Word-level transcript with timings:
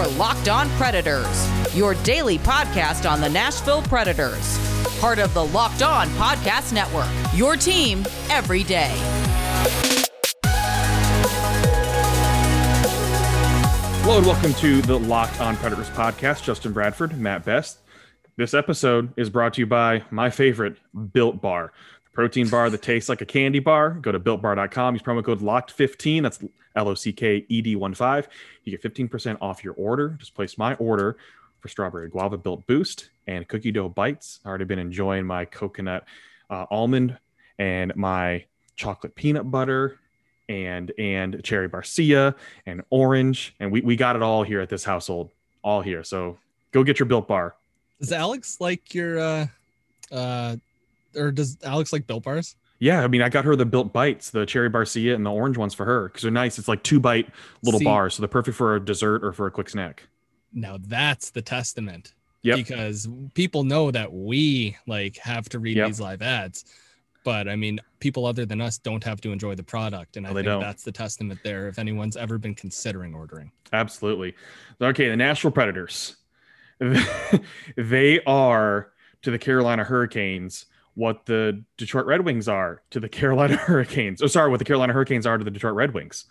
Your 0.00 0.08
Locked 0.12 0.48
On 0.48 0.66
Predators, 0.78 1.76
your 1.76 1.92
daily 1.92 2.38
podcast 2.38 3.10
on 3.10 3.20
the 3.20 3.28
Nashville 3.28 3.82
Predators. 3.82 4.58
Part 4.98 5.18
of 5.18 5.34
the 5.34 5.44
Locked 5.44 5.82
On 5.82 6.08
Podcast 6.12 6.72
Network, 6.72 7.06
your 7.34 7.54
team 7.54 8.06
every 8.30 8.62
day. 8.62 8.94
Hello 14.00 14.16
and 14.16 14.26
welcome 14.26 14.54
to 14.54 14.80
the 14.80 14.98
Locked 14.98 15.38
On 15.38 15.54
Predators 15.58 15.90
podcast. 15.90 16.44
Justin 16.44 16.72
Bradford, 16.72 17.20
Matt 17.20 17.44
Best. 17.44 17.80
This 18.38 18.54
episode 18.54 19.12
is 19.18 19.28
brought 19.28 19.52
to 19.54 19.60
you 19.60 19.66
by 19.66 20.02
my 20.10 20.30
favorite, 20.30 20.78
Built 21.12 21.42
Bar 21.42 21.74
protein 22.20 22.50
bar 22.50 22.68
that 22.68 22.82
tastes 22.82 23.08
like 23.08 23.22
a 23.22 23.24
candy 23.24 23.60
bar. 23.60 23.92
Go 23.92 24.12
to 24.12 24.20
builtbar.com. 24.20 24.94
Use 24.94 25.02
promo 25.02 25.24
code 25.24 25.40
LOCKED15. 25.40 26.22
That's 26.22 26.38
L 26.76 26.88
O 26.88 26.94
C 26.94 27.14
K 27.14 27.46
E 27.48 27.62
D 27.62 27.76
1 27.76 27.94
5. 27.94 28.28
You 28.64 28.76
get 28.76 28.82
15% 28.82 29.38
off 29.40 29.64
your 29.64 29.72
order. 29.78 30.10
Just 30.20 30.34
place 30.34 30.58
my 30.58 30.74
order 30.74 31.16
for 31.60 31.68
strawberry 31.68 32.10
guava 32.10 32.36
built 32.36 32.66
boost 32.66 33.08
and 33.26 33.48
cookie 33.48 33.72
dough 33.72 33.88
bites. 33.88 34.40
I 34.44 34.50
already 34.50 34.66
been 34.66 34.78
enjoying 34.78 35.24
my 35.24 35.46
coconut 35.46 36.04
uh, 36.50 36.66
almond 36.70 37.16
and 37.58 37.96
my 37.96 38.44
chocolate 38.76 39.14
peanut 39.14 39.50
butter 39.50 39.98
and 40.50 40.92
and 40.98 41.42
cherry 41.42 41.70
barcia 41.70 42.34
and 42.66 42.82
orange 42.90 43.54
and 43.60 43.72
we, 43.72 43.80
we 43.80 43.96
got 43.96 44.14
it 44.14 44.20
all 44.22 44.42
here 44.42 44.60
at 44.60 44.68
this 44.68 44.82
household 44.82 45.30
all 45.62 45.80
here 45.80 46.02
so 46.02 46.38
go 46.72 46.82
get 46.82 46.98
your 46.98 47.06
built 47.06 47.28
bar 47.28 47.54
does 48.00 48.10
alex 48.10 48.56
like 48.58 48.94
your 48.94 49.20
uh 49.20 49.46
uh 50.10 50.56
or 51.16 51.30
does 51.30 51.58
alex 51.62 51.92
like 51.92 52.06
built 52.06 52.24
bars 52.24 52.56
yeah, 52.80 53.04
I 53.04 53.08
mean, 53.08 53.20
I 53.20 53.28
got 53.28 53.44
her 53.44 53.54
the 53.54 53.66
built 53.66 53.92
bites, 53.92 54.30
the 54.30 54.46
cherry 54.46 54.70
barcia 54.70 55.14
and 55.14 55.24
the 55.24 55.30
orange 55.30 55.58
ones 55.58 55.74
for 55.74 55.84
her 55.84 56.08
because 56.08 56.22
they're 56.22 56.30
nice. 56.30 56.58
It's 56.58 56.66
like 56.66 56.82
two 56.82 56.98
bite 56.98 57.28
little 57.62 57.78
See, 57.78 57.84
bars, 57.84 58.14
so 58.14 58.22
they're 58.22 58.28
perfect 58.28 58.56
for 58.56 58.74
a 58.74 58.80
dessert 58.80 59.22
or 59.22 59.32
for 59.32 59.46
a 59.46 59.50
quick 59.50 59.68
snack. 59.68 60.08
Now 60.52 60.78
that's 60.80 61.30
the 61.30 61.42
testament. 61.42 62.14
Yeah. 62.42 62.56
Because 62.56 63.06
people 63.34 63.64
know 63.64 63.90
that 63.90 64.10
we 64.10 64.78
like 64.86 65.18
have 65.18 65.46
to 65.50 65.58
read 65.58 65.76
yep. 65.76 65.88
these 65.88 66.00
live 66.00 66.22
ads, 66.22 66.64
but 67.22 67.48
I 67.48 67.56
mean, 67.56 67.80
people 68.00 68.24
other 68.24 68.46
than 68.46 68.62
us 68.62 68.78
don't 68.78 69.04
have 69.04 69.20
to 69.20 69.30
enjoy 69.30 69.54
the 69.54 69.62
product, 69.62 70.16
and 70.16 70.26
I 70.26 70.32
think 70.32 70.46
don't. 70.46 70.62
that's 70.62 70.82
the 70.82 70.92
testament 70.92 71.38
there. 71.44 71.68
If 71.68 71.78
anyone's 71.78 72.16
ever 72.16 72.38
been 72.38 72.54
considering 72.54 73.14
ordering, 73.14 73.52
absolutely. 73.74 74.34
Okay, 74.80 75.10
the 75.10 75.16
Nashville 75.16 75.50
Predators, 75.50 76.16
they 77.76 78.22
are 78.24 78.92
to 79.20 79.30
the 79.30 79.38
Carolina 79.38 79.84
Hurricanes 79.84 80.64
what 80.94 81.26
the 81.26 81.64
Detroit 81.76 82.06
Red 82.06 82.24
Wings 82.24 82.48
are 82.48 82.82
to 82.90 83.00
the 83.00 83.08
Carolina 83.10 83.56
Hurricanes. 83.56 84.22
Oh, 84.22 84.26
sorry, 84.26 84.50
what 84.50 84.58
the 84.58 84.64
Carolina 84.64 84.92
Hurricanes 84.92 85.26
are 85.26 85.38
to 85.38 85.44
the 85.44 85.50
Detroit 85.50 85.74
Red 85.74 85.94
Wings. 85.94 86.26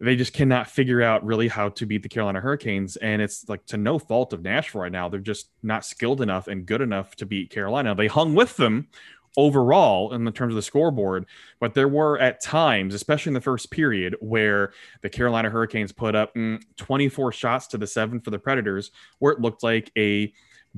They 0.00 0.14
just 0.14 0.32
cannot 0.32 0.70
figure 0.70 1.02
out 1.02 1.24
really 1.24 1.48
how 1.48 1.70
to 1.70 1.84
beat 1.84 2.04
the 2.04 2.08
Carolina 2.08 2.40
Hurricanes. 2.40 2.96
And 2.96 3.20
it's 3.20 3.48
like 3.48 3.66
to 3.66 3.76
no 3.76 3.98
fault 3.98 4.32
of 4.32 4.42
Nashville 4.42 4.82
right 4.82 4.92
now. 4.92 5.08
They're 5.08 5.18
just 5.18 5.50
not 5.62 5.84
skilled 5.84 6.20
enough 6.20 6.46
and 6.46 6.64
good 6.64 6.80
enough 6.80 7.16
to 7.16 7.26
beat 7.26 7.50
Carolina. 7.50 7.96
They 7.96 8.06
hung 8.06 8.36
with 8.36 8.56
them 8.56 8.88
overall 9.36 10.12
in 10.12 10.24
the 10.24 10.30
terms 10.30 10.52
of 10.52 10.56
the 10.56 10.62
scoreboard, 10.62 11.26
but 11.60 11.74
there 11.74 11.88
were 11.88 12.18
at 12.18 12.40
times, 12.40 12.94
especially 12.94 13.30
in 13.30 13.34
the 13.34 13.40
first 13.40 13.70
period, 13.70 14.16
where 14.20 14.72
the 15.02 15.08
Carolina 15.08 15.50
Hurricanes 15.50 15.92
put 15.92 16.14
up 16.14 16.34
mm, 16.34 16.60
24 16.76 17.32
shots 17.32 17.66
to 17.68 17.78
the 17.78 17.86
seven 17.86 18.20
for 18.20 18.30
the 18.30 18.38
Predators, 18.38 18.90
where 19.18 19.32
it 19.32 19.40
looked 19.40 19.62
like 19.62 19.92
a 19.96 20.32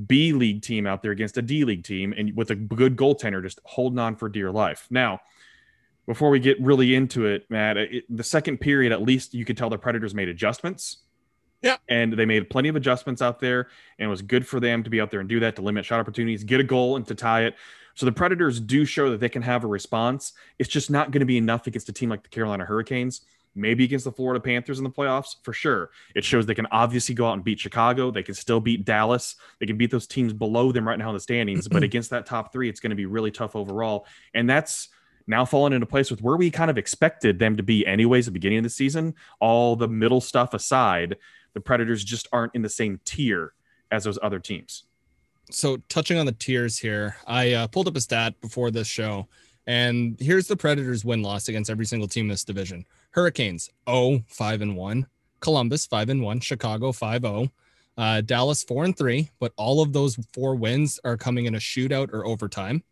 B 0.06 0.32
League 0.32 0.62
team 0.62 0.86
out 0.86 1.02
there 1.02 1.12
against 1.12 1.36
a 1.36 1.42
D 1.42 1.64
League 1.64 1.84
team 1.84 2.14
and 2.16 2.34
with 2.36 2.50
a 2.50 2.54
good 2.54 2.96
goaltender 2.96 3.42
just 3.42 3.60
holding 3.64 3.98
on 3.98 4.16
for 4.16 4.28
dear 4.28 4.50
life. 4.50 4.86
Now, 4.90 5.20
before 6.06 6.30
we 6.30 6.40
get 6.40 6.60
really 6.60 6.94
into 6.94 7.26
it, 7.26 7.46
Matt, 7.50 7.76
it, 7.76 8.04
the 8.08 8.24
second 8.24 8.58
period, 8.58 8.92
at 8.92 9.02
least 9.02 9.34
you 9.34 9.44
could 9.44 9.56
tell 9.56 9.70
the 9.70 9.78
Predators 9.78 10.14
made 10.14 10.28
adjustments. 10.28 10.98
Yeah. 11.62 11.76
And 11.88 12.14
they 12.14 12.24
made 12.24 12.48
plenty 12.48 12.70
of 12.70 12.76
adjustments 12.76 13.20
out 13.20 13.38
there, 13.38 13.68
and 13.98 14.06
it 14.06 14.08
was 14.08 14.22
good 14.22 14.46
for 14.46 14.60
them 14.60 14.82
to 14.82 14.90
be 14.90 15.00
out 15.00 15.10
there 15.10 15.20
and 15.20 15.28
do 15.28 15.40
that 15.40 15.56
to 15.56 15.62
limit 15.62 15.84
shot 15.84 16.00
opportunities, 16.00 16.42
get 16.42 16.58
a 16.58 16.64
goal, 16.64 16.96
and 16.96 17.06
to 17.06 17.14
tie 17.14 17.44
it. 17.44 17.54
So 17.94 18.06
the 18.06 18.12
Predators 18.12 18.60
do 18.60 18.86
show 18.86 19.10
that 19.10 19.20
they 19.20 19.28
can 19.28 19.42
have 19.42 19.62
a 19.62 19.66
response. 19.66 20.32
It's 20.58 20.70
just 20.70 20.90
not 20.90 21.10
going 21.10 21.20
to 21.20 21.26
be 21.26 21.36
enough 21.36 21.66
against 21.66 21.88
a 21.90 21.92
team 21.92 22.08
like 22.08 22.22
the 22.22 22.30
Carolina 22.30 22.64
Hurricanes 22.64 23.22
maybe 23.54 23.84
against 23.84 24.04
the 24.04 24.12
Florida 24.12 24.40
Panthers 24.40 24.78
in 24.78 24.84
the 24.84 24.90
playoffs 24.90 25.36
for 25.42 25.52
sure. 25.52 25.90
It 26.14 26.24
shows 26.24 26.46
they 26.46 26.54
can 26.54 26.68
obviously 26.70 27.14
go 27.14 27.28
out 27.28 27.34
and 27.34 27.44
beat 27.44 27.60
Chicago. 27.60 28.10
They 28.10 28.22
can 28.22 28.34
still 28.34 28.60
beat 28.60 28.84
Dallas. 28.84 29.36
They 29.58 29.66
can 29.66 29.76
beat 29.76 29.90
those 29.90 30.06
teams 30.06 30.32
below 30.32 30.72
them 30.72 30.86
right 30.86 30.98
now 30.98 31.08
in 31.08 31.14
the 31.14 31.20
standings. 31.20 31.68
but 31.68 31.82
against 31.82 32.10
that 32.10 32.26
top 32.26 32.52
three, 32.52 32.68
it's 32.68 32.80
going 32.80 32.90
to 32.90 32.96
be 32.96 33.06
really 33.06 33.30
tough 33.30 33.56
overall. 33.56 34.06
And 34.34 34.48
that's 34.48 34.88
now 35.26 35.44
fallen 35.44 35.72
into 35.72 35.86
place 35.86 36.10
with 36.10 36.22
where 36.22 36.36
we 36.36 36.50
kind 36.50 36.70
of 36.70 36.78
expected 36.78 37.38
them 37.38 37.56
to 37.56 37.62
be, 37.62 37.86
anyways, 37.86 38.26
at 38.26 38.32
the 38.32 38.38
beginning 38.38 38.58
of 38.58 38.64
the 38.64 38.70
season. 38.70 39.14
All 39.40 39.76
the 39.76 39.88
middle 39.88 40.20
stuff 40.20 40.54
aside, 40.54 41.16
the 41.54 41.60
Predators 41.60 42.04
just 42.04 42.28
aren't 42.32 42.54
in 42.54 42.62
the 42.62 42.68
same 42.68 43.00
tier 43.04 43.54
as 43.90 44.04
those 44.04 44.18
other 44.22 44.38
teams. 44.38 44.84
So, 45.50 45.78
touching 45.88 46.16
on 46.16 46.26
the 46.26 46.32
tiers 46.32 46.78
here, 46.78 47.16
I 47.26 47.52
uh, 47.52 47.66
pulled 47.66 47.88
up 47.88 47.96
a 47.96 48.00
stat 48.00 48.40
before 48.40 48.70
this 48.70 48.86
show, 48.86 49.26
and 49.66 50.16
here's 50.20 50.46
the 50.46 50.56
Predators' 50.56 51.04
win 51.04 51.22
loss 51.22 51.48
against 51.48 51.70
every 51.70 51.86
single 51.86 52.06
team 52.06 52.26
in 52.26 52.30
this 52.30 52.44
division. 52.44 52.84
Hurricanes, 53.10 53.70
0, 53.88 54.24
5 54.28 54.62
and 54.62 54.76
1. 54.76 55.06
Columbus, 55.40 55.86
5 55.86 56.08
and 56.10 56.22
1. 56.22 56.40
Chicago, 56.40 56.92
5 56.92 57.22
0. 57.22 57.52
Uh, 57.96 58.20
Dallas, 58.20 58.62
4 58.62 58.84
and 58.84 58.96
3. 58.96 59.30
But 59.38 59.52
all 59.56 59.82
of 59.82 59.92
those 59.92 60.16
four 60.32 60.54
wins 60.54 61.00
are 61.04 61.16
coming 61.16 61.46
in 61.46 61.54
a 61.54 61.58
shootout 61.58 62.12
or 62.12 62.24
overtime. 62.26 62.84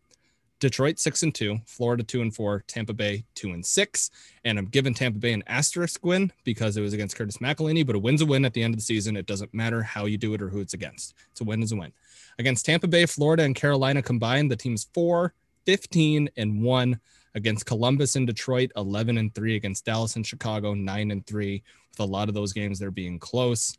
Detroit, 0.59 0.99
6 0.99 1.23
and 1.23 1.33
2. 1.33 1.59
Florida, 1.65 2.03
2 2.03 2.21
and 2.21 2.35
4. 2.35 2.65
Tampa 2.67 2.93
Bay, 2.93 3.23
2 3.35 3.51
and 3.51 3.65
6. 3.65 4.11
And 4.43 4.59
I'm 4.59 4.65
giving 4.65 4.93
Tampa 4.93 5.19
Bay 5.19 5.31
an 5.31 5.43
asterisk 5.47 6.05
win 6.05 6.33
because 6.43 6.75
it 6.75 6.81
was 6.81 6.93
against 6.93 7.15
Curtis 7.15 7.37
McElhinney, 7.37 7.87
but 7.87 7.95
a 7.95 7.99
win's 7.99 8.21
a 8.21 8.25
win 8.25 8.43
at 8.43 8.53
the 8.53 8.61
end 8.61 8.73
of 8.73 8.77
the 8.77 8.83
season. 8.83 9.15
It 9.15 9.25
doesn't 9.25 9.53
matter 9.53 9.81
how 9.81 10.05
you 10.05 10.17
do 10.17 10.33
it 10.33 10.41
or 10.41 10.49
who 10.49 10.59
it's 10.59 10.73
against. 10.73 11.13
It's 11.31 11.39
a 11.39 11.45
win 11.45 11.63
is 11.63 11.71
a 11.71 11.77
win. 11.77 11.93
Against 12.39 12.65
Tampa 12.65 12.87
Bay, 12.87 13.05
Florida, 13.05 13.43
and 13.43 13.55
Carolina 13.55 14.01
combined, 14.01 14.51
the 14.51 14.57
team's 14.57 14.89
4, 14.93 15.33
15, 15.65 16.29
and 16.35 16.61
1 16.61 16.99
against 17.35 17.65
Columbus 17.65 18.15
and 18.15 18.27
Detroit, 18.27 18.71
11 18.75 19.17
and 19.17 19.33
3 19.33 19.55
against 19.55 19.85
Dallas 19.85 20.15
and 20.15 20.25
Chicago, 20.25 20.73
9 20.73 21.11
and 21.11 21.25
3 21.25 21.63
with 21.91 21.99
a 21.99 22.09
lot 22.09 22.27
of 22.27 22.35
those 22.35 22.53
games 22.53 22.79
they're 22.79 22.91
being 22.91 23.19
close. 23.19 23.77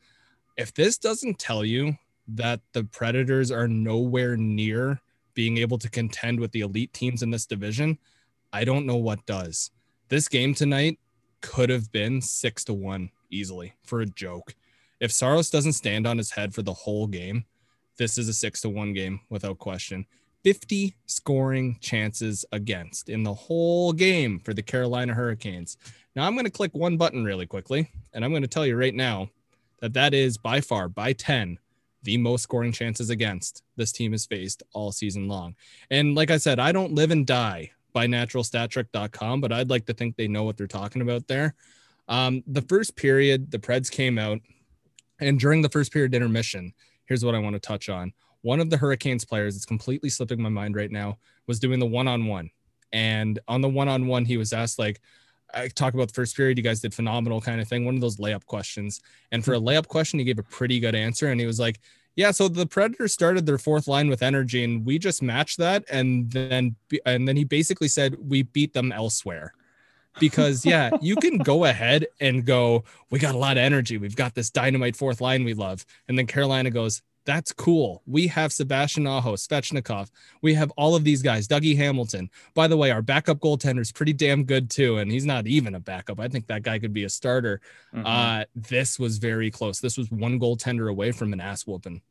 If 0.56 0.74
this 0.74 0.98
doesn't 0.98 1.38
tell 1.38 1.64
you 1.64 1.96
that 2.28 2.60
the 2.72 2.84
Predators 2.84 3.50
are 3.50 3.68
nowhere 3.68 4.36
near 4.36 5.00
being 5.34 5.58
able 5.58 5.78
to 5.78 5.90
contend 5.90 6.38
with 6.38 6.52
the 6.52 6.60
elite 6.60 6.92
teams 6.92 7.22
in 7.22 7.30
this 7.30 7.46
division, 7.46 7.98
I 8.52 8.64
don't 8.64 8.86
know 8.86 8.96
what 8.96 9.24
does. 9.26 9.70
This 10.08 10.28
game 10.28 10.54
tonight 10.54 10.98
could 11.40 11.70
have 11.70 11.90
been 11.92 12.20
6 12.20 12.64
to 12.64 12.74
1 12.74 13.10
easily 13.30 13.74
for 13.84 14.00
a 14.00 14.06
joke. 14.06 14.54
If 15.00 15.12
Saros 15.12 15.50
doesn't 15.50 15.72
stand 15.72 16.06
on 16.06 16.18
his 16.18 16.30
head 16.30 16.52
for 16.52 16.62
the 16.62 16.74
whole 16.74 17.06
game, 17.06 17.44
this 17.96 18.18
is 18.18 18.28
a 18.28 18.34
6 18.34 18.60
to 18.62 18.68
1 18.68 18.92
game 18.92 19.20
without 19.30 19.58
question. 19.58 20.04
50 20.42 20.96
scoring 21.06 21.78
chances 21.80 22.44
against 22.52 23.08
in 23.08 23.22
the 23.22 23.34
whole 23.34 23.92
game 23.92 24.40
for 24.40 24.54
the 24.54 24.62
Carolina 24.62 25.14
Hurricanes. 25.14 25.76
Now, 26.16 26.26
I'm 26.26 26.34
going 26.34 26.46
to 26.46 26.50
click 26.50 26.74
one 26.74 26.96
button 26.96 27.24
really 27.24 27.46
quickly, 27.46 27.90
and 28.12 28.24
I'm 28.24 28.30
going 28.30 28.42
to 28.42 28.48
tell 28.48 28.66
you 28.66 28.76
right 28.76 28.94
now 28.94 29.30
that 29.80 29.92
that 29.94 30.14
is 30.14 30.38
by 30.38 30.60
far, 30.60 30.88
by 30.88 31.12
10, 31.12 31.58
the 32.02 32.16
most 32.16 32.42
scoring 32.42 32.72
chances 32.72 33.10
against 33.10 33.62
this 33.76 33.92
team 33.92 34.12
has 34.12 34.26
faced 34.26 34.62
all 34.72 34.92
season 34.92 35.28
long. 35.28 35.54
And 35.90 36.14
like 36.14 36.30
I 36.30 36.38
said, 36.38 36.58
I 36.58 36.72
don't 36.72 36.94
live 36.94 37.10
and 37.10 37.26
die 37.26 37.70
by 37.92 38.06
naturalstattrick.com, 38.06 39.40
but 39.40 39.52
I'd 39.52 39.70
like 39.70 39.86
to 39.86 39.94
think 39.94 40.16
they 40.16 40.28
know 40.28 40.44
what 40.44 40.56
they're 40.56 40.66
talking 40.66 41.02
about 41.02 41.28
there. 41.28 41.54
Um, 42.08 42.42
the 42.46 42.62
first 42.62 42.96
period, 42.96 43.50
the 43.50 43.58
Preds 43.58 43.90
came 43.90 44.18
out, 44.18 44.40
and 45.20 45.38
during 45.38 45.62
the 45.62 45.68
first 45.68 45.92
period 45.92 46.14
intermission, 46.14 46.72
here's 47.04 47.24
what 47.24 47.34
I 47.34 47.38
want 47.38 47.54
to 47.54 47.60
touch 47.60 47.88
on 47.88 48.12
one 48.42 48.60
of 48.60 48.70
the 48.70 48.76
Hurricanes 48.76 49.24
players, 49.24 49.56
it's 49.56 49.66
completely 49.66 50.08
slipping 50.08 50.40
my 50.40 50.48
mind 50.48 50.76
right 50.76 50.90
now, 50.90 51.18
was 51.46 51.60
doing 51.60 51.78
the 51.78 51.86
one 51.86 52.08
on 52.08 52.26
one. 52.26 52.50
And 52.92 53.38
on 53.48 53.60
the 53.60 53.68
one 53.68 53.88
on 53.88 54.06
one, 54.06 54.24
he 54.24 54.36
was 54.36 54.52
asked, 54.52 54.78
like, 54.78 55.00
I 55.52 55.68
talk 55.68 55.94
about 55.94 56.08
the 56.08 56.14
first 56.14 56.36
period, 56.36 56.58
you 56.58 56.64
guys 56.64 56.80
did 56.80 56.94
phenomenal 56.94 57.40
kind 57.40 57.60
of 57.60 57.68
thing, 57.68 57.84
one 57.84 57.94
of 57.94 58.00
those 58.00 58.18
layup 58.18 58.46
questions. 58.46 59.00
And 59.32 59.44
for 59.44 59.54
a 59.54 59.60
layup 59.60 59.88
question, 59.88 60.18
he 60.18 60.24
gave 60.24 60.38
a 60.38 60.44
pretty 60.44 60.80
good 60.80 60.94
answer. 60.94 61.28
And 61.28 61.40
he 61.40 61.46
was 61.46 61.58
like, 61.60 61.80
yeah, 62.16 62.30
so 62.30 62.48
the 62.48 62.66
Predators 62.66 63.12
started 63.12 63.46
their 63.46 63.58
fourth 63.58 63.86
line 63.86 64.08
with 64.08 64.22
energy, 64.22 64.64
and 64.64 64.84
we 64.84 64.98
just 64.98 65.22
matched 65.22 65.58
that. 65.58 65.84
And 65.90 66.30
then, 66.30 66.76
and 67.06 67.26
then 67.26 67.36
he 67.36 67.44
basically 67.44 67.88
said, 67.88 68.16
we 68.18 68.42
beat 68.42 68.72
them 68.72 68.92
elsewhere 68.92 69.54
because 70.18 70.66
yeah, 70.66 70.90
you 71.00 71.16
can 71.16 71.38
go 71.38 71.64
ahead 71.64 72.06
and 72.20 72.44
go, 72.44 72.84
we 73.10 73.18
got 73.18 73.34
a 73.34 73.38
lot 73.38 73.56
of 73.56 73.62
energy. 73.62 73.96
We've 73.96 74.16
got 74.16 74.34
this 74.34 74.50
dynamite 74.50 74.96
fourth 74.96 75.20
line 75.20 75.44
we 75.44 75.54
love. 75.54 75.86
And 76.08 76.18
then 76.18 76.26
Carolina 76.26 76.70
goes, 76.70 77.02
that's 77.30 77.52
cool. 77.52 78.02
We 78.06 78.26
have 78.26 78.52
Sebastian 78.52 79.06
Aho, 79.06 79.36
Svechnikov. 79.36 80.10
We 80.42 80.52
have 80.54 80.72
all 80.72 80.96
of 80.96 81.04
these 81.04 81.22
guys, 81.22 81.46
Dougie 81.46 81.76
Hamilton. 81.76 82.28
By 82.54 82.66
the 82.66 82.76
way, 82.76 82.90
our 82.90 83.02
backup 83.02 83.38
goaltender 83.38 83.78
is 83.78 83.92
pretty 83.92 84.12
damn 84.12 84.42
good 84.42 84.68
too. 84.68 84.98
And 84.98 85.12
he's 85.12 85.24
not 85.24 85.46
even 85.46 85.76
a 85.76 85.78
backup. 85.78 86.18
I 86.18 86.26
think 86.26 86.48
that 86.48 86.64
guy 86.64 86.80
could 86.80 86.92
be 86.92 87.04
a 87.04 87.08
starter. 87.08 87.60
Mm-hmm. 87.94 88.04
Uh, 88.04 88.44
this 88.56 88.98
was 88.98 89.18
very 89.18 89.48
close. 89.48 89.78
This 89.78 89.96
was 89.96 90.10
one 90.10 90.40
goaltender 90.40 90.90
away 90.90 91.12
from 91.12 91.32
an 91.32 91.40
ass 91.40 91.68
whooping. 91.68 92.02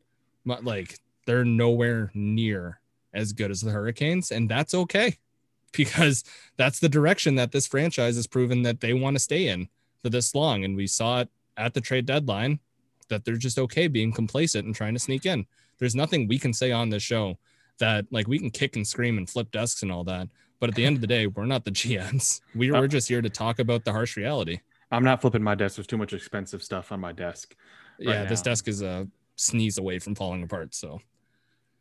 Like 0.46 0.98
they're 1.26 1.44
nowhere 1.44 2.12
near 2.14 2.80
as 3.14 3.34
good 3.34 3.52
as 3.52 3.60
the 3.60 3.72
Hurricanes. 3.72 4.32
And 4.32 4.48
that's 4.48 4.74
okay 4.74 5.18
because 5.74 6.24
that's 6.56 6.80
the 6.80 6.88
direction 6.88 7.36
that 7.36 7.52
this 7.52 7.68
franchise 7.68 8.16
has 8.16 8.26
proven 8.26 8.62
that 8.62 8.80
they 8.80 8.94
want 8.94 9.18
to 9.18 9.20
stay 9.20 9.50
in 9.50 9.68
for 10.02 10.10
this 10.10 10.34
long. 10.34 10.64
And 10.64 10.78
we 10.78 10.88
saw 10.88 11.20
it 11.20 11.30
at 11.58 11.74
the 11.74 11.82
trade 11.82 12.06
deadline 12.06 12.62
that 13.10 13.26
they're 13.26 13.36
just 13.36 13.60
okay 13.60 13.88
being 13.88 14.12
complacent 14.12 14.66
and 14.66 14.76
trying 14.76 14.94
to 14.94 15.00
sneak 15.00 15.26
in. 15.26 15.46
There's 15.78 15.96
nothing 15.96 16.28
we 16.28 16.40
can 16.40 16.54
say 16.54 16.72
on 16.72 16.90
this 16.90 17.04
show 17.04 17.38
that 17.80 18.06
like 18.12 18.28
we 18.28 18.40
can 18.40 18.50
kick 18.50 18.76
and 18.76 18.88
scream 18.88 19.18
and 19.18 19.30
flip 19.30 19.52
desks 19.52 19.84
and 19.84 19.92
all 19.92 20.04
that. 20.06 20.28
But 20.60 20.70
at 20.70 20.76
the 20.76 20.86
end 20.86 20.98
of 20.98 21.02
the 21.02 21.08
day, 21.08 21.28
we're 21.28 21.46
not 21.46 21.66
the 21.66 21.72
GMs. 21.80 22.42
We, 22.56 22.72
we're 22.72 22.88
just 22.88 23.08
here 23.08 23.22
to 23.22 23.30
talk 23.30 23.60
about 23.60 23.86
the 23.86 23.92
harsh 23.92 24.18
reality. 24.18 24.60
I'm 24.92 25.04
not 25.04 25.22
flipping 25.22 25.44
my 25.44 25.56
desk. 25.56 25.76
There's 25.76 25.88
too 25.88 25.98
much 25.98 26.14
expensive 26.14 26.64
stuff 26.64 26.92
on 26.92 27.00
my 27.00 27.12
desk. 27.12 27.56
Right 28.00 28.10
yeah, 28.10 28.26
this 28.26 28.42
desk 28.42 28.68
is 28.68 28.82
a 28.82 29.08
sneeze 29.36 29.78
away 29.78 30.00
from 30.00 30.16
falling 30.16 30.44
apart. 30.44 30.74
So 30.74 31.00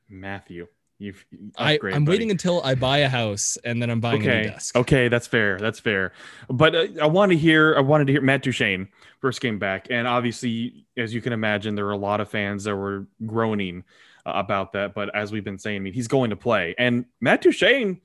Matthew, 0.09 0.67
you've 0.99 1.25
I, 1.56 1.79
I'm 1.83 2.05
buddy. 2.05 2.17
waiting 2.17 2.31
until 2.31 2.62
I 2.62 2.75
buy 2.75 2.99
a 2.99 3.09
house 3.09 3.56
and 3.65 3.81
then 3.81 3.91
I'm 3.91 4.00
buying 4.00 4.23
a 4.23 4.25
new 4.25 4.31
okay. 4.31 4.49
desk. 4.49 4.77
okay 4.77 5.09
that's 5.09 5.27
fair 5.27 5.59
that's 5.59 5.81
fair. 5.81 6.12
But 6.49 6.75
uh, 6.75 6.87
i 7.00 7.06
want 7.06 7.33
to 7.33 7.39
hear 7.39 7.77
i 7.77 7.81
wanted 7.81 8.06
to 8.06 8.12
hear 8.12 8.21
matt 8.21 8.43
duchene 8.43 8.89
first 9.21 9.41
came 9.41 9.59
back 9.59 9.89
and 9.91 10.06
obviously 10.06 10.87
as 10.97 11.15
you 11.15 11.21
can 11.21 11.33
imagine 11.33 11.75
there 11.75 11.85
were 11.85 11.93
a 11.93 11.97
lot 11.97 12.21
of 12.21 12.29
fans 12.29 12.65
that 12.65 12.77
were 12.77 13.06
groaning 13.27 13.85
uh, 14.27 14.33
about 14.35 14.73
that 14.73 14.95
but 14.95 15.15
as 15.15 15.33
we've 15.33 15.45
been 15.45 15.59
saying 15.59 15.77
i 15.77 15.81
mean 15.81 15.93
he's 15.93 16.09
going 16.09 16.31
to 16.31 16.37
play. 16.37 16.75
And 16.79 17.06
matt 17.21 17.43
duchene 17.43 18.00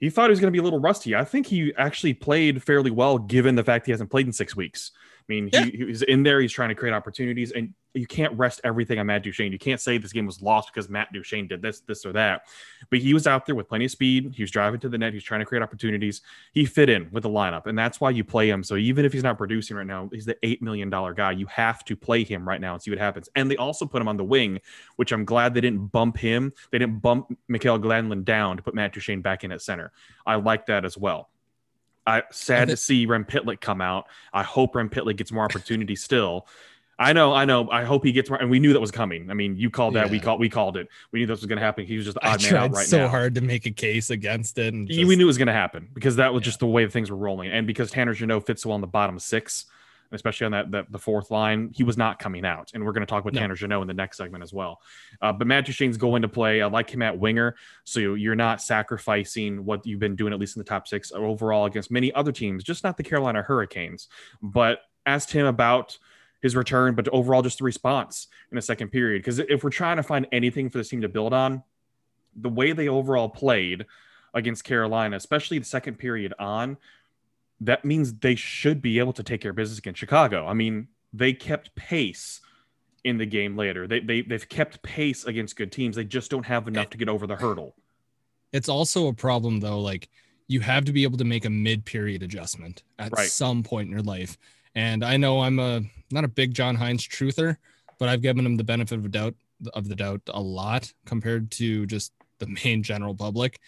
he 0.00 0.10
thought 0.10 0.26
he 0.26 0.30
was 0.30 0.40
going 0.40 0.52
to 0.52 0.56
be 0.56 0.60
a 0.60 0.62
little 0.62 0.78
rusty. 0.78 1.16
I 1.16 1.24
think 1.24 1.48
he 1.48 1.72
actually 1.76 2.14
played 2.14 2.62
fairly 2.62 2.92
well 2.92 3.18
given 3.18 3.56
the 3.56 3.64
fact 3.64 3.84
he 3.84 3.90
hasn't 3.90 4.10
played 4.10 4.26
in 4.26 4.32
six 4.32 4.54
weeks 4.54 4.92
mean 5.28 5.50
Yeah. 5.52 5.64
he, 5.64 5.70
he's 5.86 6.02
in 6.02 6.22
there 6.22 6.40
he's 6.40 6.52
trying 6.52 6.70
to 6.70 6.74
create 6.74 6.92
opportunities 6.92 7.52
and 7.52 7.74
you 7.94 8.06
can't 8.06 8.32
rest 8.38 8.60
everything 8.64 8.98
on 8.98 9.06
matt 9.06 9.22
duchene 9.22 9.52
you 9.52 9.58
can't 9.58 9.80
say 9.80 9.98
this 9.98 10.12
game 10.12 10.26
was 10.26 10.40
lost 10.42 10.72
because 10.72 10.88
matt 10.88 11.12
duchene 11.12 11.48
did 11.48 11.62
this 11.62 11.80
this 11.80 12.04
or 12.06 12.12
that 12.12 12.42
but 12.90 12.98
he 13.00 13.14
was 13.14 13.26
out 13.26 13.46
there 13.46 13.54
with 13.54 13.68
plenty 13.68 13.84
of 13.84 13.90
speed. 13.90 14.32
He 14.34 14.42
was 14.42 14.50
driving 14.50 14.80
to 14.80 14.88
the 14.88 14.98
net. 14.98 15.12
He 15.12 15.16
was 15.16 15.24
trying 15.24 15.40
to 15.40 15.46
create 15.46 15.62
opportunities. 15.62 16.22
He 16.52 16.64
fit 16.64 16.88
in 16.88 17.08
with 17.10 17.22
the 17.24 17.28
lineup, 17.28 17.66
and 17.66 17.78
that's 17.78 18.00
why 18.00 18.10
you 18.10 18.24
play 18.24 18.48
him. 18.48 18.62
So 18.62 18.76
even 18.76 19.04
if 19.04 19.12
he's 19.12 19.22
not 19.22 19.36
producing 19.38 19.76
right 19.76 19.86
now, 19.86 20.08
he's 20.12 20.24
the 20.24 20.36
eight 20.42 20.62
million 20.62 20.90
dollar 20.90 21.12
guy. 21.14 21.32
You 21.32 21.46
have 21.46 21.84
to 21.86 21.96
play 21.96 22.24
him 22.24 22.46
right 22.48 22.60
now 22.60 22.74
and 22.74 22.82
see 22.82 22.90
what 22.90 22.98
happens. 22.98 23.28
And 23.36 23.50
they 23.50 23.56
also 23.56 23.86
put 23.86 24.00
him 24.00 24.08
on 24.08 24.16
the 24.16 24.24
wing, 24.24 24.60
which 24.96 25.12
I'm 25.12 25.24
glad 25.24 25.54
they 25.54 25.60
didn't 25.60 25.86
bump 25.92 26.16
him. 26.18 26.52
They 26.70 26.78
didn't 26.78 27.00
bump 27.00 27.36
Mikael 27.48 27.78
Granlund 27.78 28.24
down 28.24 28.56
to 28.56 28.62
put 28.62 28.74
Matt 28.74 28.92
Duchene 28.92 29.20
back 29.22 29.44
in 29.44 29.52
at 29.52 29.62
center. 29.62 29.92
I 30.26 30.36
like 30.36 30.66
that 30.66 30.84
as 30.84 30.96
well. 30.96 31.28
I 32.08 32.22
sad 32.30 32.68
to 32.68 32.76
see 32.86 33.06
Rem 33.06 33.24
Pitlick 33.24 33.60
come 33.60 33.80
out. 33.80 34.06
I 34.32 34.42
hope 34.42 34.74
Rem 34.74 34.88
Pitlick 34.88 35.16
gets 35.16 35.30
more 35.32 35.44
opportunity 35.44 35.94
still. 35.96 36.46
I 37.00 37.12
know, 37.12 37.32
I 37.32 37.44
know. 37.44 37.70
I 37.70 37.84
hope 37.84 38.04
he 38.04 38.10
gets 38.10 38.28
more, 38.28 38.40
and 38.40 38.50
we 38.50 38.58
knew 38.58 38.72
that 38.72 38.80
was 38.80 38.90
coming. 38.90 39.30
I 39.30 39.34
mean, 39.34 39.56
you 39.56 39.70
called 39.70 39.94
that. 39.94 40.10
We 40.10 40.18
called. 40.18 40.40
We 40.40 40.48
called 40.48 40.76
it. 40.76 40.88
We 41.12 41.20
knew 41.20 41.26
this 41.26 41.38
was 41.38 41.46
going 41.46 41.58
to 41.60 41.64
happen. 41.64 41.86
He 41.86 41.94
was 41.96 42.06
just 42.06 42.16
the 42.16 42.24
I 42.26 42.32
odd 42.32 42.42
man 42.42 42.50
tried 42.50 42.64
out 42.64 42.72
right 42.72 42.86
so 42.88 42.98
now. 42.98 43.08
hard 43.08 43.36
to 43.36 43.40
make 43.40 43.66
a 43.66 43.70
case 43.70 44.10
against 44.10 44.58
it. 44.58 44.74
And 44.74 44.88
just- 44.88 45.06
we 45.06 45.14
knew 45.14 45.22
it 45.22 45.26
was 45.26 45.38
going 45.38 45.46
to 45.46 45.52
happen 45.52 45.88
because 45.94 46.16
that 46.16 46.34
was 46.34 46.40
Yeah. 46.42 46.46
just 46.46 46.58
the 46.58 46.66
way 46.66 46.88
things 46.88 47.08
were 47.08 47.16
rolling, 47.16 47.52
and 47.52 47.68
because 47.68 47.92
Tanner 47.92 48.14
Jeannot 48.14 48.46
fits 48.46 48.66
well 48.66 48.74
in 48.74 48.80
the 48.80 48.88
bottom 48.88 49.16
six, 49.20 49.66
especially 50.12 50.46
on 50.46 50.52
that, 50.52 50.70
that 50.70 50.90
the 50.90 50.98
fourth 50.98 51.30
line, 51.30 51.70
he 51.74 51.84
was 51.84 51.96
not 51.96 52.18
coming 52.18 52.44
out. 52.44 52.70
And 52.74 52.84
we're 52.84 52.92
going 52.92 53.06
to 53.06 53.10
talk 53.10 53.22
about 53.22 53.34
No. 53.34 53.40
Tanner 53.40 53.54
Jeannot 53.54 53.82
in 53.82 53.88
the 53.88 53.94
next 53.94 54.16
segment 54.16 54.42
as 54.42 54.52
well. 54.52 54.80
Uh, 55.20 55.32
but 55.32 55.46
Matt 55.46 55.66
Duchene's 55.66 55.96
going 55.96 56.22
to 56.22 56.28
play. 56.28 56.62
I 56.62 56.66
like 56.66 56.90
him 56.90 57.02
at 57.02 57.18
winger, 57.18 57.56
so 57.84 58.00
you're 58.14 58.34
not 58.36 58.62
sacrificing 58.62 59.64
what 59.64 59.86
you've 59.86 60.00
been 60.00 60.16
doing 60.16 60.32
at 60.32 60.38
least 60.38 60.56
in 60.56 60.60
the 60.60 60.68
top 60.68 60.88
six 60.88 61.12
overall 61.12 61.66
against 61.66 61.90
many 61.90 62.12
other 62.14 62.32
teams, 62.32 62.64
just 62.64 62.84
not 62.84 62.96
the 62.96 63.02
Carolina 63.02 63.42
Hurricanes. 63.42 64.08
But 64.42 64.80
asked 65.06 65.32
him 65.32 65.46
about 65.46 65.98
his 66.40 66.54
return, 66.54 66.94
but 66.94 67.08
overall 67.08 67.42
just 67.42 67.58
the 67.58 67.64
response 67.64 68.28
in 68.50 68.56
the 68.56 68.62
second 68.62 68.90
period. 68.90 69.20
Because 69.20 69.38
if 69.38 69.64
we're 69.64 69.70
trying 69.70 69.96
to 69.96 70.02
find 70.02 70.26
anything 70.32 70.70
for 70.70 70.78
this 70.78 70.88
team 70.88 71.00
to 71.00 71.08
build 71.08 71.32
on, 71.32 71.62
the 72.36 72.48
way 72.48 72.72
they 72.72 72.88
overall 72.88 73.28
played 73.28 73.86
against 74.34 74.62
Carolina, 74.62 75.16
especially 75.16 75.58
the 75.58 75.64
second 75.64 75.98
period 75.98 76.34
on, 76.38 76.76
that 77.60 77.84
means 77.84 78.14
they 78.14 78.34
should 78.34 78.80
be 78.80 78.98
able 78.98 79.12
to 79.14 79.22
take 79.22 79.40
care 79.40 79.50
of 79.50 79.56
business 79.56 79.78
against 79.78 79.98
Chicago. 79.98 80.46
I 80.46 80.54
mean, 80.54 80.88
they 81.12 81.32
kept 81.32 81.74
pace 81.74 82.40
in 83.04 83.18
the 83.18 83.26
game 83.26 83.56
later. 83.56 83.86
They, 83.86 84.00
they 84.00 84.22
they've 84.22 84.48
kept 84.48 84.82
pace 84.82 85.24
against 85.24 85.56
good 85.56 85.72
teams. 85.72 85.96
They 85.96 86.04
just 86.04 86.30
don't 86.30 86.46
have 86.46 86.68
enough 86.68 86.90
to 86.90 86.98
get 86.98 87.08
over 87.08 87.26
the 87.26 87.36
hurdle. 87.36 87.74
It's 88.52 88.68
also 88.68 89.08
a 89.08 89.12
problem 89.12 89.60
though. 89.60 89.80
Like 89.80 90.08
you 90.46 90.60
have 90.60 90.84
to 90.86 90.92
be 90.92 91.02
able 91.02 91.18
to 91.18 91.24
make 91.24 91.44
a 91.44 91.50
mid-period 91.50 92.22
adjustment 92.22 92.82
at 92.98 93.12
Right. 93.12 93.28
some 93.28 93.62
point 93.62 93.86
in 93.86 93.92
your 93.92 94.02
life. 94.02 94.38
And 94.74 95.04
I 95.04 95.16
know 95.16 95.40
I'm 95.40 95.58
a 95.58 95.82
not 96.10 96.24
a 96.24 96.28
big 96.28 96.54
John 96.54 96.76
Hynes 96.76 97.06
truther, 97.08 97.56
but 97.98 98.08
I've 98.08 98.22
given 98.22 98.46
him 98.46 98.56
the 98.56 98.64
benefit 98.64 98.98
of 98.98 99.10
doubt 99.10 99.34
of 99.74 99.88
the 99.88 99.96
doubt 99.96 100.22
a 100.28 100.40
lot 100.40 100.92
compared 101.04 101.50
to 101.52 101.86
just 101.86 102.12
the 102.38 102.46
main 102.64 102.82
general 102.82 103.14
public. 103.14 103.60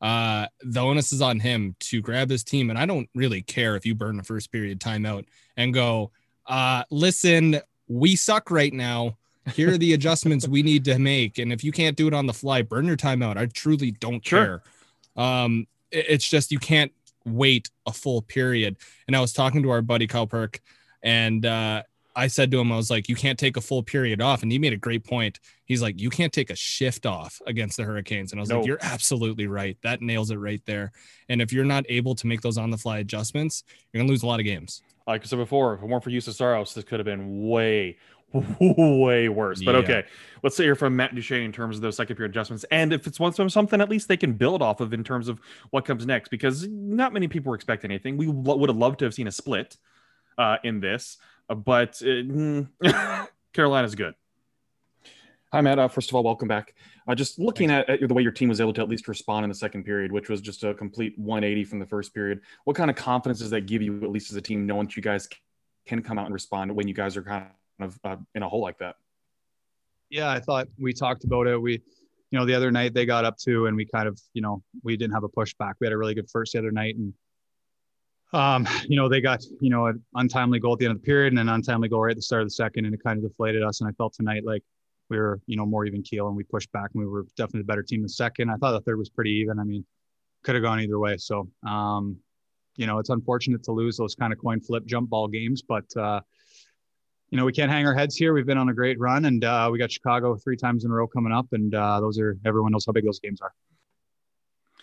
Uh, 0.00 0.46
the 0.62 0.80
onus 0.80 1.12
is 1.12 1.22
on 1.22 1.40
him 1.40 1.74
to 1.80 2.00
grab 2.02 2.28
his 2.30 2.44
team, 2.44 2.70
and 2.70 2.78
I 2.78 2.84
don't 2.86 3.08
really 3.14 3.42
care 3.42 3.76
if 3.76 3.86
you 3.86 3.94
burn 3.94 4.16
the 4.16 4.22
first 4.22 4.52
period 4.52 4.78
timeout 4.80 5.24
and 5.56 5.72
go, 5.72 6.10
uh, 6.46 6.82
listen, 6.90 7.60
we 7.88 8.14
suck 8.16 8.50
right 8.50 8.72
now. 8.72 9.16
Here 9.54 9.72
are 9.72 9.78
the 9.78 9.92
adjustments 9.98 10.46
we 10.46 10.62
need 10.62 10.84
to 10.84 10.98
make, 10.98 11.38
and 11.38 11.52
if 11.52 11.64
you 11.64 11.72
can't 11.72 11.96
do 11.96 12.08
it 12.08 12.14
on 12.14 12.26
the 12.26 12.34
fly, 12.34 12.62
burn 12.62 12.84
your 12.86 12.96
timeout. 12.96 13.36
I 13.38 13.46
truly 13.46 13.92
don't 13.92 14.24
Sure. 14.24 14.62
care. 15.16 15.24
Um, 15.24 15.66
it- 15.90 16.06
it's 16.08 16.28
just 16.28 16.52
you 16.52 16.58
can't 16.58 16.92
wait 17.24 17.70
a 17.86 17.92
full 17.92 18.22
period. 18.22 18.76
And 19.06 19.16
I 19.16 19.20
was 19.20 19.32
talking 19.32 19.62
to 19.62 19.70
our 19.70 19.82
buddy 19.82 20.06
Kyle 20.06 20.26
Perk, 20.26 20.60
and 21.02 21.44
uh, 21.46 21.82
I 22.16 22.26
said 22.28 22.50
to 22.50 22.58
him, 22.58 22.72
I 22.72 22.76
was 22.76 22.90
like, 22.90 23.08
you 23.08 23.14
can't 23.14 23.38
take 23.38 23.56
a 23.56 23.60
full 23.60 23.82
period 23.82 24.22
off. 24.22 24.42
And 24.42 24.50
he 24.50 24.58
made 24.58 24.72
a 24.72 24.76
great 24.78 25.04
point. 25.04 25.38
He's 25.66 25.82
like, 25.82 26.00
you 26.00 26.08
can't 26.10 26.32
take 26.32 26.48
a 26.50 26.56
shift 26.56 27.04
off 27.04 27.40
against 27.46 27.76
the 27.76 27.84
Hurricanes. 27.84 28.32
And 28.32 28.40
I 28.40 28.42
was 28.42 28.48
No. 28.48 28.58
like, 28.58 28.66
you're 28.66 28.78
absolutely 28.80 29.46
right. 29.46 29.76
That 29.82 30.00
nails 30.00 30.30
it 30.30 30.36
right 30.36 30.62
there. 30.64 30.92
And 31.28 31.42
if 31.42 31.52
you're 31.52 31.64
not 31.66 31.84
able 31.90 32.14
to 32.14 32.26
make 32.26 32.40
those 32.40 32.56
on 32.56 32.70
the 32.70 32.78
fly 32.78 32.98
adjustments, 32.98 33.64
you're 33.92 34.00
going 34.00 34.08
to 34.08 34.10
lose 34.12 34.22
a 34.22 34.26
lot 34.26 34.40
of 34.40 34.46
games. 34.46 34.82
Like 35.06 35.22
I 35.22 35.26
said 35.26 35.36
before, 35.38 35.74
if 35.74 35.82
it 35.82 35.86
weren't 35.86 36.02
for 36.02 36.10
Juuse 36.10 36.32
Saros, 36.34 36.72
this 36.74 36.84
could 36.84 36.98
have 36.98 37.04
been 37.04 37.48
way, 37.48 37.98
way 38.60 39.28
worse. 39.28 39.62
But 39.62 39.74
Yeah. 39.74 39.80
okay, 39.82 40.04
let's 40.42 40.56
hear 40.56 40.74
from 40.74 40.96
Matt 40.96 41.14
Duchene 41.14 41.42
in 41.42 41.52
terms 41.52 41.76
of 41.76 41.82
those 41.82 41.96
second 41.96 42.16
period 42.16 42.30
adjustments, 42.30 42.64
and 42.70 42.92
if 42.92 43.06
it's 43.06 43.20
once 43.20 43.36
something 43.52 43.80
at 43.80 43.88
least 43.88 44.08
they 44.08 44.16
can 44.16 44.32
build 44.32 44.62
off 44.62 44.80
of 44.80 44.92
in 44.92 45.04
terms 45.04 45.28
of 45.28 45.38
what 45.70 45.84
comes 45.84 46.06
next, 46.06 46.30
because 46.30 46.66
not 46.68 47.12
many 47.12 47.28
people 47.28 47.50
were 47.50 47.54
expecting 47.56 47.90
anything. 47.90 48.16
We 48.16 48.26
would 48.26 48.68
have 48.68 48.76
loved 48.76 48.98
to 49.00 49.04
have 49.04 49.14
seen 49.14 49.28
a 49.28 49.32
split 49.32 49.76
uh, 50.38 50.56
in 50.64 50.80
this, 50.80 51.18
but 51.48 52.00
uh, 52.02 52.06
mm, 52.06 52.68
Carolina's 53.52 53.94
good. 53.94 54.14
Hi, 55.52 55.60
Matt. 55.60 55.78
Uh, 55.78 55.88
first 55.88 56.10
of 56.10 56.16
all, 56.16 56.22
welcome 56.22 56.48
back. 56.48 56.74
Uh, 57.06 57.14
just 57.14 57.38
looking 57.38 57.70
at, 57.70 57.88
at 57.88 58.08
the 58.08 58.14
way 58.14 58.22
your 58.22 58.32
team 58.32 58.48
was 58.48 58.60
able 58.60 58.72
to 58.74 58.82
at 58.82 58.88
least 58.88 59.06
respond 59.08 59.44
in 59.44 59.48
the 59.48 59.54
second 59.54 59.84
period, 59.84 60.10
which 60.10 60.28
was 60.28 60.40
just 60.40 60.64
a 60.64 60.74
complete 60.74 61.16
180 61.18 61.64
from 61.64 61.78
the 61.78 61.86
first 61.86 62.12
period. 62.12 62.40
What 62.64 62.76
kind 62.76 62.90
of 62.90 62.96
confidence 62.96 63.38
does 63.38 63.50
that 63.50 63.66
give 63.66 63.80
you, 63.80 64.02
at 64.02 64.10
least 64.10 64.30
as 64.30 64.36
a 64.36 64.42
team, 64.42 64.66
knowing 64.66 64.86
that 64.86 64.96
you 64.96 65.02
guys 65.02 65.28
can 65.86 66.02
come 66.02 66.18
out 66.18 66.26
and 66.26 66.34
respond 66.34 66.74
when 66.74 66.88
you 66.88 66.94
guys 66.94 67.16
are 67.16 67.22
kind 67.22 67.46
of 67.80 67.98
uh, 68.04 68.16
in 68.34 68.42
a 68.42 68.48
hole 68.48 68.60
like 68.60 68.78
that? 68.78 68.96
yeah, 70.10 70.30
I 70.30 70.40
thought 70.40 70.68
we 70.78 70.92
talked 70.92 71.24
about 71.24 71.46
it. 71.46 71.60
We, 71.60 71.72
you 72.30 72.38
know, 72.38 72.44
the 72.44 72.54
other 72.54 72.70
night 72.70 72.94
they 72.94 73.06
got 73.06 73.24
up 73.24 73.36
to, 73.38 73.66
and 73.66 73.76
we 73.76 73.86
kind 73.86 74.08
of, 74.08 74.20
you 74.34 74.42
know, 74.42 74.62
we 74.82 74.96
didn't 74.96 75.14
have 75.14 75.24
a 75.24 75.28
pushback. 75.28 75.74
We 75.80 75.86
had 75.86 75.92
a 75.92 75.98
really 75.98 76.14
good 76.14 76.30
first 76.30 76.52
the 76.52 76.58
other 76.58 76.70
night, 76.70 76.96
and 76.96 77.12
um, 78.32 78.66
you 78.88 78.96
know, 78.96 79.08
they 79.08 79.20
got, 79.20 79.44
you 79.60 79.70
know, 79.70 79.86
an 79.86 80.02
untimely 80.14 80.58
goal 80.58 80.74
at 80.74 80.78
the 80.78 80.86
end 80.86 80.94
of 80.94 81.00
the 81.00 81.06
period 81.06 81.32
and 81.32 81.40
an 81.40 81.48
untimely 81.48 81.88
goal 81.88 82.02
right 82.02 82.10
at 82.10 82.16
the 82.16 82.22
start 82.22 82.42
of 82.42 82.48
the 82.48 82.52
second, 82.52 82.84
and 82.84 82.94
it 82.94 83.02
kind 83.02 83.18
of 83.18 83.28
deflated 83.28 83.62
us. 83.62 83.80
And 83.80 83.88
I 83.88 83.92
felt 83.92 84.14
tonight 84.14 84.44
like 84.44 84.62
we 85.08 85.18
were, 85.18 85.40
you 85.46 85.56
know, 85.56 85.66
more 85.66 85.86
even 85.86 86.02
keel, 86.02 86.28
and 86.28 86.36
we 86.36 86.42
pushed 86.42 86.70
back, 86.72 86.90
and 86.94 87.02
we 87.02 87.08
were 87.08 87.24
definitely 87.36 87.60
the 87.60 87.66
better 87.66 87.82
team 87.82 88.00
in 88.00 88.04
the 88.04 88.08
second. 88.08 88.50
I 88.50 88.56
thought 88.56 88.72
the 88.72 88.80
third 88.80 88.98
was 88.98 89.08
pretty 89.08 89.32
even. 89.32 89.58
I 89.58 89.64
mean, 89.64 89.84
could 90.42 90.54
have 90.54 90.62
gone 90.62 90.80
either 90.80 90.98
way. 90.98 91.16
So, 91.16 91.48
um, 91.66 92.16
you 92.76 92.86
know, 92.86 92.98
it's 92.98 93.10
unfortunate 93.10 93.62
to 93.64 93.72
lose 93.72 93.96
those 93.96 94.14
kind 94.14 94.32
of 94.32 94.38
coin 94.38 94.60
flip 94.60 94.84
jump 94.86 95.10
ball 95.10 95.28
games, 95.28 95.62
but. 95.62 95.84
uh 95.96 96.20
you 97.30 97.36
know, 97.36 97.44
we 97.44 97.52
can't 97.52 97.72
hang 97.72 97.84
our 97.86 97.92
heads 97.94 98.14
here. 98.14 98.32
We've 98.32 98.46
been 98.46 98.56
on 98.56 98.68
a 98.68 98.72
great 98.72 99.00
run, 99.00 99.24
and 99.24 99.44
uh, 99.44 99.68
we 99.72 99.78
got 99.78 99.90
Chicago 99.90 100.36
three 100.36 100.56
times 100.56 100.84
in 100.84 100.92
a 100.92 100.94
row 100.94 101.08
coming 101.08 101.32
up, 101.32 101.48
and 101.50 101.74
uh, 101.74 101.98
those 101.98 102.20
are 102.20 102.38
everyone 102.44 102.70
knows 102.70 102.86
how 102.86 102.92
big 102.92 103.04
those 103.04 103.18
games 103.18 103.40
are. 103.40 103.52
I 104.78 104.82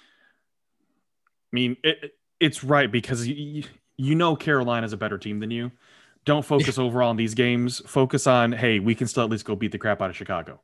mean, 1.53 1.77
it, 1.83 2.11
it's 2.43 2.63
right 2.63 2.91
because 2.91 3.25
you, 3.25 3.63
you 3.95 4.15
know 4.15 4.35
Carolina's 4.35 4.91
a 4.91 4.97
better 4.97 5.17
team 5.17 5.39
than 5.39 5.49
you. 5.49 5.71
Don't 6.25 6.45
focus 6.45 6.77
overall 6.77 7.09
on 7.09 7.15
these 7.15 7.33
games. 7.33 7.81
Focus 7.85 8.27
on, 8.27 8.51
hey, 8.51 8.79
we 8.79 8.95
can 8.95 9.07
still 9.07 9.23
at 9.23 9.29
least 9.29 9.45
go 9.45 9.55
beat 9.55 9.71
the 9.71 9.77
crap 9.77 10.01
out 10.01 10.09
of 10.09 10.15
Chicago. 10.15 10.59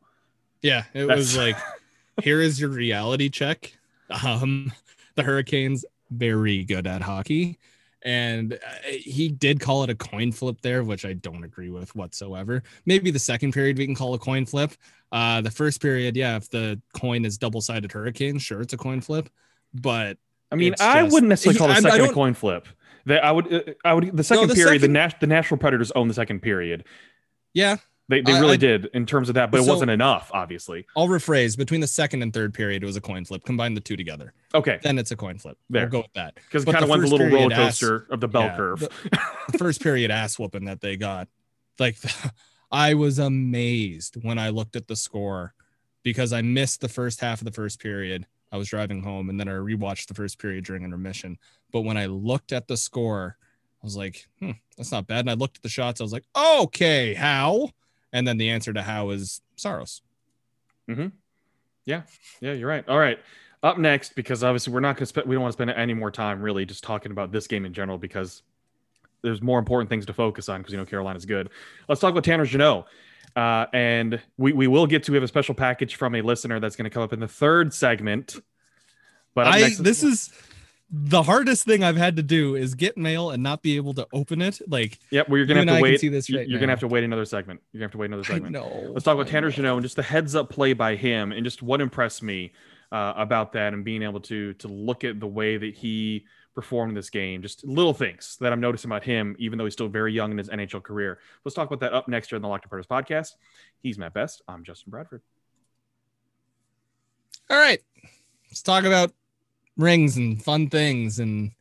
Yeah, 0.61 0.83
it 0.93 1.07
That's- 1.07 1.17
was 1.17 1.37
like, 1.37 1.57
here 2.21 2.41
is 2.41 2.59
your 2.59 2.69
reality 2.69 3.29
check. 3.29 3.73
Um, 4.23 4.71
the 5.15 5.23
Hurricanes 5.23 5.85
very 6.11 6.63
good 6.63 6.85
at 6.87 7.01
hockey, 7.01 7.59
and 8.01 8.53
uh, 8.53 8.57
he 8.89 9.29
did 9.29 9.59
call 9.59 9.83
it 9.83 9.89
a 9.89 9.95
coin 9.95 10.31
flip 10.31 10.59
there, 10.61 10.83
which 10.83 11.05
I 11.05 11.13
don't 11.13 11.43
agree 11.43 11.69
with 11.69 11.95
whatsoever. 11.95 12.63
Maybe 12.85 13.11
the 13.11 13.19
second 13.19 13.53
period 13.53 13.77
we 13.77 13.85
can 13.85 13.95
call 13.95 14.13
a 14.13 14.19
coin 14.19 14.45
flip. 14.45 14.71
Uh, 15.11 15.41
the 15.41 15.51
first 15.51 15.81
period, 15.81 16.15
yeah, 16.15 16.35
if 16.35 16.49
the 16.49 16.81
coin 16.93 17.25
is 17.25 17.37
double 17.37 17.61
sided 17.61 17.91
Hurricane, 17.91 18.37
sure, 18.37 18.61
it's 18.61 18.73
a 18.73 18.77
coin 18.77 19.01
flip, 19.01 19.29
but 19.73 20.17
I 20.51 20.55
mean, 20.55 20.73
It's 20.73 20.81
I 20.81 21.01
just- 21.03 21.13
wouldn't 21.13 21.29
necessarily 21.29 21.57
call 21.59 21.67
I- 21.69 21.79
the 21.79 21.87
I 21.87 21.91
second 21.91 22.09
a 22.09 22.13
coin 22.13 22.33
flip. 22.33 22.67
That 23.05 23.23
I 23.23 23.31
would, 23.31 23.51
uh, 23.53 23.61
I 23.85 23.93
would 23.93 24.15
the 24.15 24.23
second 24.23 24.47
the 24.49 24.55
period. 24.55 24.81
second- 24.81 24.81
The 24.81 24.87
Nash, 24.99 25.13
the 25.19 25.27
Nashville 25.27 25.57
Predators 25.57 25.91
own 25.91 26.07
the 26.07 26.13
second 26.13 26.41
period. 26.41 26.83
yeah, 27.53 27.77
They, 28.07 28.21
they 28.21 28.33
I- 28.33 28.39
really 28.39 28.53
I- 28.53 28.57
did 28.57 28.85
in 28.93 29.05
terms 29.05 29.29
of 29.29 29.35
that, 29.35 29.51
but 29.51 29.61
it 29.61 29.67
wasn't 29.67 29.91
enough, 29.91 30.29
obviously. 30.33 30.85
I'll 30.97 31.07
rephrase. 31.07 31.57
Between 31.57 31.79
the 31.81 31.87
second 31.87 32.21
and 32.23 32.33
third 32.33 32.53
period, 32.53 32.83
it 32.83 32.85
was 32.85 32.95
a 32.97 33.01
coin 33.01 33.23
flip. 33.25 33.43
Combine 33.45 33.73
the 33.73 33.81
two 33.81 33.95
together, 33.95 34.33
Okay, 34.53 34.79
then 34.83 34.97
it's 34.99 35.11
a 35.11 35.15
coin 35.15 35.37
flip. 35.37 35.57
There. 35.69 35.83
We'll 35.83 35.89
go 35.91 35.97
with 36.01 36.13
that. 36.13 36.35
because 36.35 36.63
it 36.63 36.65
kind 36.65 36.77
of 36.83 36.87
the 36.87 36.91
went 36.91 37.01
the 37.03 37.07
little 37.09 37.27
roller 37.27 37.37
period 37.49 37.51
ass- 37.53 37.79
coaster 37.79 38.07
of 38.09 38.19
the 38.19 38.27
bell 38.27 38.43
yeah, 38.43 38.55
curve. 38.57 38.79
the- 38.81 39.19
the 39.51 39.57
first 39.57 39.81
period 39.81 40.11
ass 40.11 40.37
whooping 40.37 40.65
that 40.65 40.81
they 40.81 40.97
got. 40.97 41.27
Like 41.79 41.97
I 42.71 42.93
was 42.95 43.17
amazed 43.19 44.17
when 44.23 44.37
I 44.37 44.49
looked 44.49 44.75
at 44.75 44.87
the 44.87 44.95
score 44.95 45.53
because 46.03 46.33
I 46.33 46.41
missed 46.41 46.81
the 46.81 46.89
first 46.89 47.21
half 47.21 47.41
of 47.41 47.45
the 47.45 47.51
first 47.51 47.79
period. 47.79 48.25
I 48.51 48.57
was 48.57 48.69
driving 48.69 49.03
home 49.03 49.29
and 49.29 49.39
then 49.39 49.47
I 49.47 49.53
rewatched 49.53 50.07
the 50.07 50.13
first 50.13 50.39
period 50.39 50.65
during 50.65 50.83
intermission. 50.83 51.37
But 51.71 51.81
when 51.81 51.97
I 51.97 52.07
looked 52.07 52.51
at 52.51 52.67
the 52.67 52.77
score, 52.77 53.37
I 53.81 53.85
was 53.85 53.95
like, 53.95 54.27
hmm, 54.39 54.51
that's 54.77 54.91
not 54.91 55.07
bad. 55.07 55.21
And 55.21 55.29
I 55.29 55.33
looked 55.33 55.57
at 55.57 55.63
the 55.63 55.69
shots. 55.69 56.01
I 56.01 56.03
was 56.03 56.13
like, 56.13 56.25
okay, 56.35 57.13
how? 57.13 57.69
And 58.11 58.27
then 58.27 58.37
the 58.37 58.49
answer 58.49 58.73
to 58.73 58.81
how 58.81 59.11
is 59.11 59.41
Saros. 59.55 60.01
Mm-hmm. 60.89 61.07
Yeah, 61.85 62.01
yeah, 62.41 62.53
you're 62.53 62.67
right. 62.67 62.87
All 62.87 62.99
right. 62.99 63.19
Up 63.61 63.77
next, 63.77 64.15
because 64.15 64.43
obviously 64.43 64.73
we're 64.73 64.79
not 64.79 64.95
going 64.95 65.01
to 65.01 65.05
spend, 65.07 65.27
we 65.27 65.35
don't 65.35 65.41
want 65.41 65.51
to 65.51 65.57
spend 65.57 65.71
any 65.71 65.93
more 65.93 66.11
time 66.11 66.41
really 66.41 66.65
just 66.65 66.83
talking 66.83 67.11
about 67.11 67.31
this 67.31 67.45
game 67.45 67.65
in 67.65 67.73
general 67.73 67.97
because 67.97 68.41
there's 69.21 69.41
more 69.41 69.59
important 69.59 69.89
things 69.89 70.05
to 70.05 70.13
focus 70.13 70.49
on 70.49 70.61
because 70.61 70.71
you 70.71 70.77
know 70.77 70.85
Carolina's 70.85 71.25
good. 71.25 71.49
Let's 71.87 71.99
talk 72.01 72.11
about 72.11 72.23
Tanner 72.23 72.45
Jeannot. 72.45 72.87
Uh, 73.39 73.67
and 73.71 74.21
we, 74.37 74.51
we 74.51 74.67
will 74.67 74.85
get 74.85 75.03
to 75.03 75.13
we 75.13 75.15
have 75.15 75.23
a 75.23 75.27
special 75.27 75.55
package 75.55 75.95
from 75.95 76.13
a 76.13 76.21
listener 76.21 76.59
that's 76.59 76.75
going 76.75 76.83
to 76.83 76.89
come 76.89 77.03
up 77.03 77.13
in 77.13 77.21
the 77.21 77.27
third 77.27 77.73
segment. 77.73 78.35
But 79.33 79.47
I 79.47 79.61
next, 79.61 79.77
this 79.77 80.03
is 80.03 80.29
the 80.91 81.23
hardest 81.23 81.63
thing 81.63 81.81
I've 81.81 81.95
had 81.95 82.17
to 82.17 82.23
do 82.23 82.55
is 82.55 82.75
get 82.75 82.97
mail 82.97 83.29
and 83.29 83.41
not 83.41 83.61
be 83.61 83.77
able 83.77 83.93
to 83.93 84.05
open 84.11 84.41
it. 84.41 84.59
Like, 84.67 84.99
yep, 85.09 85.29
well, 85.29 85.37
you're 85.37 85.45
gonna 85.45 85.59
have 85.61 85.77
to 85.77 85.81
wait. 85.81 86.01
See 86.01 86.09
this 86.09 86.29
right 86.29 86.45
you're 86.49 86.59
gonna 86.59 86.73
have 86.73 86.81
to 86.81 86.89
wait 86.89 87.05
another 87.05 87.23
segment. 87.23 87.61
You're 87.71 87.79
gonna 87.79 87.85
have 87.85 87.91
to 87.93 87.97
wait 87.99 88.07
another 88.07 88.25
segment. 88.25 88.51
No, 88.51 88.91
let's 88.91 89.05
talk 89.05 89.13
about 89.13 89.27
Tanner 89.27 89.51
Jeannot 89.51 89.75
and 89.75 89.83
just 89.83 89.95
the 89.95 90.03
heads 90.03 90.35
up 90.35 90.49
play 90.49 90.73
by 90.73 90.97
him 90.97 91.31
and 91.31 91.45
just 91.45 91.61
what 91.61 91.79
impressed 91.79 92.21
me 92.21 92.51
uh, 92.91 93.13
about 93.15 93.53
that 93.53 93.73
and 93.73 93.85
being 93.85 94.03
able 94.03 94.19
to 94.19 94.53
to 94.55 94.67
look 94.67 95.05
at 95.05 95.21
the 95.21 95.27
way 95.27 95.55
that 95.55 95.75
he 95.75 96.25
performed 96.59 96.91
in 96.91 96.95
this 96.95 97.09
game. 97.09 97.41
Just 97.41 97.65
little 97.65 97.93
things 97.93 98.35
that 98.41 98.51
I'm 98.51 98.59
noticing 98.59 98.89
about 98.89 99.05
him, 99.05 99.33
even 99.39 99.57
though 99.57 99.63
he's 99.63 99.71
still 99.71 99.87
very 99.87 100.11
young 100.11 100.31
in 100.31 100.37
his 100.37 100.49
NHL 100.49 100.83
career. 100.83 101.19
Let's 101.45 101.55
talk 101.55 101.67
about 101.67 101.79
that 101.79 101.93
up 101.93 102.09
next 102.09 102.27
here 102.27 102.35
in 102.35 102.41
the 102.41 102.49
Locked 102.49 102.67
Predators 102.67 102.85
podcast. 102.85 103.35
He's 103.81 103.97
Matt 103.97 104.13
Best. 104.13 104.41
I'm 104.45 104.65
Justin 104.65 104.91
Bradford. 104.91 105.21
All 107.49 107.57
right, 107.57 107.81
let's 108.49 108.61
talk 108.61 108.83
about 108.83 109.13
rings 109.77 110.17
and 110.17 110.43
fun 110.43 110.69
things 110.69 111.19
and 111.19 111.51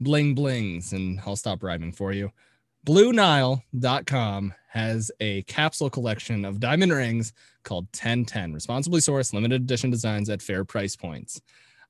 bling 0.00 0.34
blings, 0.34 0.92
and 0.92 1.20
I'll 1.24 1.36
stop 1.36 1.62
rhyming 1.62 1.92
for 1.92 2.12
you. 2.12 2.32
BlueNile.com 2.84 4.54
has 4.68 5.12
a 5.20 5.42
capsule 5.42 5.90
collection 5.90 6.44
of 6.44 6.58
diamond 6.58 6.92
rings 6.92 7.32
called 7.62 7.84
1010, 7.92 8.52
responsibly 8.52 9.00
sourced, 9.00 9.32
limited 9.32 9.62
edition 9.62 9.90
designs 9.90 10.28
at 10.28 10.42
fair 10.42 10.64
price 10.64 10.96
points. 10.96 11.40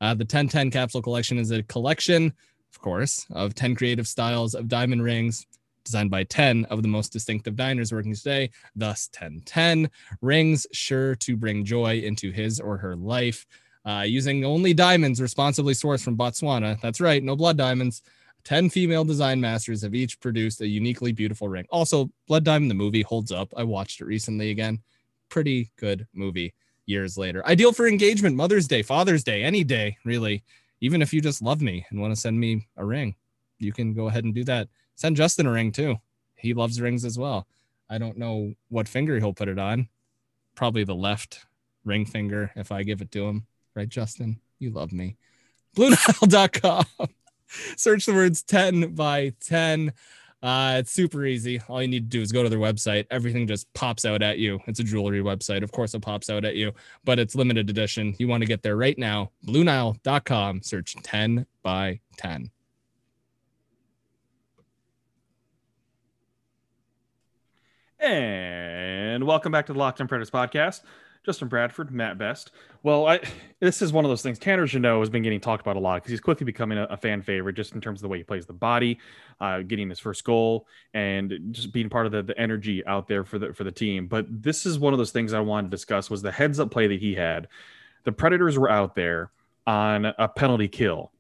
Uh, 0.01 0.15
the 0.15 0.25
1010 0.25 0.71
capsule 0.71 1.03
collection 1.03 1.39
is 1.39 1.51
a 1.51 1.63
collection, 1.65 2.33
of 2.73 2.81
course, 2.81 3.27
of 3.31 3.55
10 3.55 3.75
creative 3.75 4.07
styles 4.07 4.55
of 4.55 4.69
diamond 4.69 5.03
rings 5.03 5.47
designed 5.85 6.11
by 6.11 6.25
10 6.25 6.67
of 6.67 6.83
the 6.83 6.89
most 6.89 7.13
distinctive 7.13 7.57
diners 7.57 7.93
working 7.93 8.15
today, 8.15 8.51
thus 8.77 9.09
1010 9.13 9.91
rings 10.21 10.67
sure 10.73 11.15
to 11.17 11.37
bring 11.37 11.65
joy 11.65 11.99
into 12.01 12.31
his 12.31 12.61
or 12.61 12.77
her 12.77 12.97
life. 12.97 13.47
Uh, 13.85 14.05
using 14.07 14.45
only 14.45 14.75
diamonds 14.75 15.21
responsibly 15.21 15.73
sourced 15.73 16.05
from 16.05 16.17
Botswana. 16.17 16.81
That's 16.83 17.01
right, 17.01 17.23
no 17.23 17.35
blood 17.35 17.57
diamonds. 17.57 18.03
10 18.45 18.71
female 18.71 19.05
design 19.05 19.41
masters 19.41 19.83
have 19.83 19.95
each 19.95 20.21
produced 20.21 20.61
a 20.61 20.67
uniquely 20.67 21.13
beautiful 21.13 21.49
ring. 21.49 21.67
Also, 21.71 22.11
Blood 22.27 22.45
Diamond, 22.45 22.71
the 22.71 22.75
movie, 22.75 23.03
holds 23.03 23.33
up. 23.33 23.53
I 23.57 23.65
watched 23.65 24.01
it 24.01 24.07
recently 24.07 24.51
again. 24.51 24.81
Pretty 25.29 25.71
good 25.77 26.07
movie 26.15 26.55
years 26.87 27.19
later. 27.19 27.47
Ideal 27.47 27.73
for 27.73 27.87
engagement, 27.87 28.37
Mother's 28.37 28.67
Day, 28.67 28.83
Father's 28.83 29.25
Day, 29.25 29.43
any 29.43 29.63
day, 29.63 29.97
really. 30.05 30.43
Even 30.81 31.03
if 31.03 31.13
you 31.13 31.21
just 31.21 31.43
love 31.43 31.61
me 31.61 31.87
and 31.91 32.01
want 32.01 32.15
to 32.15 32.21
send 32.21 32.39
me 32.39 32.67
a 32.77 32.85
ring, 32.85 33.15
you 33.59 33.73
can 33.73 33.93
go 33.93 34.09
ahead 34.09 34.25
and 34.25 34.35
do 34.35 34.45
that. 34.45 34.69
Send 34.97 35.17
Justin 35.17 35.47
a 35.47 35.53
ring 35.53 35.73
too. 35.73 35.97
He 36.37 36.55
loves 36.55 36.81
rings 36.81 37.05
as 37.05 37.19
well. 37.19 37.47
I 37.89 37.99
don't 37.99 38.17
know 38.17 38.55
what 38.69 38.89
finger 38.89 39.19
he'll 39.19 39.35
put 39.35 39.49
it 39.49 39.59
on. 39.59 39.89
Probably 40.55 40.85
the 40.85 40.95
left 40.95 41.45
ring 41.85 42.07
finger 42.07 42.51
if 42.57 42.73
I 42.73 42.83
give 42.83 43.01
it 43.01 43.11
to 43.13 43.27
him. 43.27 43.47
Right, 43.75 43.89
Justin? 43.89 44.41
You 44.59 44.71
love 44.71 44.93
me. 44.93 45.17
BlueNile.com. 45.77 46.85
Search 47.77 48.07
the 48.07 48.13
words 48.13 48.43
10 48.43 48.95
by 48.95 49.35
10. 49.41 49.93
Uh, 50.43 50.77
it's 50.79 50.93
super 50.93 51.25
easy. 51.27 51.61
All 51.69 51.83
you 51.83 51.89
need 51.89 52.11
to 52.11 52.19
do 52.19 52.23
is 52.23 52.33
go 52.33 52.43
to 52.43 52.49
their 52.49 52.59
website. 52.59 53.07
Everything 53.11 53.47
just 53.47 53.73
pops 53.75 54.05
out 54.05 54.23
at 54.23 54.39
you. 54.39 54.59
It's 54.67 54.81
a 54.81 54.85
jewelry 54.85 55.21
website. 55.21 55.63
Of 55.63 55.71
course, 55.71 55.95
it 55.95 56.01
pops 56.01 56.31
out 56.31 56.45
at 56.45 56.57
you, 56.57 56.73
but 57.05 57.19
it's 57.19 57.35
limited 57.35 57.69
edition. 57.69 58.15
You 58.19 58.27
want 58.29 58.43
to 58.43 58.47
get 58.47 58.63
there 58.63 58.77
right 58.77 58.97
now. 58.97 59.33
BlueNile.com. 59.47 60.63
Search 60.63 60.95
10 61.03 61.47
by 61.63 62.01
10. 62.17 62.51
And 67.99 69.25
welcome 69.27 69.53
back 69.53 69.67
to 69.67 69.75
the 69.75 69.79
Locked 69.79 70.01
On 70.01 70.09
Predators 70.09 70.31
podcast. 70.31 70.81
Justin 71.25 71.49
Bradford, 71.49 71.91
Matt 71.91 72.17
Best. 72.17 72.51
Well, 72.83 73.07
I 73.07 73.21
this 73.61 73.83
is 73.83 73.93
one 73.93 74.05
of 74.05 74.11
those 74.11 74.23
things. 74.23 74.39
Tanner 74.39 74.67
Jeannot 74.67 75.01
has 75.01 75.11
been 75.11 75.23
getting 75.23 75.41
talked 75.41 75.61
about 75.61 75.77
a 75.77 75.81
lot 75.81 75.97
because 75.97 76.11
he's 76.11 76.21
quickly 76.21 76.45
becoming 76.45 76.79
a, 76.79 76.85
a, 76.85 76.97
fan 76.97 77.23
favorite 77.23 77.55
just 77.55 77.75
in 77.75 77.81
terms 77.81 77.99
of 77.99 78.03
the 78.03 78.09
way 78.09 78.19
he 78.19 78.25
plays 78.25 78.47
the 78.47 78.53
body, 78.53 78.99
uh, 79.41 79.61
getting 79.61 79.89
his 79.89 79.99
first 79.99 80.25
goal, 80.25 80.67
and 80.95 81.49
just 81.51 81.73
being 81.73 81.89
part 81.89 82.07
of 82.07 82.13
the, 82.13 82.23
the 82.23 82.39
energy 82.39 82.85
out 82.87 83.07
there 83.07 83.25
for 83.25 83.39
the 83.39 83.53
for 83.53 83.65
the 83.65 83.73
team. 83.73 84.07
But 84.07 84.27
this 84.43 84.67
is 84.67 84.79
one 84.79 84.93
of 84.93 84.99
those 84.99 85.13
things 85.13 85.33
I 85.33 85.41
wanted 85.41 85.71
to 85.71 85.77
discuss 85.77 86.09
was 86.11 86.23
the 86.23 86.33
heads 86.33 86.59
up 86.59 86.71
play 86.71 86.87
that 86.87 87.01
he 87.01 87.15
had. 87.15 87.49
The 88.05 88.13
Predators 88.13 88.59
were 88.59 88.71
out 88.71 88.95
there 88.95 89.31
on 89.67 90.07
a 90.07 90.27
penalty 90.29 90.69
kill 90.69 91.13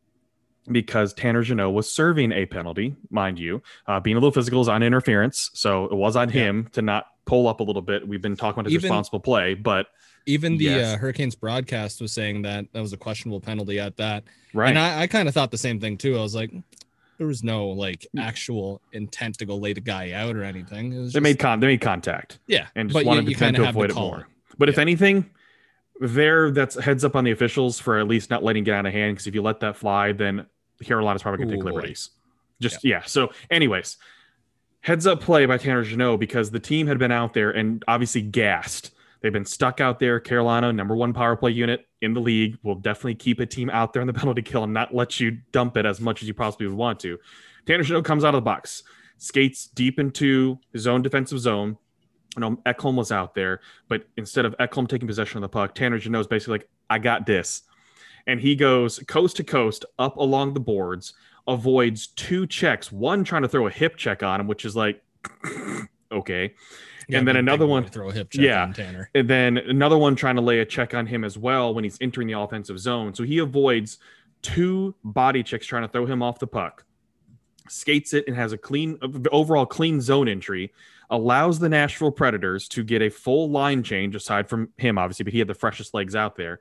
because 0.71 1.14
Tanner 1.14 1.43
Jeannot 1.43 1.71
was 1.71 1.90
serving 1.90 2.33
a 2.33 2.47
penalty, 2.47 2.95
mind 3.11 3.38
you. 3.38 3.62
Uh, 3.87 4.00
being 4.00 4.17
a 4.17 4.21
little 4.21 4.33
physical 4.33 4.61
is 4.61 4.69
on 4.69 4.83
interference, 4.83 5.50
so 5.55 5.87
it 5.87 5.95
was 5.95 6.17
on 6.17 6.29
yeah. 6.29 6.35
him 6.35 6.69
to 6.73 6.83
not 6.83 7.07
pull 7.25 7.49
up 7.49 7.61
a 7.61 7.62
little 7.62 7.83
bit. 7.83 8.07
We've 8.07 8.23
been 8.23 8.37
talking 8.37 8.61
about 8.61 8.67
his 8.67 8.75
even, 8.75 8.88
responsible 8.88 9.21
play, 9.21 9.55
but 9.55 9.87
even 10.26 10.57
the 10.57 10.64
yes. 10.64 10.95
uh, 10.95 10.99
Hurricanes 10.99 11.35
broadcast 11.35 12.00
was 12.00 12.12
saying 12.12 12.43
that 12.43 12.67
that 12.73 12.81
was 12.81 12.93
a 12.93 12.97
questionable 12.97 13.40
penalty 13.40 13.79
at 13.79 13.97
that. 13.97 14.25
Right. 14.52 14.69
And 14.69 14.79
I, 14.79 15.02
I 15.02 15.07
kind 15.07 15.29
of 15.29 15.35
thought 15.35 15.50
the 15.50 15.59
same 15.59 15.81
thing 15.81 15.97
too. 15.97 16.19
I 16.19 16.23
was 16.23 16.35
like, 16.35 16.50
there 17.19 17.26
was 17.26 17.43
no 17.43 17.69
like 17.69 18.07
hmm. 18.12 18.19
actual 18.19 18.81
intent 18.93 19.38
to 19.38 19.47
go 19.47 19.57
lay 19.57 19.73
the 19.73 19.81
guy 19.81 20.12
out 20.12 20.37
or 20.37 20.43
anything. 20.43 20.90
they 20.90 21.05
just, 21.05 21.21
made 21.21 21.38
con 21.38 21.61
they 21.61 21.67
made 21.67 21.81
contact. 21.81 22.38
Yeah. 22.47 22.67
And 22.75 22.90
just 22.90 23.05
wanted 23.05 23.25
you, 23.25 23.31
you 23.31 23.37
to, 23.37 23.52
to 23.52 23.69
avoid 23.69 23.90
it 23.90 23.97
more. 23.97 24.26
But 24.59 24.69
yeah. 24.69 24.73
if 24.73 24.79
anything, 24.79 25.31
there 26.00 26.50
that's 26.50 26.76
heads 26.76 27.04
up 27.04 27.14
on 27.14 27.25
the 27.25 27.30
officials 27.30 27.78
for 27.78 27.99
at 27.99 28.09
least 28.09 28.30
not 28.30 28.42
letting 28.42 28.64
get 28.64 28.75
out 28.75 28.87
of 28.87 28.92
hand 28.92 29.14
because 29.14 29.26
if 29.26 29.35
you 29.35 29.42
let 29.42 29.61
that 29.61 29.76
fly, 29.76 30.12
then 30.12 30.47
Carolina's 30.83 31.23
probably 31.23 31.45
gonna 31.45 31.57
take 31.57 31.64
liberties. 31.64 32.11
Just 32.61 32.83
yeah. 32.83 32.97
yeah. 32.97 33.02
So, 33.04 33.33
anyways, 33.50 33.99
heads 34.80 35.07
up 35.07 35.21
play 35.21 35.47
by 35.47 35.59
Tanner 35.59 35.85
Jeannot 35.85 36.19
because 36.19 36.50
the 36.50 36.61
team 36.61 36.87
had 36.87 36.99
been 36.99 37.12
out 37.12 37.35
there 37.35 37.50
and 37.50 37.85
obviously 37.87 38.23
gassed. 38.23 38.92
They've 39.21 39.33
been 39.33 39.45
stuck 39.45 39.80
out 39.80 39.99
there. 39.99 40.19
Carolina, 40.19 40.73
number 40.73 40.97
one 40.97 41.12
power 41.12 41.37
play 41.37 41.50
unit 41.50 41.87
in 42.00 42.14
the 42.14 42.21
league, 42.21 42.57
will 42.62 42.75
definitely 42.75 43.16
keep 43.16 43.38
a 43.40 43.47
team 43.47 43.69
out 43.69 43.92
there 43.92 44.00
in 44.00 44.07
the 44.07 44.14
penalty 44.14 44.42
kill 44.42 44.64
and 44.64 44.73
not 44.73 44.95
let 44.95 45.21
you 45.21 45.38
dump 45.52 45.76
it 45.76 45.85
as 45.85 46.00
much 46.00 46.23
as 46.23 46.28
you 46.28 46.35
possibly 46.35 46.66
would 46.66 46.76
want 46.76 46.99
to. 47.00 47.19
Tanner 47.66 47.83
Jeannot 47.83 48.04
comes 48.04 48.25
out 48.25 48.35
of 48.35 48.38
the 48.38 48.45
box, 48.45 48.83
skates 49.19 49.66
deep 49.66 49.99
into 49.99 50.59
his 50.73 50.87
own 50.87 51.02
defensive 51.02 51.38
zone. 51.38 51.76
You 52.37 52.40
know, 52.40 52.56
Ekholm 52.66 52.94
was 52.94 53.10
out 53.10 53.34
there, 53.34 53.60
but 53.88 54.06
instead 54.16 54.44
of 54.44 54.56
Ekholm 54.58 54.88
taking 54.88 55.08
possession 55.08 55.38
of 55.38 55.42
the 55.42 55.49
puck, 55.49 55.75
Tanner 55.75 55.99
Jeannot 55.99 56.20
is 56.20 56.26
basically 56.26 56.58
like, 56.58 56.68
I 56.88 56.99
got 56.99 57.26
this. 57.26 57.62
And 58.26 58.40
he 58.40 58.54
goes 58.54 59.00
coast 59.08 59.37
to 59.37 59.44
coast 59.44 59.84
up 59.99 60.16
along 60.16 60.54
the 60.54 60.60
boards, 60.60 61.14
avoids 61.49 62.08
two 62.08 62.46
checks, 62.46 62.92
one 62.92 63.25
trying 63.25 63.42
to 63.42 63.49
throw 63.49 63.66
a 63.66 63.70
hip 63.70 63.96
check 63.96 64.22
on 64.22 64.40
him, 64.40 64.46
which 64.46 64.64
is 64.64 64.76
like, 64.76 65.02
okay. 66.12 66.54
Yeah, 67.08 67.18
and 67.18 67.26
then 67.26 67.37
another 67.37 67.66
one 67.66 67.84
throw 67.84 68.10
a 68.10 68.12
hip 68.12 68.30
check 68.30 68.42
yeah, 68.42 68.62
on 68.62 68.72
Tanner. 68.72 69.10
And 69.14 69.28
then 69.28 69.58
another 69.58 69.99
one 69.99 70.14
trying 70.14 70.37
to 70.37 70.42
lay 70.42 70.60
a 70.60 70.64
check 70.64 70.94
on 70.94 71.06
him 71.06 71.25
as 71.25 71.37
well 71.37 71.75
when 71.75 71.82
he's 71.82 71.99
entering 72.00 72.28
the 72.28 72.38
offensive 72.38 72.78
zone. 72.78 73.14
So 73.14 73.25
he 73.25 73.38
avoids 73.38 73.99
two 74.42 74.94
body 75.02 75.42
checks 75.42 75.66
trying 75.66 75.82
to 75.82 75.88
throw 75.88 76.06
him 76.06 76.22
off 76.22 76.38
the 76.38 76.46
puck. 76.46 76.84
Skates 77.69 78.14
it 78.14 78.25
and 78.26 78.37
has 78.37 78.52
a 78.52 78.59
clean 78.59 78.99
overall 79.31 79.67
clean 79.67 80.00
zone 80.00 80.29
entry. 80.29 80.73
Allows 81.11 81.59
the 81.59 81.69
Nashville 81.69 82.12
Predators 82.12 82.69
to 82.69 82.85
get 82.85 83.02
a 83.02 83.09
full 83.11 83.50
line 83.50 83.83
change 83.83 84.14
aside 84.14 84.49
from 84.49 84.69
him, 84.76 84.97
obviously, 84.97 85.25
but 85.25 85.33
he 85.33 85.40
had 85.40 85.49
the 85.49 85.55
freshest 85.55 85.93
legs 85.93 86.14
out 86.14 86.37
there 86.37 86.61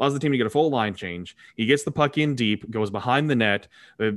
allows 0.00 0.14
the 0.14 0.18
team 0.18 0.32
to 0.32 0.38
get 0.38 0.46
a 0.46 0.50
full 0.50 0.70
line 0.70 0.94
change. 0.94 1.36
He 1.56 1.66
gets 1.66 1.82
the 1.82 1.90
puck 1.90 2.16
in 2.16 2.34
deep, 2.34 2.68
goes 2.70 2.90
behind 2.90 3.28
the 3.28 3.36
net, 3.36 3.68
uh, 4.00 4.12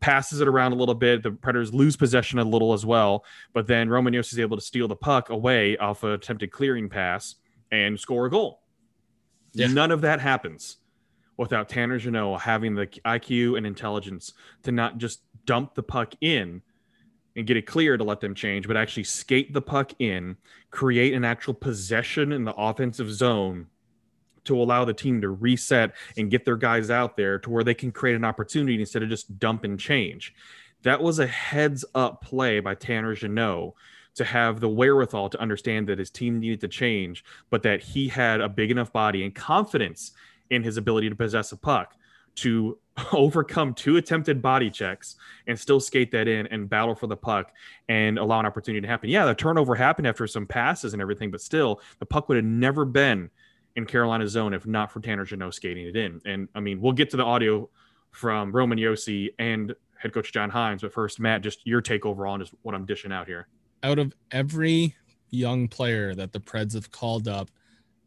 passes 0.00 0.40
it 0.40 0.48
around 0.48 0.72
a 0.72 0.76
little 0.76 0.94
bit. 0.94 1.22
The 1.22 1.30
Predators 1.30 1.72
lose 1.72 1.96
possession 1.96 2.38
a 2.38 2.44
little 2.44 2.72
as 2.72 2.84
well, 2.84 3.24
but 3.52 3.66
then 3.66 3.88
Roman 3.88 4.14
Josi 4.14 4.32
is 4.32 4.38
able 4.38 4.56
to 4.56 4.62
steal 4.62 4.88
the 4.88 4.96
puck 4.96 5.30
away 5.30 5.76
off 5.76 6.02
an 6.02 6.10
attempted 6.10 6.50
clearing 6.50 6.88
pass 6.88 7.36
and 7.70 8.00
score 8.00 8.26
a 8.26 8.30
goal. 8.30 8.62
Yeah. 9.52 9.68
None 9.68 9.90
of 9.90 10.00
that 10.00 10.20
happens 10.20 10.78
without 11.36 11.68
Tanner 11.68 11.98
Jeannot 11.98 12.40
having 12.40 12.74
the 12.74 12.86
IQ 12.86 13.56
and 13.56 13.66
intelligence 13.66 14.32
to 14.62 14.72
not 14.72 14.98
just 14.98 15.22
dump 15.46 15.74
the 15.74 15.82
puck 15.82 16.14
in 16.20 16.62
and 17.36 17.46
get 17.46 17.56
it 17.56 17.66
clear 17.66 17.96
to 17.96 18.04
let 18.04 18.20
them 18.20 18.34
change, 18.34 18.68
but 18.68 18.76
actually 18.76 19.04
skate 19.04 19.52
the 19.52 19.62
puck 19.62 19.92
in, 19.98 20.36
create 20.70 21.14
an 21.14 21.24
actual 21.24 21.54
possession 21.54 22.32
in 22.32 22.44
the 22.44 22.54
offensive 22.54 23.10
zone 23.12 23.66
to 24.44 24.60
allow 24.60 24.84
the 24.84 24.92
team 24.92 25.20
to 25.20 25.30
reset 25.30 25.92
and 26.16 26.30
get 26.30 26.44
their 26.44 26.56
guys 26.56 26.90
out 26.90 27.16
there 27.16 27.38
to 27.38 27.50
where 27.50 27.64
they 27.64 27.74
can 27.74 27.90
create 27.90 28.14
an 28.14 28.24
opportunity 28.24 28.78
instead 28.78 29.02
of 29.02 29.08
just 29.08 29.38
dump 29.38 29.64
and 29.64 29.80
change. 29.80 30.34
That 30.82 31.02
was 31.02 31.18
a 31.18 31.26
heads 31.26 31.84
up 31.94 32.22
play 32.22 32.60
by 32.60 32.74
Tanner 32.74 33.14
Jeannot 33.14 33.72
to 34.16 34.24
have 34.24 34.60
the 34.60 34.68
wherewithal 34.68 35.30
to 35.30 35.40
understand 35.40 35.88
that 35.88 35.98
his 35.98 36.10
team 36.10 36.38
needed 36.38 36.60
to 36.60 36.68
change, 36.68 37.24
but 37.50 37.62
that 37.62 37.80
he 37.80 38.08
had 38.08 38.40
a 38.40 38.48
big 38.48 38.70
enough 38.70 38.92
body 38.92 39.24
and 39.24 39.34
confidence 39.34 40.12
in 40.50 40.62
his 40.62 40.76
ability 40.76 41.08
to 41.08 41.16
possess 41.16 41.50
a 41.52 41.56
puck 41.56 41.96
to 42.36 42.78
overcome 43.12 43.74
two 43.74 43.96
attempted 43.96 44.40
body 44.40 44.70
checks 44.70 45.16
and 45.46 45.58
still 45.58 45.80
skate 45.80 46.10
that 46.12 46.28
in 46.28 46.46
and 46.48 46.68
battle 46.68 46.94
for 46.94 47.06
the 47.06 47.16
puck 47.16 47.52
and 47.88 48.18
allow 48.18 48.38
an 48.38 48.46
opportunity 48.46 48.80
to 48.80 48.86
happen. 48.86 49.10
Yeah, 49.10 49.24
the 49.24 49.34
turnover 49.34 49.74
happened 49.74 50.06
after 50.06 50.26
some 50.26 50.46
passes 50.46 50.92
and 50.92 51.02
everything, 51.02 51.30
but 51.30 51.40
still, 51.40 51.80
the 51.98 52.06
puck 52.06 52.28
would 52.28 52.36
have 52.36 52.44
never 52.44 52.84
been 52.84 53.30
in 53.76 53.86
Carolina's 53.86 54.30
zone 54.30 54.54
if 54.54 54.66
not 54.66 54.92
for 54.92 55.00
Tanner 55.00 55.24
Jeannot 55.24 55.54
skating 55.54 55.86
it 55.86 55.96
in. 55.96 56.20
And 56.24 56.48
I 56.54 56.60
mean, 56.60 56.80
we'll 56.80 56.92
get 56.92 57.10
to 57.10 57.16
the 57.16 57.24
audio 57.24 57.68
from 58.12 58.52
Roman 58.52 58.78
Josi 58.78 59.30
and 59.38 59.74
head 59.98 60.12
coach 60.12 60.32
John 60.32 60.50
Hynes, 60.50 60.82
but 60.82 60.92
first, 60.92 61.18
Matt, 61.18 61.42
just 61.42 61.66
your 61.66 61.80
take 61.80 62.06
overall 62.06 62.34
on 62.34 62.40
just 62.40 62.54
what 62.62 62.74
I'm 62.74 62.86
dishing 62.86 63.10
out 63.12 63.26
here. 63.26 63.48
Out 63.82 63.98
of 63.98 64.14
every 64.30 64.94
young 65.30 65.66
player 65.66 66.14
that 66.14 66.32
the 66.32 66.40
Preds 66.40 66.74
have 66.74 66.90
called 66.90 67.26
up, 67.26 67.50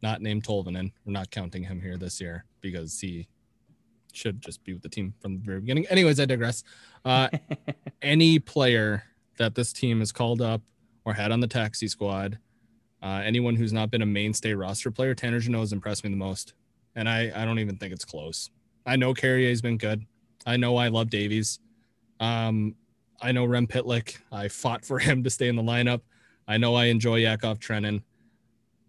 not 0.02 0.22
named 0.22 0.44
Tolvanen, 0.44 0.94
we're 1.06 1.12
not 1.12 1.30
counting 1.30 1.64
him 1.64 1.82
here 1.82 1.98
this 1.98 2.22
year 2.22 2.46
because 2.62 3.00
he 3.00 3.28
should 4.18 4.42
just 4.42 4.64
be 4.64 4.74
with 4.74 4.82
the 4.82 4.90
team 4.90 5.14
from 5.20 5.38
the 5.38 5.44
very 5.44 5.60
beginning. 5.60 5.86
Anyways, 5.88 6.20
I 6.20 6.26
digress. 6.26 6.64
Uh, 7.06 7.30
any 8.02 8.40
player 8.40 9.04
that 9.38 9.56
this 9.56 9.72
team 9.72 10.00
has 10.00 10.12
called 10.12 10.42
up 10.42 10.62
or 11.06 11.14
had 11.14 11.32
on 11.32 11.40
the 11.40 11.48
taxi 11.48 11.88
squad, 11.88 12.40
uh, 13.02 13.22
anyone 13.24 13.56
who's 13.56 13.74
not 13.74 13.92
been 13.92 14.02
a 14.02 14.06
mainstay 14.06 14.54
roster 14.54 14.92
player, 14.92 15.14
Tanner 15.14 15.40
Jeannot 15.40 15.60
has 15.60 15.74
impressed 15.74 16.04
me 16.04 16.10
the 16.10 16.18
most. 16.18 16.54
And 16.96 17.08
I, 17.08 17.32
I 17.36 17.46
don't 17.46 17.60
even 17.60 17.78
think 17.78 17.94
it's 17.94 18.06
close. 18.06 18.50
I 18.86 18.96
know 18.96 19.14
Carrier's 19.14 19.62
been 19.62 19.78
good. 19.78 20.06
I 20.46 20.58
know 20.58 20.78
I 20.78 20.88
love 20.88 21.10
Davies. 21.10 21.60
Um, 22.20 22.76
I 23.22 23.32
know 23.32 23.46
Rem 23.46 23.68
Pitlick. 23.68 24.18
I 24.32 24.48
fought 24.48 24.84
for 24.84 25.00
him 25.08 25.24
to 25.24 25.30
stay 25.30 25.48
in 25.48 25.56
the 25.56 25.64
lineup. 25.64 26.02
I 26.48 26.58
know 26.58 26.76
I 26.76 26.86
enjoy 26.86 27.18
Yakov 27.18 27.60
Trenin. 27.60 28.02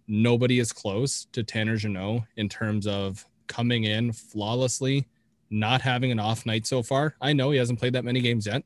Nobody 0.07 0.59
is 0.59 0.73
close 0.73 1.27
to 1.33 1.43
Tanner 1.43 1.77
Jeannot 1.77 2.23
in 2.37 2.49
terms 2.49 2.87
of 2.87 3.27
coming 3.47 3.85
in 3.85 4.13
flawlessly 4.13 5.07
not 5.51 5.81
having 5.81 6.13
an 6.13 6.21
off 6.21 6.47
night 6.47 6.67
so 6.67 6.83
far. 6.83 7.15
I 7.21 7.33
know 7.33 7.51
he 7.51 7.59
hasn't 7.59 7.79
played 7.79 7.95
that 7.95 8.05
many 8.05 8.21
games 8.21 8.47
yet, 8.47 8.65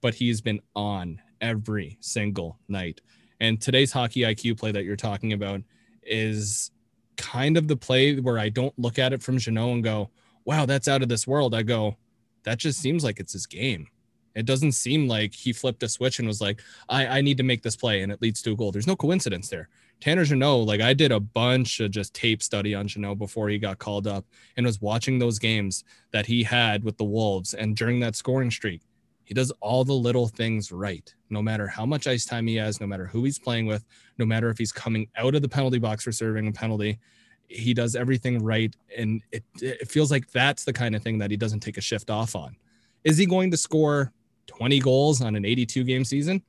but 0.00 0.14
he's 0.14 0.40
been 0.40 0.60
on 0.74 1.20
every 1.40 1.98
single 2.00 2.58
night. 2.68 3.00
And 3.40 3.60
today's 3.60 3.92
hockey 3.92 4.20
IQ 4.20 4.58
play 4.58 4.72
that 4.72 4.84
you're 4.84 4.96
talking 4.96 5.32
about 5.32 5.62
is 6.02 6.70
kind 7.16 7.56
of 7.56 7.68
the 7.68 7.76
play 7.76 8.18
where 8.18 8.38
I 8.38 8.48
don't 8.48 8.76
look 8.78 8.98
at 8.98 9.12
it 9.12 9.22
from 9.22 9.38
Jeannot 9.38 9.72
and 9.72 9.84
go, 9.84 10.10
wow, 10.44 10.66
that's 10.66 10.88
out 10.88 11.02
of 11.02 11.08
this 11.08 11.26
world. 11.26 11.54
I 11.54 11.62
go, 11.62 11.96
that 12.44 12.58
just 12.58 12.80
seems 12.80 13.04
like 13.04 13.20
it's 13.20 13.32
his 13.32 13.46
game. 13.46 13.88
It 14.34 14.46
doesn't 14.46 14.72
seem 14.72 15.08
like 15.08 15.34
he 15.34 15.52
flipped 15.52 15.82
a 15.82 15.88
switch 15.88 16.18
and 16.18 16.26
was 16.26 16.40
like, 16.40 16.60
I, 16.88 17.18
I 17.18 17.20
need 17.20 17.36
to 17.36 17.42
make 17.42 17.62
this 17.62 17.76
play 17.76 18.02
and 18.02 18.10
it 18.10 18.22
leads 18.22 18.40
to 18.42 18.52
a 18.52 18.56
goal. 18.56 18.72
There's 18.72 18.86
no 18.86 18.96
coincidence 18.96 19.48
there. 19.48 19.68
Tanner 20.02 20.24
Jeannot, 20.24 20.66
like 20.66 20.80
I 20.80 20.94
did 20.94 21.12
a 21.12 21.20
bunch 21.20 21.78
of 21.78 21.92
just 21.92 22.12
tape 22.12 22.42
study 22.42 22.74
on 22.74 22.88
Jeannot 22.88 23.18
before 23.18 23.48
he 23.48 23.56
got 23.56 23.78
called 23.78 24.08
up 24.08 24.24
and 24.56 24.66
was 24.66 24.80
watching 24.80 25.20
those 25.20 25.38
games 25.38 25.84
that 26.10 26.26
he 26.26 26.42
had 26.42 26.82
with 26.82 26.96
the 26.96 27.04
Wolves. 27.04 27.54
And 27.54 27.76
during 27.76 28.00
that 28.00 28.16
scoring 28.16 28.50
streak, 28.50 28.82
he 29.22 29.32
does 29.32 29.52
all 29.60 29.84
the 29.84 29.92
little 29.92 30.26
things 30.26 30.72
right, 30.72 31.14
no 31.30 31.40
matter 31.40 31.68
how 31.68 31.86
much 31.86 32.08
ice 32.08 32.24
time 32.24 32.48
he 32.48 32.56
has, 32.56 32.80
no 32.80 32.86
matter 32.88 33.06
who 33.06 33.22
he's 33.22 33.38
playing 33.38 33.66
with, 33.66 33.84
no 34.18 34.26
matter 34.26 34.50
if 34.50 34.58
he's 34.58 34.72
coming 34.72 35.06
out 35.16 35.36
of 35.36 35.42
the 35.42 35.48
penalty 35.48 35.78
box 35.78 36.02
for 36.02 36.10
serving 36.10 36.48
a 36.48 36.52
penalty. 36.52 36.98
He 37.46 37.72
does 37.72 37.94
everything 37.94 38.42
right. 38.42 38.74
And 38.98 39.22
it, 39.30 39.44
it 39.60 39.88
feels 39.88 40.10
like 40.10 40.28
that's 40.32 40.64
the 40.64 40.72
kind 40.72 40.96
of 40.96 41.02
thing 41.04 41.18
that 41.18 41.30
he 41.30 41.36
doesn't 41.36 41.60
take 41.60 41.76
a 41.76 41.80
shift 41.80 42.10
off 42.10 42.34
on. 42.34 42.56
Is 43.04 43.18
he 43.18 43.24
going 43.24 43.52
to 43.52 43.56
score 43.56 44.12
20 44.48 44.80
goals 44.80 45.22
on 45.22 45.36
an 45.36 45.44
82 45.44 45.84
game 45.84 46.04
season? 46.04 46.42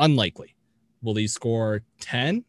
Unlikely. 0.00 0.56
Will 1.02 1.14
he 1.14 1.28
score 1.28 1.82
10? 2.00 2.44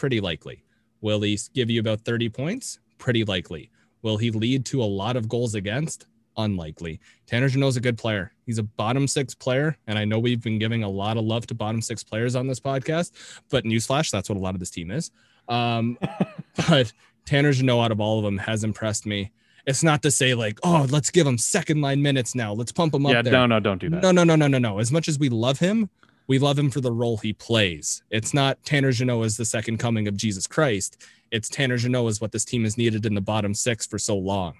Pretty 0.00 0.18
likely. 0.18 0.64
Will 1.02 1.20
he 1.20 1.38
give 1.52 1.68
you 1.68 1.78
about 1.78 2.00
30 2.00 2.30
points? 2.30 2.78
Pretty 2.96 3.22
likely. 3.22 3.70
Will 4.00 4.16
he 4.16 4.30
lead 4.30 4.64
to 4.64 4.82
a 4.82 4.84
lot 4.84 5.14
of 5.14 5.28
goals 5.28 5.54
against? 5.54 6.06
Unlikely. 6.38 7.00
Tanner 7.26 7.50
Jeannot's 7.50 7.76
a 7.76 7.82
good 7.82 7.98
player. 7.98 8.32
He's 8.46 8.56
a 8.56 8.62
bottom 8.62 9.06
six 9.06 9.34
player. 9.34 9.76
And 9.86 9.98
I 9.98 10.06
know 10.06 10.18
we've 10.18 10.40
been 10.40 10.58
giving 10.58 10.84
a 10.84 10.88
lot 10.88 11.18
of 11.18 11.24
love 11.24 11.46
to 11.48 11.54
bottom 11.54 11.82
six 11.82 12.02
players 12.02 12.34
on 12.34 12.46
this 12.46 12.58
podcast, 12.58 13.12
but 13.50 13.64
newsflash, 13.64 14.10
that's 14.10 14.30
what 14.30 14.38
a 14.38 14.40
lot 14.40 14.54
of 14.54 14.60
this 14.60 14.70
team 14.70 14.90
is. 14.90 15.10
Um, 15.50 15.98
but 16.70 16.94
Tanner 17.26 17.52
Jeannot 17.52 17.84
out 17.84 17.92
of 17.92 18.00
all 18.00 18.16
of 18.16 18.24
them 18.24 18.38
has 18.38 18.64
impressed 18.64 19.04
me. 19.04 19.32
It's 19.66 19.82
not 19.82 20.00
to 20.00 20.10
say 20.10 20.32
like, 20.32 20.58
oh, 20.62 20.86
let's 20.88 21.10
give 21.10 21.26
him 21.26 21.36
second 21.36 21.82
line 21.82 22.00
minutes 22.00 22.34
now. 22.34 22.54
Let's 22.54 22.72
pump 22.72 22.94
him 22.94 23.04
up. 23.04 23.12
Yeah, 23.12 23.20
there. 23.20 23.34
no, 23.34 23.44
no, 23.44 23.60
don't 23.60 23.82
do 23.82 23.90
that. 23.90 24.02
No, 24.02 24.12
no, 24.12 24.24
no, 24.24 24.34
no, 24.34 24.46
no, 24.46 24.56
no. 24.56 24.78
As 24.78 24.90
much 24.90 25.08
as 25.08 25.18
we 25.18 25.28
love 25.28 25.58
him, 25.58 25.90
we 26.30 26.38
love 26.38 26.56
him 26.56 26.70
for 26.70 26.80
the 26.80 26.92
role 26.92 27.16
he 27.16 27.32
plays. 27.32 28.04
It's 28.08 28.32
not 28.32 28.62
Tanner 28.64 28.92
Jeannot 28.92 29.24
as 29.24 29.36
the 29.36 29.44
second 29.44 29.78
coming 29.78 30.06
of 30.06 30.16
Jesus 30.16 30.46
Christ. 30.46 31.04
It's 31.32 31.48
Tanner 31.48 31.76
Jeannot 31.76 32.06
as 32.06 32.20
what 32.20 32.30
this 32.30 32.44
team 32.44 32.62
has 32.62 32.78
needed 32.78 33.04
in 33.04 33.14
the 33.14 33.20
bottom 33.20 33.52
six 33.52 33.84
for 33.84 33.98
so 33.98 34.16
long. 34.16 34.54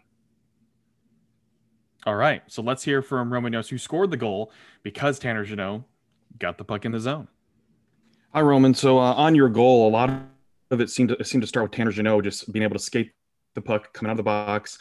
All 2.06 2.16
right. 2.16 2.42
So 2.48 2.60
let's 2.60 2.82
hear 2.82 3.02
from 3.02 3.32
Roman 3.32 3.52
Josi, 3.52 3.70
who 3.70 3.78
scored 3.78 4.10
the 4.10 4.16
goal 4.16 4.50
because 4.82 5.20
Tanner 5.20 5.44
Jeannot 5.44 5.82
got 6.40 6.58
the 6.58 6.64
puck 6.64 6.86
in 6.86 6.90
the 6.90 6.98
zone. 6.98 7.28
Hi, 8.34 8.40
Roman. 8.40 8.74
So 8.74 8.98
uh, 8.98 9.14
on 9.14 9.36
your 9.36 9.48
goal, 9.48 9.88
a 9.88 9.92
lot 9.92 10.10
of 10.72 10.80
it 10.80 10.90
seemed 10.90 11.10
to 11.10 11.24
seemed 11.24 11.42
to 11.42 11.46
start 11.46 11.62
with 11.62 11.70
Tanner 11.70 11.92
Jeannot 11.92 12.24
just 12.24 12.52
being 12.52 12.64
able 12.64 12.74
to 12.74 12.82
skate 12.82 13.12
the 13.54 13.60
puck 13.60 13.92
coming 13.92 14.10
out 14.10 14.14
of 14.14 14.16
the 14.16 14.24
box, 14.24 14.80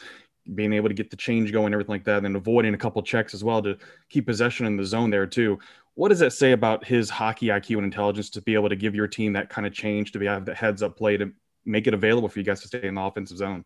being 0.54 0.72
able 0.72 0.88
to 0.88 0.94
get 0.94 1.10
the 1.10 1.16
change 1.16 1.52
going, 1.52 1.72
everything 1.72 1.92
like 1.92 2.04
that, 2.04 2.24
and 2.24 2.36
avoiding 2.36 2.74
a 2.74 2.78
couple 2.78 3.02
checks 3.02 3.34
as 3.34 3.44
well 3.44 3.62
to 3.62 3.76
keep 4.08 4.26
possession 4.26 4.66
in 4.66 4.76
the 4.76 4.84
zone 4.84 5.10
there 5.10 5.26
too. 5.26 5.58
What 5.94 6.08
does 6.08 6.18
that 6.20 6.32
say 6.32 6.52
about 6.52 6.84
his 6.84 7.10
hockey 7.10 7.46
IQ 7.48 7.76
and 7.76 7.84
intelligence 7.84 8.30
to 8.30 8.42
be 8.42 8.54
able 8.54 8.68
to 8.68 8.76
give 8.76 8.94
your 8.94 9.06
team 9.06 9.32
that 9.34 9.50
kind 9.50 9.66
of 9.66 9.72
change, 9.72 10.12
to 10.12 10.18
be 10.18 10.26
have 10.26 10.44
the 10.44 10.54
heads 10.54 10.82
up 10.82 10.96
play 10.96 11.16
to 11.16 11.32
make 11.64 11.86
it 11.86 11.94
available 11.94 12.28
for 12.28 12.38
you 12.38 12.44
guys 12.44 12.60
to 12.62 12.68
stay 12.68 12.84
in 12.84 12.94
the 12.94 13.00
offensive 13.00 13.36
zone? 13.36 13.64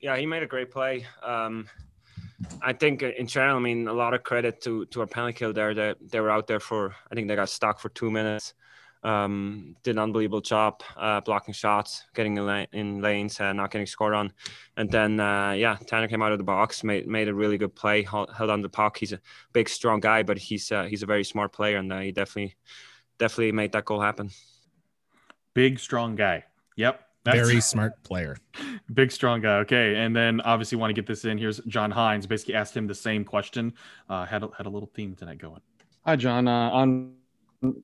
Yeah, 0.00 0.16
he 0.16 0.26
made 0.26 0.42
a 0.42 0.46
great 0.46 0.70
play. 0.70 1.06
Um, 1.22 1.68
I 2.62 2.72
think 2.72 3.02
in 3.02 3.26
general, 3.26 3.56
I 3.56 3.60
mean, 3.60 3.88
a 3.88 3.92
lot 3.92 4.14
of 4.14 4.22
credit 4.22 4.60
to 4.62 4.84
to 4.86 5.00
our 5.00 5.06
penalty 5.06 5.32
kill 5.34 5.52
there. 5.52 5.74
That 5.74 5.98
they, 6.00 6.06
they 6.08 6.20
were 6.20 6.30
out 6.30 6.46
there 6.46 6.60
for, 6.60 6.94
I 7.10 7.14
think 7.14 7.28
they 7.28 7.36
got 7.36 7.48
stuck 7.48 7.78
for 7.78 7.88
two 7.88 8.10
minutes. 8.10 8.54
Um, 9.04 9.76
did 9.82 9.96
an 9.96 9.98
unbelievable 9.98 10.40
job 10.40 10.82
uh, 10.96 11.20
blocking 11.20 11.52
shots, 11.52 12.04
getting 12.14 12.38
in, 12.38 12.66
in 12.72 13.00
lanes, 13.02 13.38
uh, 13.38 13.52
not 13.52 13.70
getting 13.70 13.86
scored 13.86 14.14
on, 14.14 14.32
and 14.78 14.90
then 14.90 15.20
uh, 15.20 15.52
yeah, 15.52 15.76
Tanner 15.86 16.08
came 16.08 16.22
out 16.22 16.32
of 16.32 16.38
the 16.38 16.44
box, 16.44 16.82
made 16.82 17.06
made 17.06 17.28
a 17.28 17.34
really 17.34 17.58
good 17.58 17.74
play, 17.74 18.02
held, 18.02 18.32
held 18.32 18.50
on 18.50 18.62
the 18.62 18.68
puck. 18.68 18.96
He's 18.96 19.12
a 19.12 19.20
big, 19.52 19.68
strong 19.68 20.00
guy, 20.00 20.22
but 20.22 20.38
he's 20.38 20.72
uh, 20.72 20.84
he's 20.84 21.02
a 21.02 21.06
very 21.06 21.24
smart 21.24 21.52
player, 21.52 21.76
and 21.76 21.92
uh, 21.92 22.00
he 22.00 22.12
definitely 22.12 22.56
definitely 23.18 23.52
made 23.52 23.72
that 23.72 23.84
goal 23.84 24.00
happen. 24.00 24.30
Big, 25.54 25.78
strong 25.78 26.16
guy. 26.16 26.44
Yep. 26.76 27.00
Very 27.24 27.60
smart 27.72 28.02
player. 28.02 28.36
Big, 28.92 29.12
strong 29.12 29.40
guy. 29.40 29.58
Okay. 29.58 29.96
And 29.96 30.14
then 30.14 30.40
obviously 30.42 30.76
want 30.76 30.90
to 30.90 30.94
get 30.94 31.06
this 31.06 31.24
in. 31.24 31.38
Here's 31.38 31.58
John 31.60 31.92
Hynes. 31.92 32.28
Basically 32.28 32.54
asked 32.54 32.76
him 32.76 32.86
the 32.86 32.94
same 32.94 33.24
question. 33.24 33.72
Uh, 34.08 34.26
had, 34.26 34.42
a, 34.42 34.50
had 34.56 34.66
a 34.66 34.68
little 34.68 34.90
theme 34.94 35.14
tonight 35.14 35.38
going. 35.38 35.60
Hi, 36.04 36.16
John. 36.16 36.48
Uh, 36.48 36.70
on 36.70 37.14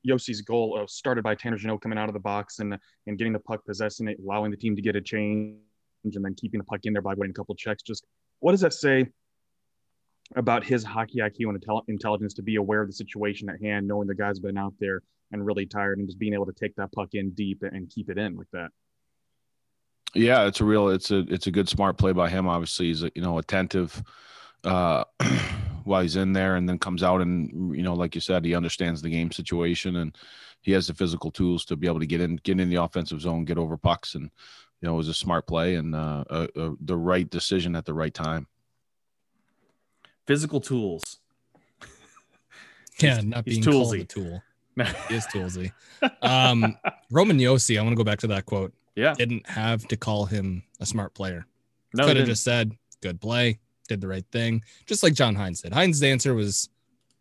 Josi's 0.06 0.42
goal 0.42 0.84
started 0.86 1.22
by 1.22 1.34
Tanner 1.34 1.56
Jeannot 1.56 1.80
coming 1.80 1.98
out 1.98 2.08
of 2.08 2.14
the 2.14 2.20
box 2.20 2.58
and 2.58 2.76
and 3.06 3.18
getting 3.18 3.32
the 3.32 3.40
puck, 3.40 3.64
possessing 3.64 4.08
it, 4.08 4.18
allowing 4.20 4.50
the 4.50 4.56
team 4.56 4.76
to 4.76 4.82
get 4.82 4.96
a 4.96 5.00
change, 5.00 5.56
and 6.04 6.24
then 6.24 6.34
keeping 6.34 6.58
the 6.58 6.64
puck 6.64 6.80
in 6.84 6.92
there 6.92 7.02
by 7.02 7.14
waiting 7.14 7.32
a 7.32 7.34
couple 7.34 7.54
checks. 7.54 7.82
Just 7.82 8.04
what 8.40 8.52
does 8.52 8.60
that 8.60 8.74
say 8.74 9.06
about 10.36 10.64
his 10.64 10.84
hockey 10.84 11.18
IQ 11.18 11.48
and 11.48 11.60
intel- 11.60 11.82
intelligence 11.88 12.34
to 12.34 12.42
be 12.42 12.56
aware 12.56 12.80
of 12.80 12.88
the 12.88 12.94
situation 12.94 13.48
at 13.48 13.60
hand, 13.60 13.86
knowing 13.86 14.06
the 14.06 14.14
guy's 14.14 14.38
been 14.38 14.56
out 14.56 14.74
there 14.78 15.02
and 15.32 15.44
really 15.44 15.66
tired, 15.66 15.98
and 15.98 16.08
just 16.08 16.18
being 16.18 16.34
able 16.34 16.46
to 16.46 16.52
take 16.52 16.74
that 16.76 16.92
puck 16.92 17.10
in 17.14 17.30
deep 17.30 17.62
and 17.62 17.90
keep 17.90 18.10
it 18.10 18.18
in 18.18 18.36
like 18.36 18.50
that? 18.52 18.70
Yeah, 20.14 20.46
it's 20.46 20.60
a 20.60 20.64
real, 20.64 20.88
it's 20.88 21.10
a, 21.10 21.18
it's 21.28 21.46
a 21.46 21.52
good 21.52 21.68
smart 21.68 21.96
play 21.96 22.12
by 22.12 22.28
him. 22.28 22.48
Obviously, 22.48 22.86
he's 22.86 23.02
you 23.02 23.22
know 23.22 23.38
attentive 23.38 24.02
uh, 24.64 25.04
while 25.90 26.00
he's 26.02 26.16
in 26.16 26.32
there, 26.32 26.56
and 26.56 26.66
then 26.68 26.78
comes 26.78 27.02
out 27.02 27.20
and 27.20 27.76
you 27.76 27.82
know, 27.82 27.94
like 27.94 28.14
you 28.14 28.20
said, 28.20 28.44
he 28.44 28.54
understands 28.54 29.02
the 29.02 29.10
game 29.10 29.30
situation 29.30 29.96
and 29.96 30.16
he 30.62 30.72
has 30.72 30.86
the 30.86 30.94
physical 30.94 31.30
tools 31.30 31.64
to 31.66 31.76
be 31.76 31.86
able 31.86 32.00
to 32.00 32.06
get 32.06 32.20
in, 32.20 32.36
get 32.36 32.60
in 32.60 32.70
the 32.70 32.76
offensive 32.82 33.20
zone, 33.20 33.44
get 33.44 33.58
over 33.58 33.76
pucks, 33.76 34.14
and 34.14 34.24
you 34.80 34.88
know, 34.88 34.94
it 34.94 34.96
was 34.96 35.08
a 35.08 35.14
smart 35.14 35.46
play 35.46 35.74
and 35.74 35.94
uh, 35.94 36.24
a, 36.30 36.48
a, 36.56 36.74
the 36.80 36.96
right 36.96 37.28
decision 37.28 37.76
at 37.76 37.84
the 37.84 37.92
right 37.94 38.14
time. 38.14 38.46
Physical 40.26 40.60
tools. 40.60 41.18
Yeah, 43.00 43.20
not 43.24 43.44
he's 43.46 43.60
being 43.60 43.64
called 43.64 43.94
toolsy. 43.94 44.00
a 44.02 44.04
tool. 44.04 44.42
He 45.08 45.14
is 45.14 45.26
toolsy. 45.28 45.72
Um, 46.20 46.76
Roman 47.10 47.38
Josi, 47.38 47.78
I 47.78 47.82
want 47.82 47.92
to 47.92 47.96
go 47.96 48.04
back 48.04 48.18
to 48.18 48.26
that 48.26 48.44
quote. 48.44 48.74
yeah. 48.94 49.14
Didn't 49.14 49.48
have 49.48 49.88
to 49.88 49.96
call 49.96 50.26
him 50.26 50.62
a 50.80 50.84
smart 50.86 51.14
player. 51.14 51.46
No, 51.94 52.04
Could 52.06 52.18
have 52.18 52.26
just 52.26 52.44
said, 52.44 52.76
good 53.00 53.18
play, 53.18 53.58
did 53.90 54.00
the 54.00 54.08
right 54.08 54.24
thing, 54.32 54.62
just 54.86 55.02
like 55.02 55.12
John 55.12 55.36
Hynes 55.36 55.60
did. 55.62 55.72
Hynes' 55.72 56.02
answer 56.02 56.32
was 56.34 56.70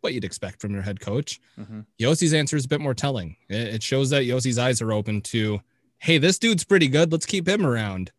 what 0.02 0.14
you'd 0.14 0.24
expect 0.24 0.62
from 0.62 0.72
your 0.72 0.82
head 0.82 1.02
coach. 1.02 1.42
Mhm. 1.60 1.86
Josi's 2.00 2.34
answer 2.34 2.56
is 2.56 2.64
a 2.64 2.70
bit 2.70 2.80
more 2.80 2.94
telling. 2.94 3.36
It 3.50 3.76
it 3.76 3.84
shows 3.84 4.10
that 4.12 4.24
Josi's 4.24 4.58
eyes 4.58 4.82
are 4.82 4.94
open 4.94 5.20
to, 5.34 5.60
hey, 5.98 6.18
this 6.18 6.40
dude's 6.40 6.64
pretty 6.64 6.88
good. 6.88 7.12
Let's 7.12 7.26
keep 7.26 7.46
him 7.48 7.66
around. 7.66 8.12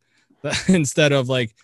Instead 0.68 1.12
of 1.12 1.28
like, 1.30 1.54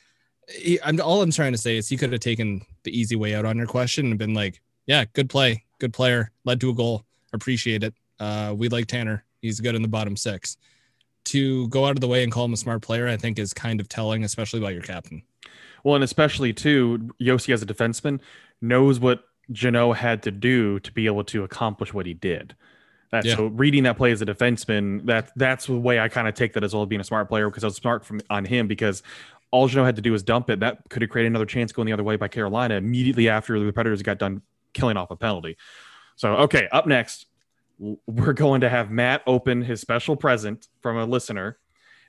he, 0.49 0.79
I'm 0.83 0.99
all 1.01 1.21
I'm 1.23 1.31
trying 1.33 1.53
to 1.53 1.59
say 1.59 1.77
is 1.77 1.89
he 1.89 1.97
could 1.99 2.13
have 2.13 2.21
taken 2.21 2.63
the 2.85 2.99
easy 2.99 3.17
way 3.17 3.35
out 3.35 3.45
on 3.45 3.59
your 3.59 3.67
question 3.67 4.07
and 4.07 4.19
been 4.19 4.33
like, 4.35 4.61
yeah, 4.87 5.05
good 5.13 5.29
play, 5.29 5.65
good 5.81 5.93
player, 5.93 6.31
led 6.45 6.61
to 6.61 6.71
a 6.71 6.75
goal, 6.75 7.05
appreciate 7.33 7.83
it, 7.83 7.95
Uh, 8.21 8.55
we 8.57 8.69
like 8.69 8.87
Tanner. 8.87 9.25
He's 9.43 9.61
good 9.61 9.75
in 9.75 9.83
the 9.83 9.89
bottom 9.89 10.17
six. 10.17 10.57
To 11.25 11.67
go 11.69 11.85
out 11.87 11.97
of 11.97 12.01
the 12.01 12.07
way 12.09 12.23
and 12.23 12.31
call 12.31 12.45
him 12.45 12.53
a 12.53 12.57
smart 12.57 12.83
player, 12.83 13.09
I 13.09 13.17
think 13.17 13.39
is 13.39 13.53
kind 13.53 13.81
of 13.81 13.89
telling, 13.89 14.23
especially 14.25 14.61
about 14.61 14.75
your 14.75 14.83
captain. 14.83 15.23
Well, 15.85 15.95
and 15.95 16.05
especially 16.05 16.53
too, 16.53 17.11
Josi 17.21 17.53
as 17.53 17.63
a 17.63 17.67
defenseman 17.67 18.21
knows 18.61 19.01
what 19.01 19.25
Jeannot 19.53 19.99
had 19.99 20.23
to 20.25 20.31
do 20.31 20.81
to 20.81 20.93
be 20.93 21.07
able 21.07 21.25
to 21.25 21.45
accomplish 21.45 21.95
what 21.95 22.07
he 22.07 22.15
did. 22.15 22.55
That, 23.13 23.25
Yeah. 23.25 23.37
So 23.37 23.47
reading 23.47 23.85
that 23.85 23.97
play 23.97 24.11
as 24.13 24.21
a 24.21 24.27
defenseman, 24.27 25.07
that 25.07 25.31
that's 25.37 25.67
the 25.67 25.77
way 25.77 26.01
I 26.01 26.09
kind 26.09 26.27
of 26.27 26.35
take 26.35 26.55
that 26.55 26.65
as 26.65 26.75
well 26.75 26.87
being 26.87 27.01
a 27.01 27.05
smart 27.05 27.29
player 27.29 27.49
because 27.49 27.65
I 27.65 27.69
was 27.69 27.77
smart 27.77 28.05
from 28.05 28.21
on 28.31 28.45
him 28.45 28.67
because 28.67 29.03
all 29.51 29.69
Jeannot 29.69 29.87
had 29.87 29.97
to 29.97 30.03
do 30.03 30.13
was 30.13 30.23
dump 30.23 30.51
it. 30.51 30.61
That 30.61 30.79
could 30.89 31.03
have 31.03 31.11
created 31.11 31.29
another 31.29 31.47
chance 31.47 31.73
going 31.73 31.87
the 31.87 31.93
other 31.93 32.03
way 32.03 32.17
by 32.17 32.29
Carolina 32.29 32.75
immediately 32.75 33.29
after 33.29 33.59
the 33.59 33.73
Predators 33.73 34.03
got 34.03 34.19
done 34.19 34.43
killing 34.73 34.97
off 34.97 35.11
a 35.11 35.17
penalty. 35.17 35.57
So 36.17 36.35
okay, 36.37 36.69
up 36.73 36.87
next, 36.87 37.27
we're 37.79 38.33
going 38.33 38.63
to 38.63 38.69
have 38.69 38.91
Matt 38.91 39.23
open 39.27 39.63
his 39.63 39.81
special 39.81 40.17
present 40.17 40.67
from 40.81 40.97
a 40.97 41.05
listener. 41.05 41.59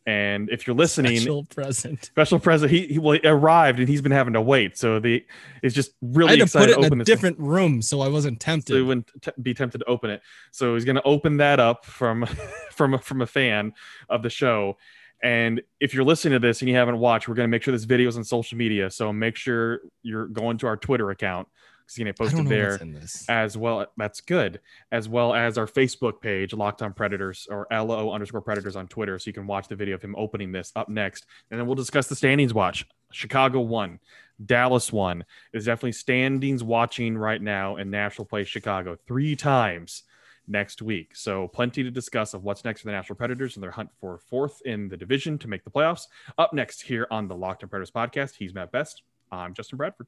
And 0.08 0.50
if 0.50 0.66
you're 0.66 0.76
listening, 0.76 1.18
Special 1.18 1.44
present. 1.44 2.06
special 2.06 2.40
present. 2.40 2.72
He, 2.72 2.88
he 2.88 2.98
well 2.98 3.20
he 3.22 3.28
arrived 3.28 3.80
and 3.80 3.90
he's 3.90 4.02
been 4.02 4.14
having 4.14 4.34
to 4.34 4.42
wait. 4.42 4.78
So 4.78 5.00
the 5.02 5.26
it's 5.62 5.76
just 5.76 5.92
really 6.02 6.30
I 6.30 6.32
had 6.32 6.38
to 6.40 6.44
excited 6.46 6.68
put 6.68 6.72
it 6.72 6.74
to 6.76 6.80
in 6.80 6.86
open 6.86 7.02
a 7.02 7.04
different 7.04 7.38
room 7.40 7.82
so 7.82 8.00
I 8.00 8.08
wasn't 8.08 8.42
so 8.42 8.46
he 8.46 8.56
tempted. 8.56 8.84
wouldn't 8.86 9.12
t- 9.22 9.32
be 9.42 9.54
tempted 9.54 9.80
to 9.80 9.86
open 9.86 10.10
it. 10.10 10.22
So 10.52 10.76
he's 10.76 10.86
going 10.86 10.96
to 10.96 11.04
open 11.04 11.38
that 11.38 11.60
up 11.60 11.84
from 11.84 12.26
from 12.72 12.94
a- 12.94 13.00
from 13.00 13.22
a 13.22 13.28
fan 13.28 13.74
of 14.10 14.24
the 14.24 14.30
show. 14.30 14.78
And 15.22 15.62
if 15.82 15.94
you're 15.94 16.06
listening 16.06 16.40
to 16.40 16.48
this 16.48 16.62
and 16.62 16.70
you 16.70 16.76
haven't 16.76 17.00
watched, 17.00 17.28
we're 17.28 17.36
going 17.36 17.48
to 17.50 17.52
make 17.52 17.64
sure 17.64 17.74
this 17.74 17.84
video 17.84 18.08
is 18.08 18.16
on 18.18 18.24
social 18.24 18.58
media. 18.58 18.90
So 18.90 19.12
make 19.12 19.36
sure 19.36 19.82
you're 20.04 20.28
going 20.28 20.58
to 20.60 20.68
our 20.68 20.78
Twitter 20.78 21.10
account 21.10 21.50
because 21.88 21.98
you're 21.98 22.06
going 22.06 22.14
to 22.14 22.22
I 22.22 22.26
post 22.26 22.36
don't 22.36 22.42
it 22.42 22.50
know 22.50 22.56
there 22.56 22.72
what's 22.72 22.82
in 22.82 22.92
this. 22.94 23.26
as 23.30 23.58
well. 23.58 23.86
That's 23.96 24.20
good. 24.20 24.60
As 24.92 25.08
well 25.08 25.34
as 25.34 25.58
our 25.58 25.68
Facebook 25.68 26.20
page, 26.20 26.54
Locked 26.54 26.82
On 26.82 26.92
Predators 26.94 27.48
or 27.50 27.66
LO 27.72 28.12
underscore 28.12 28.42
Predators 28.42 28.76
on 28.76 28.88
Twitter. 28.88 29.18
So 29.18 29.30
you 29.30 29.34
can 29.34 29.48
watch 29.48 29.70
the 29.70 29.76
video 29.76 29.96
of 29.96 30.02
him 30.02 30.16
opening 30.18 30.52
this 30.52 30.74
up 30.76 30.90
next. 30.90 31.26
And 31.50 31.60
then 31.60 31.66
we'll 31.66 31.76
discuss 31.76 32.08
the 32.08 32.16
standings 32.16 32.54
watch. 32.54 32.86
Chicago 33.12 33.62
won. 33.62 34.00
Dallas 34.46 34.92
won. 34.92 35.24
There's 35.52 35.66
definitely 35.66 35.94
standings 35.94 36.62
watching 36.62 37.18
right 37.18 37.42
now 37.42 37.78
and 37.78 37.90
Nashville 37.90 38.26
plays 38.26 38.48
Chicago 38.50 38.98
three 39.08 39.36
times 39.36 40.04
next 40.48 40.82
week. 40.82 41.16
So 41.16 41.48
plenty 41.48 41.84
to 41.84 41.90
discuss 41.92 42.34
of 42.34 42.44
what's 42.44 42.66
next 42.66 42.82
for 42.82 42.88
the 42.88 42.92
Nashville 42.92 43.16
Predators 43.16 43.56
and 43.56 43.64
their 43.64 43.72
hunt 43.72 43.90
for 44.00 44.18
fourth 44.18 44.62
in 44.66 44.90
the 44.90 44.98
division 44.98 45.38
to 45.40 45.48
make 45.48 45.64
the 45.64 45.72
playoffs. 45.72 46.04
Up 46.38 46.54
next 46.54 46.82
here 46.82 47.08
on 47.12 47.28
the 47.28 47.36
Locked 47.36 47.64
On 47.64 47.70
Predators 47.70 47.92
podcast, 47.92 48.36
he's 48.36 48.54
Matt 48.54 48.72
Best. 48.74 49.04
I'm 49.32 49.54
Justin 49.54 49.78
Bradford. 49.78 50.08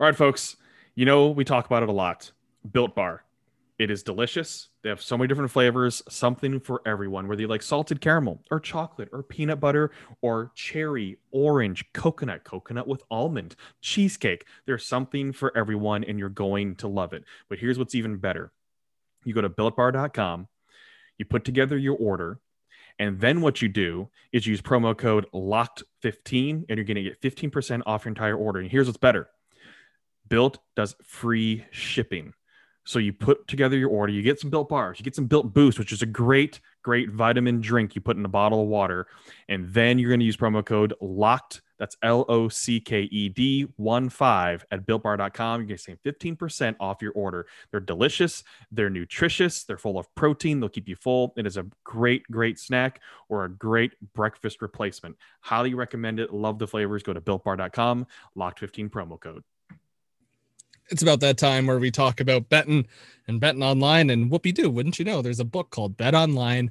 All 0.00 0.06
right, 0.06 0.16
folks. 0.16 0.56
You 0.94 1.04
know, 1.04 1.28
we 1.28 1.44
talk 1.44 1.66
about 1.66 1.82
it 1.82 1.88
a 1.88 1.92
lot. 1.92 2.32
Built 2.70 2.94
Bar. 2.94 3.24
It 3.78 3.90
is 3.90 4.02
delicious. 4.02 4.68
They 4.82 4.88
have 4.88 5.02
so 5.02 5.16
many 5.16 5.28
different 5.28 5.50
flavors, 5.50 6.02
something 6.08 6.60
for 6.60 6.82
everyone, 6.86 7.26
whether 7.26 7.40
you 7.40 7.48
like 7.48 7.62
salted 7.62 8.00
caramel 8.00 8.40
or 8.50 8.60
chocolate 8.60 9.08
or 9.12 9.22
peanut 9.22 9.60
butter 9.60 9.90
or 10.20 10.52
cherry, 10.54 11.18
orange, 11.30 11.84
coconut, 11.92 12.44
coconut 12.44 12.86
with 12.86 13.02
almond, 13.10 13.56
cheesecake. 13.80 14.46
There's 14.66 14.86
something 14.86 15.32
for 15.32 15.56
everyone, 15.56 16.04
and 16.04 16.18
you're 16.18 16.28
going 16.28 16.76
to 16.76 16.88
love 16.88 17.12
it. 17.12 17.24
But 17.48 17.58
here's 17.58 17.78
what's 17.78 17.94
even 17.94 18.18
better 18.18 18.52
you 19.24 19.34
go 19.34 19.40
to 19.40 19.50
builtbar.com, 19.50 20.48
you 21.18 21.24
put 21.24 21.44
together 21.44 21.76
your 21.76 21.96
order, 21.96 22.40
and 22.98 23.20
then 23.20 23.40
what 23.40 23.62
you 23.62 23.68
do 23.68 24.10
is 24.32 24.46
use 24.46 24.60
promo 24.60 24.96
code 24.96 25.26
LOCKED15, 25.34 26.66
and 26.68 26.76
you're 26.76 26.84
going 26.84 26.96
to 26.96 27.02
get 27.02 27.20
15% 27.20 27.82
off 27.86 28.04
your 28.04 28.10
entire 28.10 28.36
order. 28.36 28.60
And 28.60 28.70
here's 28.70 28.86
what's 28.86 28.98
better 28.98 29.28
Built 30.32 30.60
does 30.76 30.96
free 31.02 31.66
shipping. 31.72 32.32
So 32.86 32.98
you 32.98 33.12
put 33.12 33.46
together 33.46 33.76
your 33.76 33.90
order, 33.90 34.14
you 34.14 34.22
get 34.22 34.40
some 34.40 34.48
built 34.48 34.70
bars, 34.70 34.98
you 34.98 35.04
get 35.04 35.14
some 35.14 35.26
built 35.26 35.52
boost, 35.52 35.78
which 35.78 35.92
is 35.92 36.00
a 36.00 36.06
great, 36.06 36.58
great 36.80 37.10
vitamin 37.10 37.60
drink 37.60 37.94
you 37.94 38.00
put 38.00 38.16
in 38.16 38.24
a 38.24 38.30
bottle 38.30 38.62
of 38.62 38.68
water. 38.68 39.08
And 39.50 39.68
then 39.68 39.98
you're 39.98 40.08
going 40.08 40.20
to 40.20 40.24
use 40.24 40.38
promo 40.38 40.64
code 40.64 40.94
LOCKED. 41.02 41.60
That's 41.78 41.98
L 42.02 42.24
O 42.30 42.48
C 42.48 42.80
K 42.80 43.02
E 43.02 43.28
D 43.28 43.66
1 43.76 44.08
5 44.08 44.64
at 44.70 44.86
builtbar.com. 44.86 45.60
You're 45.60 45.66
going 45.66 45.76
to 45.76 45.82
save 45.82 45.98
15% 46.02 46.76
off 46.80 47.02
your 47.02 47.12
order. 47.12 47.46
They're 47.70 47.80
delicious, 47.80 48.42
they're 48.70 48.88
nutritious, 48.88 49.64
they're 49.64 49.76
full 49.76 49.98
of 49.98 50.12
protein, 50.14 50.60
they'll 50.60 50.70
keep 50.70 50.88
you 50.88 50.96
full. 50.96 51.34
It 51.36 51.46
is 51.46 51.58
a 51.58 51.66
great, 51.84 52.22
great 52.30 52.58
snack 52.58 53.02
or 53.28 53.44
a 53.44 53.50
great 53.50 53.92
breakfast 54.14 54.62
replacement. 54.62 55.14
Highly 55.42 55.74
recommend 55.74 56.20
it. 56.20 56.32
Love 56.32 56.58
the 56.58 56.66
flavors. 56.66 57.02
Go 57.02 57.12
to 57.12 57.20
builtbar.com, 57.20 58.06
locked 58.34 58.60
15 58.60 58.88
promo 58.88 59.20
code. 59.20 59.44
It's 60.92 61.02
about 61.02 61.20
that 61.20 61.38
time 61.38 61.66
where 61.66 61.78
we 61.78 61.90
talk 61.90 62.20
about 62.20 62.50
betting 62.50 62.86
and 63.26 63.40
betting 63.40 63.62
online 63.62 64.10
and 64.10 64.30
whoopie 64.30 64.52
doo. 64.52 64.68
Wouldn't 64.68 64.98
you 64.98 65.06
know? 65.06 65.22
There's 65.22 65.40
a 65.40 65.44
book 65.44 65.70
called 65.70 65.96
betonline.ag. 65.96 66.70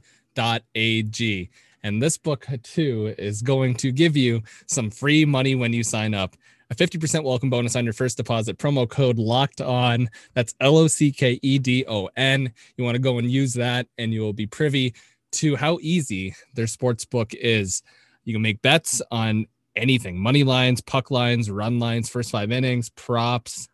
And 1.82 2.04
this 2.04 2.18
book 2.20 2.46
too 2.62 3.16
is 3.18 3.42
going 3.42 3.74
to 3.78 3.92
give 3.92 4.16
you 4.16 4.44
some 4.68 4.92
free 4.92 5.26
money 5.26 5.56
when 5.56 5.74
you 5.74 5.84
sign 5.84 6.14
up. 6.14 6.38
A 6.70 6.76
50% 6.76 7.24
welcome 7.24 7.50
bonus 7.50 7.76
on 7.76 7.84
your 7.84 7.96
first 7.96 8.16
deposit. 8.16 8.60
Promo 8.60 8.88
code 8.88 9.18
locked 9.18 9.60
on. 9.60 10.08
That's 10.36 10.54
L 10.60 10.78
O 10.78 10.88
C 10.88 11.12
K 11.12 11.40
E 11.42 11.58
D 11.58 11.84
O 11.88 12.08
N. 12.16 12.54
You 12.78 12.84
want 12.84 12.94
to 12.94 13.02
go 13.02 13.18
and 13.18 13.30
use 13.30 13.56
that, 13.56 13.88
and 13.98 14.14
you 14.14 14.22
will 14.22 14.34
be 14.34 14.46
privy 14.46 14.94
to 15.32 15.56
how 15.56 15.80
easy 15.82 16.36
their 16.54 16.68
sports 16.68 17.06
book 17.06 17.34
is. 17.34 17.82
You 18.26 18.34
can 18.34 18.44
make 18.44 18.62
bets 18.62 19.02
on 19.10 19.48
anything 19.76 20.20
money 20.20 20.44
lines, 20.44 20.80
puck 20.80 21.10
lines, 21.10 21.50
run 21.50 21.80
lines, 21.80 22.08
first 22.08 22.30
five 22.30 22.52
innings, 22.52 22.90
props, 22.92 23.68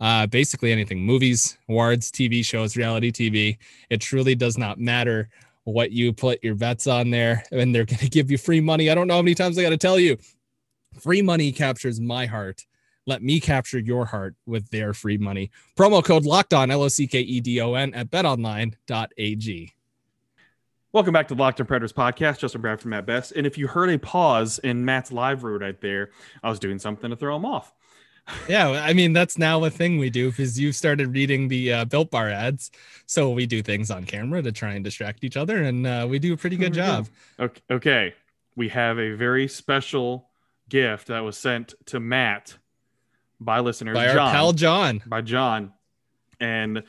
uh, 0.00 0.26
basically 0.26 0.72
anything 0.72 1.00
movies, 1.00 1.58
awards, 1.68 2.10
TV 2.10 2.44
shows, 2.44 2.76
reality 2.76 3.10
TV. 3.10 3.58
It 3.90 4.00
truly 4.00 4.34
does 4.34 4.58
not 4.58 4.78
matter 4.78 5.28
what 5.64 5.92
you 5.92 6.12
put 6.12 6.42
your 6.42 6.54
bets 6.54 6.86
on 6.86 7.10
there, 7.10 7.44
and 7.52 7.74
they're 7.74 7.84
going 7.86 7.98
to 7.98 8.08
give 8.08 8.30
you 8.30 8.38
free 8.38 8.60
money. 8.60 8.90
I 8.90 8.94
don't 8.94 9.06
know 9.06 9.14
how 9.14 9.22
many 9.22 9.34
times 9.34 9.58
I 9.58 9.62
got 9.62 9.70
to 9.70 9.76
tell 9.76 9.98
you. 9.98 10.16
Free 11.00 11.22
money 11.22 11.52
captures 11.52 12.00
my 12.00 12.26
heart. 12.26 12.64
Let 13.06 13.22
me 13.22 13.40
capture 13.40 13.78
your 13.78 14.04
heart 14.04 14.34
with 14.46 14.68
their 14.70 14.92
free 14.92 15.16
money. 15.16 15.50
Promo 15.76 16.04
code 16.04 16.26
locked 16.26 16.52
on 16.52 16.70
L 16.70 16.82
O 16.82 16.88
C 16.88 17.06
K 17.06 17.20
E 17.20 17.40
D 17.40 17.60
O 17.60 17.74
N 17.74 17.94
at 17.94 18.10
betonline.ag. 18.10 19.72
Welcome 20.92 21.12
back 21.12 21.28
to 21.28 21.34
the 21.34 21.40
Locked 21.40 21.60
On 21.60 21.66
Predators 21.66 21.92
podcast. 21.92 22.38
Justin 22.38 22.60
Bradford, 22.60 22.88
Matt 22.90 23.06
Best. 23.06 23.32
And 23.32 23.46
if 23.46 23.58
you 23.58 23.66
heard 23.66 23.90
a 23.90 23.98
pause 23.98 24.58
in 24.58 24.84
Matt's 24.84 25.12
live 25.12 25.44
route 25.44 25.60
right 25.60 25.80
there, 25.80 26.10
I 26.42 26.48
was 26.48 26.58
doing 26.58 26.78
something 26.78 27.10
to 27.10 27.16
throw 27.16 27.36
him 27.36 27.44
off. 27.44 27.74
Yeah, 28.48 28.70
I 28.70 28.92
mean 28.92 29.12
that's 29.12 29.38
now 29.38 29.64
a 29.64 29.70
thing 29.70 29.98
we 29.98 30.10
do 30.10 30.30
because 30.30 30.58
you've 30.58 30.76
started 30.76 31.14
reading 31.14 31.48
the 31.48 31.72
uh, 31.72 31.84
Built 31.86 32.10
Bar 32.10 32.28
ads, 32.30 32.70
so 33.06 33.30
we 33.30 33.46
do 33.46 33.62
things 33.62 33.90
on 33.90 34.04
camera 34.04 34.42
to 34.42 34.52
try 34.52 34.72
and 34.74 34.84
distract 34.84 35.24
each 35.24 35.36
other, 35.36 35.62
and 35.62 35.86
uh, 35.86 36.06
we 36.08 36.18
do 36.18 36.32
a 36.34 36.36
pretty 36.36 36.56
good 36.56 36.74
There 36.74 36.84
we 36.84 36.88
go. 36.90 36.96
job. 36.96 37.08
Okay, 37.40 37.60
okay, 37.70 38.14
we 38.56 38.68
have 38.70 38.98
a 38.98 39.12
very 39.14 39.48
special 39.48 40.28
gift 40.68 41.08
that 41.08 41.20
was 41.20 41.36
sent 41.38 41.74
to 41.86 42.00
Matt 42.00 42.58
by 43.40 43.60
listeners, 43.60 43.94
By 43.94 44.08
our 44.08 44.14
John, 44.14 44.32
pal 44.32 44.52
John. 44.52 45.02
by 45.06 45.20
John, 45.22 45.72
and 46.40 46.82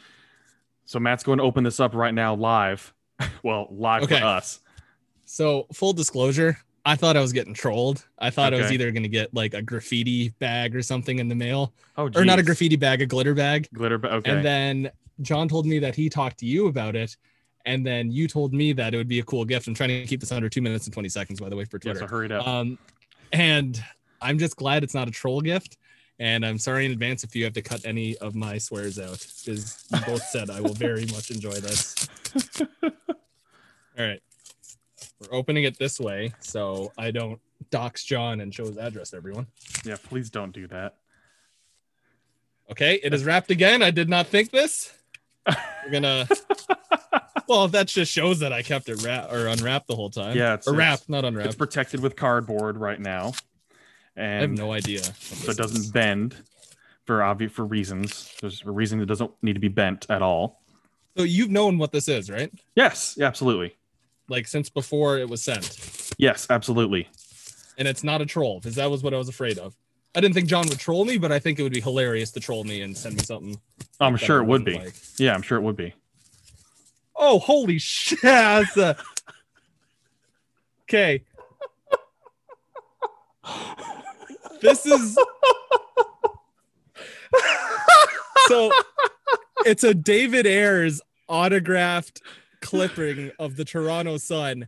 so 0.86 1.00
Matt's 1.00 1.24
going 1.24 1.38
to 1.38 1.44
open 1.44 1.64
this 1.64 1.80
up 1.80 1.94
right 1.94 2.14
now 2.14 2.34
live. 2.36 2.94
well, 3.44 3.68
live 3.72 4.04
Okay. 4.04 4.20
for 4.20 4.26
us. 4.26 4.60
So 5.26 5.68
full 5.74 5.94
disclosure, 5.94 6.58
I 6.90 6.96
thought 6.96 7.16
I 7.16 7.22
was 7.22 7.32
getting 7.34 7.54
trolled. 7.54 8.04
I 8.18 8.32
thought 8.32 8.52
I 8.52 8.58
was 8.58 8.72
either 8.72 8.90
going 8.92 9.04
to 9.04 9.10
get 9.10 9.32
like 9.32 9.54
a 9.54 9.62
graffiti 9.62 10.30
bag 10.40 10.76
or 10.76 10.82
something 10.82 11.20
in 11.20 11.28
the 11.28 11.36
mail, 11.36 11.72
Oh, 11.98 12.10
or 12.16 12.26
not 12.26 12.40
a 12.40 12.44
graffiti 12.44 12.78
bag, 12.78 13.00
a 13.02 13.06
glitter 13.06 13.36
bag. 13.36 13.68
glitter. 13.76 14.00
ba- 14.00 14.14
Okay, 14.16 14.32
And 14.32 14.44
then 14.44 14.92
John 15.22 15.48
told 15.48 15.68
me 15.68 15.78
that 15.80 15.94
he 15.94 16.10
talked 16.10 16.40
to 16.40 16.48
you 16.48 16.66
about 16.68 16.96
it. 16.96 17.16
And 17.66 17.86
then 17.86 18.12
you 18.12 18.28
told 18.28 18.54
me 18.56 18.74
that 18.74 18.96
it 18.96 18.98
would 18.98 19.08
be 19.08 19.20
a 19.20 19.24
cool 19.24 19.46
gift. 19.46 19.68
I'm 19.68 19.76
trying 19.76 19.90
to 19.90 20.06
keep 20.08 20.20
this 20.20 20.32
under 20.32 20.50
two 20.50 20.62
minutes 20.64 20.86
and 20.88 20.94
20 20.94 21.10
seconds, 21.10 21.40
by 21.40 21.50
the 21.50 21.56
way, 21.56 21.66
for 21.66 21.78
yeah, 21.78 21.92
Twitter. 21.92 22.00
so 22.00 22.08
hurry 22.08 22.32
up. 22.34 22.48
Um, 22.48 22.80
and 23.34 23.80
I'm 24.20 24.40
just 24.40 24.56
glad 24.56 24.84
it's 24.84 24.96
not 24.96 25.08
a 25.08 25.12
troll 25.12 25.42
gift. 25.42 25.78
And 26.18 26.44
I'm 26.44 26.58
sorry 26.58 26.86
in 26.88 26.92
advance 26.92 27.24
if 27.24 27.36
you 27.36 27.44
have 27.44 27.54
to 27.54 27.62
cut 27.62 27.86
any 27.86 28.18
of 28.18 28.34
my 28.34 28.58
swears 28.58 28.98
out 28.98 29.20
because 29.46 29.86
you 29.94 30.00
both 30.08 30.24
said 30.24 30.50
I 30.50 30.60
will 30.60 30.74
very 30.74 31.06
much 31.06 31.30
enjoy 31.30 31.52
this. 31.52 32.08
All 32.84 32.90
right. 34.08 34.22
We're 35.20 35.38
opening 35.38 35.64
it 35.66 35.78
this 35.78 36.00
way 36.00 36.34
so 36.40 36.92
I 36.98 37.12
don't 37.12 37.40
dox 37.72 38.04
John 38.06 38.40
and 38.42 38.54
show 38.54 38.66
his 38.66 38.78
address 38.78 39.10
to 39.12 39.18
everyone. 39.18 39.48
yeah, 39.86 39.98
please 40.02 40.30
don't 40.30 40.52
do 40.54 40.68
that. 40.68 40.96
Okay, 42.72 43.00
it 43.04 43.14
is 43.14 43.26
wrapped 43.26 43.50
again. 43.52 43.82
I 43.82 43.92
did 43.92 44.10
not 44.10 44.28
think 44.28 44.52
this. 44.52 44.94
We're 45.48 45.92
gonna. 45.92 46.28
well, 47.48 47.68
that 47.70 47.88
just 47.88 48.12
shows 48.12 48.40
that 48.40 48.54
I 48.54 48.62
kept 48.62 48.88
it 48.90 49.04
wrapped 49.04 49.34
or 49.34 49.48
unwrapped 49.48 49.88
the 49.88 49.96
whole 49.96 50.10
time. 50.12 50.38
Yeah, 50.38 50.54
it's- 50.54 50.68
or 50.68 50.74
it's- 50.74 50.78
wrapped, 50.78 51.10
not 51.10 51.26
unwrapped. 51.26 51.48
It's 51.48 51.56
protected 51.56 52.00
with 52.02 52.16
cardboard 52.16 52.78
right 52.78 53.00
now, 53.00 53.34
I 54.16 54.22
have 54.22 54.52
no 54.52 54.72
idea. 54.72 55.02
so 55.04 55.52
it 55.52 55.58
doesn't 55.58 55.78
is. 55.82 55.92
bend 55.92 56.36
for 57.06 57.24
obvious 57.24 57.52
for 57.52 57.66
reasons. 57.66 58.32
There's 58.40 58.62
a 58.64 58.70
reason 58.72 59.02
it 59.02 59.06
doesn't 59.08 59.32
need 59.42 59.54
to 59.54 59.60
be 59.60 59.68
bent 59.70 60.06
at 60.10 60.22
all. 60.22 60.62
So 61.18 61.24
you've 61.24 61.50
known 61.50 61.78
what 61.80 61.92
this 61.92 62.08
is, 62.08 62.30
right? 62.30 62.52
Yes, 62.76 63.18
absolutely. 63.20 63.76
Like 64.30 64.48
since 64.48 64.70
before 64.70 65.18
it 65.18 65.28
was 65.30 65.42
sent, 65.42 66.12
Yes, 66.18 66.48
absolutely. 66.50 67.08
and 67.78 67.88
it's 67.88 68.04
not 68.04 68.22
a 68.22 68.26
troll 68.26 68.60
because 68.60 68.76
that 68.76 68.90
was 68.92 69.02
what 69.04 69.14
I 69.14 69.18
was 69.18 69.30
afraid 69.30 69.58
of. 69.58 69.76
I 70.16 70.22
didn't 70.22 70.34
think 70.36 70.48
John 70.48 70.68
would 70.70 70.80
troll 70.80 71.06
me, 71.06 71.18
but 71.18 71.32
I 71.32 71.40
think 71.40 71.60
it 71.60 71.64
would 71.64 71.74
be 71.74 71.82
hilarious 71.82 72.32
to 72.32 72.40
troll 72.40 72.64
me 72.64 72.82
and 72.82 72.96
send 72.98 73.16
me 73.16 73.24
something. 73.24 73.60
I'm 74.00 74.18
sure 74.18 74.40
it 74.40 74.46
would 74.46 74.66
be. 74.66 74.76
like. 74.76 74.94
Yeah, 75.18 75.34
I'm 75.34 75.42
sure 75.42 75.58
it 75.58 75.62
would 75.62 75.76
be. 75.76 75.94
Oh, 77.16 77.40
holy 77.40 77.78
shit. 77.80 78.24
a- 78.24 78.96
Okay. 80.84 81.24
this 84.62 84.86
is 84.86 85.18
so 88.48 88.72
it's 89.66 89.84
a 89.84 89.94
David 89.94 90.46
Ayres 90.48 91.02
autographed 91.28 92.22
clipping 92.62 93.32
of 93.40 93.56
the 93.56 93.66
Toronto 93.66 94.18
Sun, 94.18 94.68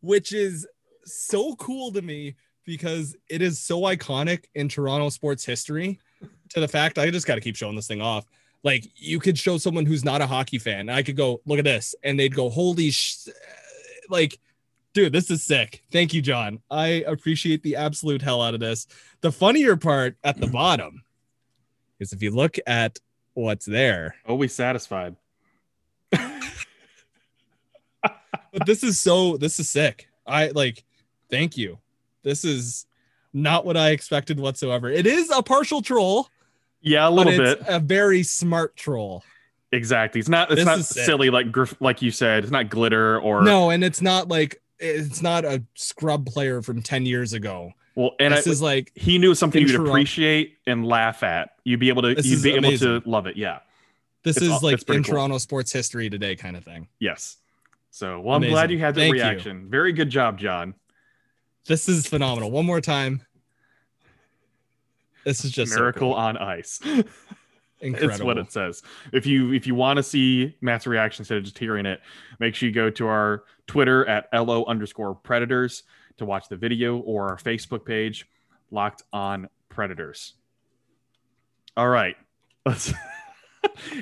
which 0.00 0.32
is 0.32 0.66
so 1.04 1.54
cool 1.56 1.92
to 1.92 2.02
me 2.02 2.36
because 2.64 3.16
it 3.30 3.42
is 3.42 3.58
so 3.58 3.82
iconic 3.82 4.44
in 4.54 4.68
Toronto 4.68 5.08
sports 5.08 5.44
history 5.44 6.00
to 6.50 6.60
the 6.60 6.68
fact 6.68 6.98
I 6.98 7.10
just 7.10 7.26
got 7.26 7.36
to 7.36 7.40
keep 7.40 7.56
showing 7.56 7.76
this 7.76 7.86
thing 7.86 8.02
off. 8.02 8.26
Like 8.62 8.88
you 8.96 9.20
could 9.20 9.38
show 9.38 9.58
someone 9.58 9.86
who's 9.86 10.04
not 10.04 10.20
a 10.20 10.26
hockey 10.26 10.58
fan. 10.58 10.88
I 10.88 11.02
could 11.02 11.16
go, 11.16 11.40
look 11.46 11.58
at 11.58 11.64
this, 11.64 11.94
and 12.02 12.18
they'd 12.18 12.34
go, 12.34 12.50
holy 12.50 12.90
sh 12.90 13.28
uh, 13.28 13.32
like, 14.08 14.38
dude, 14.92 15.12
this 15.12 15.30
is 15.30 15.44
sick. 15.44 15.82
Thank 15.92 16.14
you, 16.14 16.22
John. 16.22 16.60
I 16.70 17.04
appreciate 17.06 17.62
the 17.62 17.76
absolute 17.76 18.22
hell 18.22 18.42
out 18.42 18.54
of 18.54 18.60
this. 18.60 18.86
The 19.20 19.30
funnier 19.30 19.76
part 19.76 20.16
at 20.24 20.40
the 20.40 20.46
bottom 20.46 21.02
is 22.00 22.12
if 22.12 22.22
you 22.22 22.30
look 22.30 22.56
at 22.66 22.98
what's 23.34 23.66
there, 23.66 24.16
Always 24.26 24.54
satisfied. 24.54 25.16
But 28.56 28.66
this 28.66 28.82
is 28.82 28.98
so 28.98 29.36
this 29.36 29.60
is 29.60 29.68
sick. 29.68 30.08
I 30.26 30.48
like 30.48 30.84
thank 31.30 31.56
you. 31.56 31.78
This 32.22 32.44
is 32.44 32.86
not 33.32 33.64
what 33.66 33.76
I 33.76 33.90
expected 33.90 34.40
whatsoever. 34.40 34.88
It 34.90 35.06
is 35.06 35.30
a 35.30 35.42
partial 35.42 35.82
troll, 35.82 36.28
Yeah, 36.80 37.06
a 37.06 37.10
but 37.10 37.26
little 37.26 37.32
it's 37.40 37.62
bit. 37.64 37.68
a 37.74 37.78
very 37.78 38.22
smart 38.22 38.76
troll. 38.76 39.22
Exactly. 39.72 40.20
It's 40.20 40.28
not. 40.28 40.50
It's 40.50 40.56
This 40.60 40.64
not 40.66 40.84
silly 40.84 41.28
like 41.30 41.46
like 41.80 42.00
you 42.02 42.10
said. 42.10 42.44
It's 42.44 42.52
not 42.52 42.70
glitter 42.70 43.20
or 43.20 43.42
No, 43.42 43.70
and 43.70 43.84
it's 43.84 44.00
not 44.00 44.28
like 44.28 44.62
it's 44.78 45.22
not 45.22 45.44
a 45.44 45.62
scrub 45.74 46.26
player 46.26 46.62
from 46.62 46.82
10 46.82 47.06
years 47.06 47.32
ago. 47.32 47.72
Well, 47.94 48.10
and 48.20 48.32
I, 48.34 48.36
this 48.36 48.46
is 48.46 48.62
like 48.62 48.92
he 48.94 49.18
knew 49.18 49.34
something 49.34 49.62
in 49.62 49.68
you'd 49.68 49.80
appreciate 49.86 50.58
and 50.66 50.86
laugh 50.86 51.22
at. 51.22 51.50
You'd 51.64 51.80
be 51.80 51.88
able 51.88 52.02
to. 52.02 52.14
This 52.14 52.26
you'd 52.26 52.42
be 52.42 52.52
able 52.52 52.76
to 52.78 53.02
love 53.08 53.26
it. 53.26 53.36
Yeah. 53.36 53.60
this 54.22 54.36
It's 54.36 54.46
is 54.46 54.62
like 54.62 54.80
in 54.88 55.02
cool. 55.02 55.14
Toronto 55.14 55.38
sports 55.38 55.72
history 55.72 56.08
today 56.10 56.36
kind 56.36 56.56
of 56.56 56.64
thing. 56.64 56.88
Yes. 56.98 57.36
So, 57.96 58.20
well, 58.20 58.36
I'm 58.36 58.42
glad 58.42 58.70
you 58.70 58.78
had 58.78 58.94
the 58.94 59.00
Thank 59.00 59.16
you. 59.16 59.22
reaction. 59.22 59.70
Very 59.70 59.90
good 59.90 60.10
job, 60.10 60.38
John. 60.38 60.74
This 61.64 61.88
is 61.88 62.06
phenomenal. 62.06 62.50
One 62.50 62.66
more 62.66 62.82
time. 62.82 63.22
This 65.24 65.46
is 65.46 65.50
just 65.50 65.72
so 65.72 65.78
Miracle 65.78 66.10
cool. 66.10 66.12
on 66.12 66.36
ice. 66.36 66.78
incredible. 67.80 68.10
It's 68.10 68.22
what 68.22 68.36
it 68.36 68.52
says. 68.52 68.82
If 69.14 69.24
you 69.24 69.54
if 69.54 69.66
you 69.66 69.74
want 69.74 69.96
to 69.96 70.02
see 70.02 70.58
Matt's 70.60 70.86
reaction 70.86 71.22
instead 71.22 71.38
of 71.38 71.44
just 71.44 71.56
hearing 71.56 71.86
it, 71.86 72.00
make 72.38 72.54
sure 72.54 72.68
you 72.68 72.74
go 72.74 72.90
to 72.90 73.06
our 73.06 73.44
Twitter 73.66 74.06
at 74.06 74.28
lo 74.46 74.66
underscore 74.66 75.14
predators 75.14 75.84
to 76.18 76.26
watch 76.26 76.50
the 76.50 76.56
video 76.56 76.98
or 76.98 77.30
our 77.30 77.38
Facebook 77.38 77.86
page, 77.86 78.26
Locked 78.70 79.04
on 79.10 79.48
Predators. 79.70 80.34
All 81.78 81.88
right. 81.88 82.16
Let's 82.66 82.92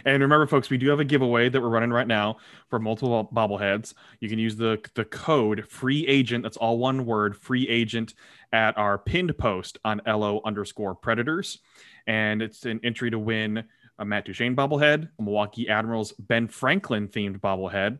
and 0.04 0.22
remember, 0.22 0.46
folks, 0.46 0.70
we 0.70 0.78
do 0.78 0.88
have 0.88 1.00
a 1.00 1.04
giveaway 1.04 1.48
that 1.48 1.60
we're 1.60 1.68
running 1.68 1.90
right 1.90 2.06
now 2.06 2.38
for 2.68 2.78
multiple 2.78 3.28
bobbleheads. 3.34 3.94
You 4.20 4.28
can 4.28 4.38
use 4.38 4.56
the 4.56 4.78
the 4.94 5.04
code 5.04 5.66
free 5.68 6.06
agent. 6.06 6.42
That's 6.42 6.56
all 6.56 6.78
one 6.78 7.06
word, 7.06 7.36
free 7.36 7.68
agent, 7.68 8.14
at 8.52 8.76
our 8.78 8.98
pinned 8.98 9.36
post 9.38 9.78
on 9.84 10.00
lo 10.06 10.40
underscore 10.44 10.94
predators 10.94 11.58
and 12.06 12.42
it's 12.42 12.64
an 12.64 12.80
entry 12.82 13.10
to 13.10 13.18
win 13.18 13.64
a 13.98 14.04
Matt 14.04 14.24
Duchene 14.24 14.56
bobblehead, 14.56 15.08
a 15.18 15.22
Milwaukee 15.22 15.68
Admirals 15.68 16.12
Ben 16.12 16.48
Franklin 16.48 17.08
themed 17.08 17.40
bobblehead, 17.40 17.98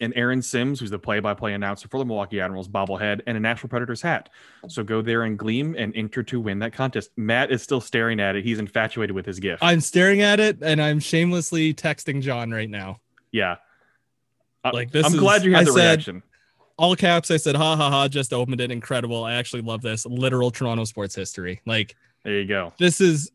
and 0.00 0.12
Aaron 0.16 0.42
Sims, 0.42 0.80
who's 0.80 0.90
the 0.90 0.98
play-by-play 0.98 1.54
announcer 1.54 1.88
for 1.88 1.98
the 1.98 2.04
Milwaukee 2.04 2.40
Admirals 2.40 2.68
bobblehead, 2.68 3.20
and 3.26 3.36
a 3.36 3.40
Nashville 3.40 3.68
Predators 3.70 4.02
hat. 4.02 4.28
So 4.68 4.82
go 4.84 5.00
there 5.02 5.22
and 5.22 5.38
gleam 5.38 5.74
and 5.78 5.94
enter 5.96 6.22
to 6.24 6.40
win 6.40 6.58
that 6.58 6.72
contest. 6.72 7.10
Matt 7.16 7.50
is 7.50 7.62
still 7.62 7.80
staring 7.80 8.20
at 8.20 8.36
it. 8.36 8.44
He's 8.44 8.58
infatuated 8.58 9.14
with 9.16 9.24
his 9.24 9.40
gift. 9.40 9.62
I'm 9.62 9.80
staring 9.80 10.20
at 10.20 10.38
it 10.40 10.58
and 10.62 10.82
I'm 10.82 11.00
shamelessly 11.00 11.72
texting 11.74 12.20
John 12.20 12.50
right 12.50 12.68
now. 12.70 13.00
yeah. 13.32 13.56
I- 14.64 14.70
Like, 14.70 14.90
this 14.90 15.06
I'm 15.06 15.14
is- 15.14 15.20
glad 15.20 15.44
you 15.44 15.52
had 15.52 15.60
I 15.60 15.64
the 15.64 15.72
said- 15.72 15.84
reaction. 15.84 16.22
All 16.78 16.94
caps, 16.94 17.30
I 17.30 17.38
said, 17.38 17.54
ha 17.56 17.74
ha 17.76 17.88
ha, 17.88 18.06
just 18.08 18.34
opened 18.34 18.60
it. 18.60 18.70
Incredible. 18.70 19.24
I 19.24 19.34
actually 19.34 19.62
love 19.62 19.80
this. 19.80 20.04
Literal 20.04 20.50
Toronto 20.50 20.84
sports 20.84 21.14
history. 21.14 21.62
Like, 21.64 21.96
There 22.22 22.34
you 22.38 22.46
go. 22.46 22.74
this 22.78 23.00
is 23.00 23.30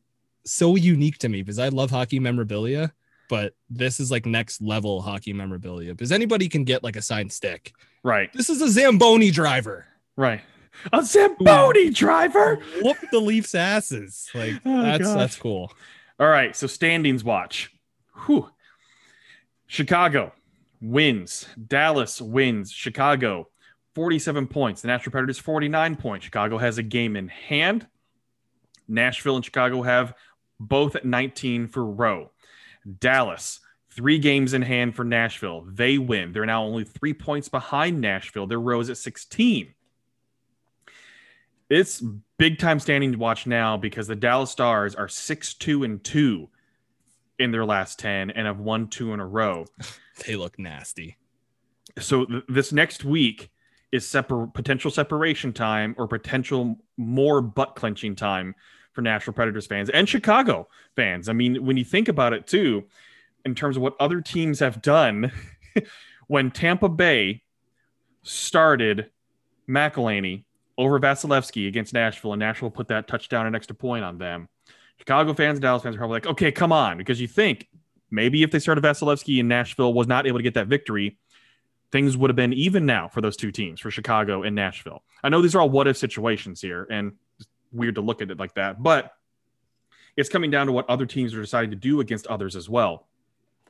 so 0.45 0.75
unique 0.75 1.17
to 1.19 1.29
me 1.29 1.41
because 1.41 1.57
I 1.57 1.69
love 1.69 1.89
hockey 1.89 2.19
memorabilia, 2.19 2.93
but 3.31 3.53
this 3.69 4.01
is 4.01 4.11
like 4.11 4.25
next 4.25 4.61
level 4.61 5.01
hockey 5.01 5.31
memorabilia 5.31 5.91
because 5.93 6.11
anybody 6.11 6.49
can 6.49 6.65
get 6.65 6.83
like 6.83 6.97
a 6.97 7.01
signed 7.01 7.31
stick. 7.31 7.73
Right. 8.03 8.29
This 8.33 8.49
is 8.49 8.61
a 8.61 8.67
Zamboni 8.69 9.31
driver. 9.31 9.85
Right. 10.17 10.41
A 10.91 11.01
Zamboni 11.01 11.91
driver. 11.91 12.57
Whoop 12.81 12.97
the 13.09 13.19
Leafs 13.21 13.55
asses. 13.55 14.29
Like 14.35 14.55
Oh, 14.65 14.81
that's 14.83 15.03
gosh. 15.05 15.15
that's 15.15 15.35
cool. 15.37 15.71
All 16.19 16.27
right, 16.27 16.53
so 16.55 16.67
standings 16.67 17.23
watch. 17.23 17.71
Whew. 18.25 18.49
Chicago 19.65 20.33
wins. 20.81 21.47
Dallas 21.67 22.19
wins. 22.21 22.69
Chicago 22.71 23.47
47 23.95 24.47
points. 24.47 24.81
The 24.81 24.89
Nashville 24.89 25.11
Predators 25.11 25.39
49 25.39 25.95
points. 25.95 26.25
Chicago 26.25 26.57
has 26.57 26.77
a 26.77 26.83
game 26.83 27.15
in 27.15 27.29
hand. 27.29 27.87
Nashville 28.89 29.37
and 29.37 29.45
Chicago 29.45 29.83
have 29.83 30.13
both 30.59 30.97
at 30.97 31.05
19 31.05 31.69
for 31.69 31.85
row. 31.85 32.31
Dallas 32.99 33.59
three 33.91 34.17
games 34.17 34.53
in 34.53 34.61
hand 34.61 34.95
for 34.95 35.03
Nashville. 35.03 35.65
They 35.67 35.97
win. 35.97 36.31
They're 36.31 36.45
now 36.45 36.63
only 36.63 36.85
three 36.85 37.13
points 37.13 37.49
behind 37.49 37.99
Nashville. 37.99 38.47
Their 38.47 38.79
is 38.79 38.89
at 38.89 38.97
16. 38.97 39.73
It's 41.69 42.01
big 42.37 42.57
time 42.57 42.79
standing 42.79 43.13
to 43.13 43.17
watch 43.17 43.47
now 43.47 43.77
because 43.77 44.07
the 44.07 44.15
Dallas 44.15 44.51
Stars 44.51 44.95
are 44.95 45.07
6 45.07 45.53
2 45.55 45.83
and 45.83 46.03
2 46.03 46.49
in 47.39 47.51
their 47.51 47.65
last 47.65 47.99
10 47.99 48.31
and 48.31 48.45
have 48.45 48.59
won 48.59 48.87
two 48.87 49.13
in 49.13 49.19
a 49.19 49.25
row. 49.25 49.65
They 50.27 50.35
look 50.35 50.59
nasty. 50.59 51.17
So 51.97 52.25
th- 52.25 52.43
this 52.47 52.71
next 52.71 53.03
week 53.03 53.49
is 53.91 54.07
separ- 54.07 54.45
potential 54.53 54.91
separation 54.91 55.51
time 55.51 55.95
or 55.97 56.07
potential 56.07 56.77
more 56.95 57.41
butt 57.41 57.75
clenching 57.75 58.15
time 58.15 58.53
for 58.93 59.01
Nashville 59.01 59.33
Predators 59.33 59.67
fans 59.67 59.89
and 59.89 60.07
Chicago 60.07 60.67
fans. 60.95 61.29
I 61.29 61.33
mean, 61.33 61.65
when 61.65 61.77
you 61.77 61.85
think 61.85 62.07
about 62.07 62.33
it 62.33 62.47
too, 62.47 62.85
in 63.45 63.55
terms 63.55 63.77
of 63.77 63.83
what 63.83 63.95
other 63.99 64.21
teams 64.21 64.59
have 64.59 64.81
done, 64.81 65.31
when 66.27 66.51
Tampa 66.51 66.89
Bay 66.89 67.43
started 68.23 69.09
McElhinney 69.67 70.43
over 70.77 70.99
Vasilevskiy 70.99 71.67
against 71.67 71.93
Nashville, 71.93 72.33
and 72.33 72.39
Nashville 72.39 72.71
put 72.71 72.87
that 72.89 73.07
touchdown 73.07 73.45
and 73.45 73.55
extra 73.55 73.75
point 73.75 74.03
on 74.03 74.17
them. 74.17 74.47
Chicago 74.97 75.33
fans 75.33 75.57
and 75.57 75.61
Dallas 75.61 75.83
fans 75.83 75.95
are 75.95 75.99
probably 75.99 76.15
like, 76.15 76.27
okay, 76.27 76.51
come 76.51 76.71
on, 76.71 76.97
because 76.97 77.19
you 77.19 77.27
think 77.27 77.67
maybe 78.09 78.43
if 78.43 78.51
they 78.51 78.59
started 78.59 78.83
Vasilevskiy 78.83 79.39
and 79.39 79.49
Nashville 79.49 79.93
was 79.93 80.07
not 80.07 80.27
able 80.27 80.39
to 80.39 80.43
get 80.43 80.53
that 80.53 80.67
victory, 80.67 81.17
things 81.91 82.15
would 82.15 82.29
have 82.29 82.35
been 82.35 82.53
even 82.53 82.85
now 82.85 83.07
for 83.07 83.21
those 83.21 83.35
two 83.35 83.51
teams, 83.51 83.79
for 83.79 83.91
Chicago 83.91 84.43
and 84.43 84.55
Nashville. 84.55 85.03
I 85.23 85.29
know 85.29 85.41
these 85.41 85.55
are 85.55 85.61
all 85.61 85.69
what 85.69 85.87
if 85.87 85.97
situations 85.97 86.61
here, 86.61 86.87
and 86.89 87.13
weird 87.71 87.95
to 87.95 88.01
look 88.01 88.21
at 88.21 88.31
it 88.31 88.39
like 88.39 88.55
that, 88.55 88.81
but 88.81 89.13
it's 90.17 90.29
coming 90.29 90.51
down 90.51 90.67
to 90.67 90.73
what 90.73 90.89
other 90.89 91.05
teams 91.05 91.33
are 91.33 91.41
deciding 91.41 91.71
to 91.71 91.75
do 91.75 91.99
against 91.99 92.27
others 92.27 92.55
as 92.55 92.69
well. 92.69 93.07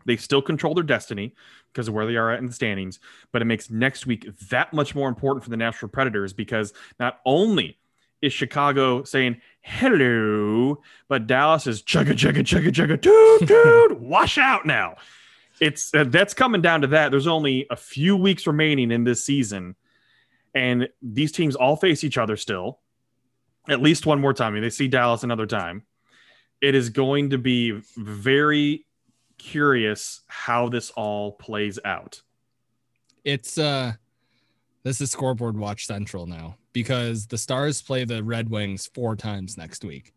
They 0.05 0.17
still 0.17 0.41
control 0.41 0.73
their 0.73 0.83
destiny 0.83 1.35
because 1.71 1.87
of 1.87 1.93
where 1.93 2.05
they 2.05 2.15
are 2.15 2.31
at 2.31 2.39
in 2.39 2.47
the 2.47 2.53
standings, 2.53 2.99
but 3.31 3.41
it 3.41 3.45
makes 3.45 3.69
next 3.69 4.05
week 4.05 4.27
that 4.49 4.73
much 4.73 4.95
more 4.95 5.07
important 5.07 5.43
for 5.43 5.49
the 5.49 5.57
Nashville 5.57 5.89
Predators 5.89 6.33
because 6.33 6.73
not 6.99 7.19
only 7.25 7.77
is 8.21 8.33
Chicago 8.33 9.03
saying 9.03 9.41
hello, 9.61 10.81
but 11.07 11.27
Dallas 11.27 11.67
is 11.67 11.81
chugga 11.81 12.13
chugga 12.13 12.39
chugga 12.39 12.69
chugga 12.69 13.01
toot 13.01 13.47
toot 13.47 13.99
wash 13.99 14.37
out 14.37 14.65
now. 14.65 14.95
It's 15.59 15.93
uh, 15.93 16.05
that's 16.05 16.33
coming 16.33 16.61
down 16.61 16.81
to 16.81 16.87
that. 16.87 17.11
There's 17.11 17.27
only 17.27 17.67
a 17.69 17.75
few 17.75 18.15
weeks 18.15 18.47
remaining 18.47 18.91
in 18.91 19.03
this 19.03 19.23
season, 19.23 19.75
and 20.55 20.89
these 21.01 21.31
teams 21.31 21.55
all 21.55 21.75
face 21.75 22.03
each 22.03 22.17
other 22.17 22.37
still, 22.37 22.79
at 23.69 23.81
least 23.81 24.05
one 24.05 24.19
more 24.19 24.33
time. 24.33 24.47
I 24.47 24.55
mean, 24.55 24.63
they 24.63 24.69
see 24.69 24.87
Dallas 24.87 25.23
another 25.23 25.45
time. 25.45 25.83
It 26.61 26.75
is 26.75 26.89
going 26.89 27.31
to 27.31 27.37
be 27.37 27.81
very 27.97 28.85
curious 29.37 30.21
how 30.27 30.69
this 30.69 30.91
all 30.91 31.33
plays 31.33 31.79
out. 31.83 32.21
It's 33.23 33.57
uh 33.57 33.93
this 34.83 35.01
is 35.01 35.11
scoreboard 35.11 35.57
watch 35.57 35.85
central 35.85 36.25
now 36.25 36.57
because 36.73 37.27
the 37.27 37.37
Stars 37.37 37.81
play 37.81 38.03
the 38.03 38.23
Red 38.23 38.49
Wings 38.49 38.89
four 38.93 39.15
times 39.15 39.57
next 39.57 39.83
week. 39.83 40.13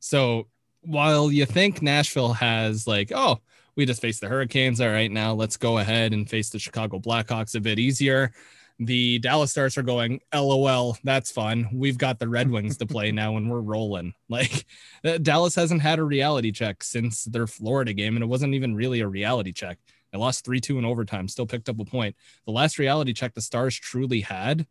So 0.00 0.46
while 0.82 1.32
you 1.32 1.46
think 1.46 1.82
Nashville 1.82 2.32
has 2.34 2.86
like, 2.86 3.10
oh, 3.14 3.40
we 3.74 3.86
just 3.86 4.00
faced 4.00 4.20
the 4.20 4.28
Hurricanes, 4.28 4.80
all 4.80 4.88
right, 4.88 5.10
now 5.10 5.32
let's 5.32 5.56
go 5.56 5.78
ahead 5.78 6.12
and 6.12 6.28
face 6.28 6.50
the 6.50 6.58
Chicago 6.58 6.98
Blackhawks 6.98 7.54
a 7.56 7.60
bit 7.60 7.78
easier. 7.78 8.32
The 8.78 9.18
Dallas 9.20 9.52
Stars 9.52 9.78
are 9.78 9.82
going, 9.82 10.20
LOL, 10.34 10.98
that's 11.02 11.30
fun. 11.30 11.68
We've 11.72 11.96
got 11.96 12.18
the 12.18 12.28
Red 12.28 12.50
Wings 12.50 12.76
to 12.78 12.86
play 12.86 13.10
now 13.10 13.36
and 13.36 13.50
we're 13.50 13.60
rolling. 13.60 14.14
Like 14.28 14.66
uh, 15.04 15.18
Dallas 15.18 15.54
hasn't 15.54 15.82
had 15.82 16.00
a 16.00 16.04
reality 16.04 16.50
check 16.50 16.82
since 16.82 17.24
their 17.24 17.46
Florida 17.46 17.92
game, 17.92 18.16
and 18.16 18.24
it 18.24 18.26
wasn't 18.26 18.54
even 18.54 18.74
really 18.74 19.00
a 19.00 19.08
reality 19.08 19.52
check. 19.52 19.78
They 20.12 20.18
lost 20.18 20.44
3 20.44 20.60
2 20.60 20.78
in 20.78 20.84
overtime, 20.84 21.28
still 21.28 21.46
picked 21.46 21.68
up 21.68 21.78
a 21.78 21.84
point. 21.84 22.16
The 22.44 22.52
last 22.52 22.78
reality 22.78 23.12
check 23.12 23.34
the 23.34 23.40
Stars 23.40 23.76
truly 23.76 24.20
had, 24.20 24.66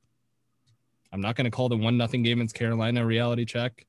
I'm 1.11 1.21
not 1.21 1.35
going 1.35 1.45
to 1.45 1.51
call 1.51 1.69
the 1.69 1.77
1 1.77 1.97
nothing 1.97 2.23
game 2.23 2.39
against 2.39 2.55
Carolina 2.55 3.03
a 3.03 3.05
reality 3.05 3.45
check. 3.45 3.85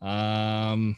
Um, 0.00 0.96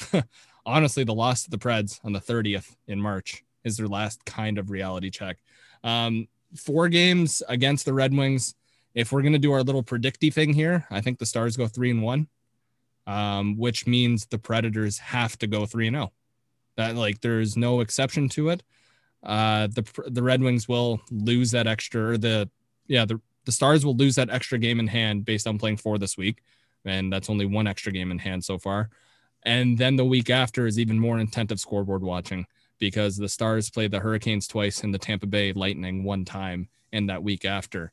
honestly, 0.66 1.04
the 1.04 1.14
loss 1.14 1.44
to 1.44 1.50
the 1.50 1.58
Preds 1.58 2.00
on 2.04 2.12
the 2.12 2.20
30th 2.20 2.74
in 2.86 3.00
March 3.00 3.44
is 3.64 3.76
their 3.76 3.88
last 3.88 4.24
kind 4.24 4.58
of 4.58 4.70
reality 4.70 5.10
check. 5.10 5.38
Um, 5.84 6.28
four 6.56 6.88
games 6.88 7.42
against 7.48 7.84
the 7.84 7.94
Red 7.94 8.14
Wings. 8.14 8.54
If 8.94 9.10
we're 9.10 9.22
going 9.22 9.32
to 9.32 9.38
do 9.38 9.52
our 9.52 9.62
little 9.62 9.82
predicty 9.82 10.32
thing 10.32 10.52
here, 10.52 10.86
I 10.90 11.00
think 11.00 11.18
the 11.18 11.26
Stars 11.26 11.56
go 11.56 11.66
three 11.66 11.90
and 11.90 12.02
one, 12.02 12.28
um, 13.06 13.56
which 13.56 13.86
means 13.86 14.26
the 14.26 14.38
Predators 14.38 14.98
have 14.98 15.38
to 15.38 15.46
go 15.46 15.64
three 15.66 15.86
and 15.86 15.96
zero. 15.96 16.04
Oh. 16.06 16.12
That 16.76 16.96
like 16.96 17.20
there's 17.20 17.56
no 17.56 17.80
exception 17.80 18.28
to 18.30 18.50
it. 18.50 18.62
Uh, 19.22 19.68
the 19.68 19.84
the 20.06 20.22
Red 20.22 20.42
Wings 20.42 20.68
will 20.68 21.00
lose 21.10 21.50
that 21.52 21.66
extra. 21.66 22.12
Or 22.12 22.18
the 22.18 22.50
yeah 22.86 23.04
the 23.04 23.20
the 23.44 23.52
Stars 23.52 23.84
will 23.84 23.96
lose 23.96 24.16
that 24.16 24.30
extra 24.30 24.58
game 24.58 24.80
in 24.80 24.86
hand 24.86 25.24
based 25.24 25.46
on 25.46 25.58
playing 25.58 25.78
four 25.78 25.98
this 25.98 26.16
week, 26.16 26.42
and 26.84 27.12
that's 27.12 27.30
only 27.30 27.46
one 27.46 27.66
extra 27.66 27.92
game 27.92 28.10
in 28.10 28.18
hand 28.18 28.44
so 28.44 28.58
far. 28.58 28.90
And 29.44 29.76
then 29.76 29.96
the 29.96 30.04
week 30.04 30.30
after 30.30 30.66
is 30.66 30.78
even 30.78 30.98
more 30.98 31.18
intensive 31.18 31.60
scoreboard 31.60 32.02
watching 32.02 32.46
because 32.82 33.16
the 33.16 33.28
Stars 33.28 33.70
played 33.70 33.92
the 33.92 34.00
Hurricanes 34.00 34.48
twice 34.48 34.82
and 34.82 34.92
the 34.92 34.98
Tampa 34.98 35.28
Bay 35.28 35.52
Lightning 35.52 36.02
one 36.02 36.24
time 36.24 36.68
in 36.90 37.06
that 37.06 37.22
week 37.22 37.44
after. 37.44 37.92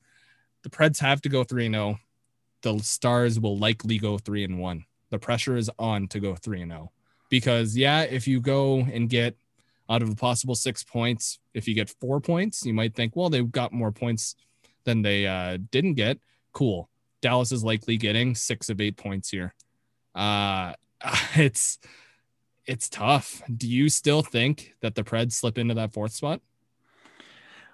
The 0.64 0.72
Preds 0.72 0.98
have 0.98 1.22
to 1.22 1.30
go 1.30 1.44
3 1.44 1.70
0. 1.70 2.00
The 2.64 2.80
Stars 2.80 3.40
will 3.40 3.56
likely 3.56 4.00
go 4.00 4.18
3 4.18 4.46
and 4.46 4.58
1. 4.58 4.86
The 5.12 5.20
pressure 5.20 5.58
is 5.58 5.70
on 5.78 6.08
to 6.08 6.20
go 6.20 6.34
3 6.34 6.64
and 6.64 6.72
0 6.72 6.92
because, 7.30 7.78
yeah, 7.78 8.02
if 8.02 8.28
you 8.28 8.42
go 8.42 8.80
and 8.80 9.08
get 9.08 9.38
out 9.92 10.02
of 10.02 10.10
a 10.10 10.16
possible 10.16 10.56
six 10.56 10.84
points, 10.84 11.38
if 11.54 11.68
you 11.68 11.76
get 11.76 11.94
four 12.02 12.20
points, 12.20 12.66
you 12.66 12.74
might 12.74 12.96
think, 12.96 13.16
well, 13.16 13.30
they've 13.30 13.52
got 13.52 13.72
more 13.72 13.92
points 13.92 14.34
than 14.86 15.04
they 15.04 15.28
uh, 15.28 15.60
didn't 15.70 15.94
get. 15.94 16.18
Cool. 16.52 16.90
Dallas 17.22 17.52
is 17.52 17.64
likely 17.64 17.98
getting 17.98 18.34
six 18.34 18.70
of 18.70 18.82
eight 18.82 18.98
points 18.98 19.30
here. 19.30 19.54
Uh, 20.16 20.74
it's 21.36 21.78
it's 22.70 22.88
tough. 22.88 23.42
Do 23.58 23.68
you 23.68 23.90
still 23.90 24.22
think 24.22 24.76
that 24.82 24.94
the 24.94 25.04
Preds 25.04 25.34
slip 25.34 25.58
into 25.58 25.74
that 25.74 25.92
fourth 25.92 26.14
spot? 26.14 26.40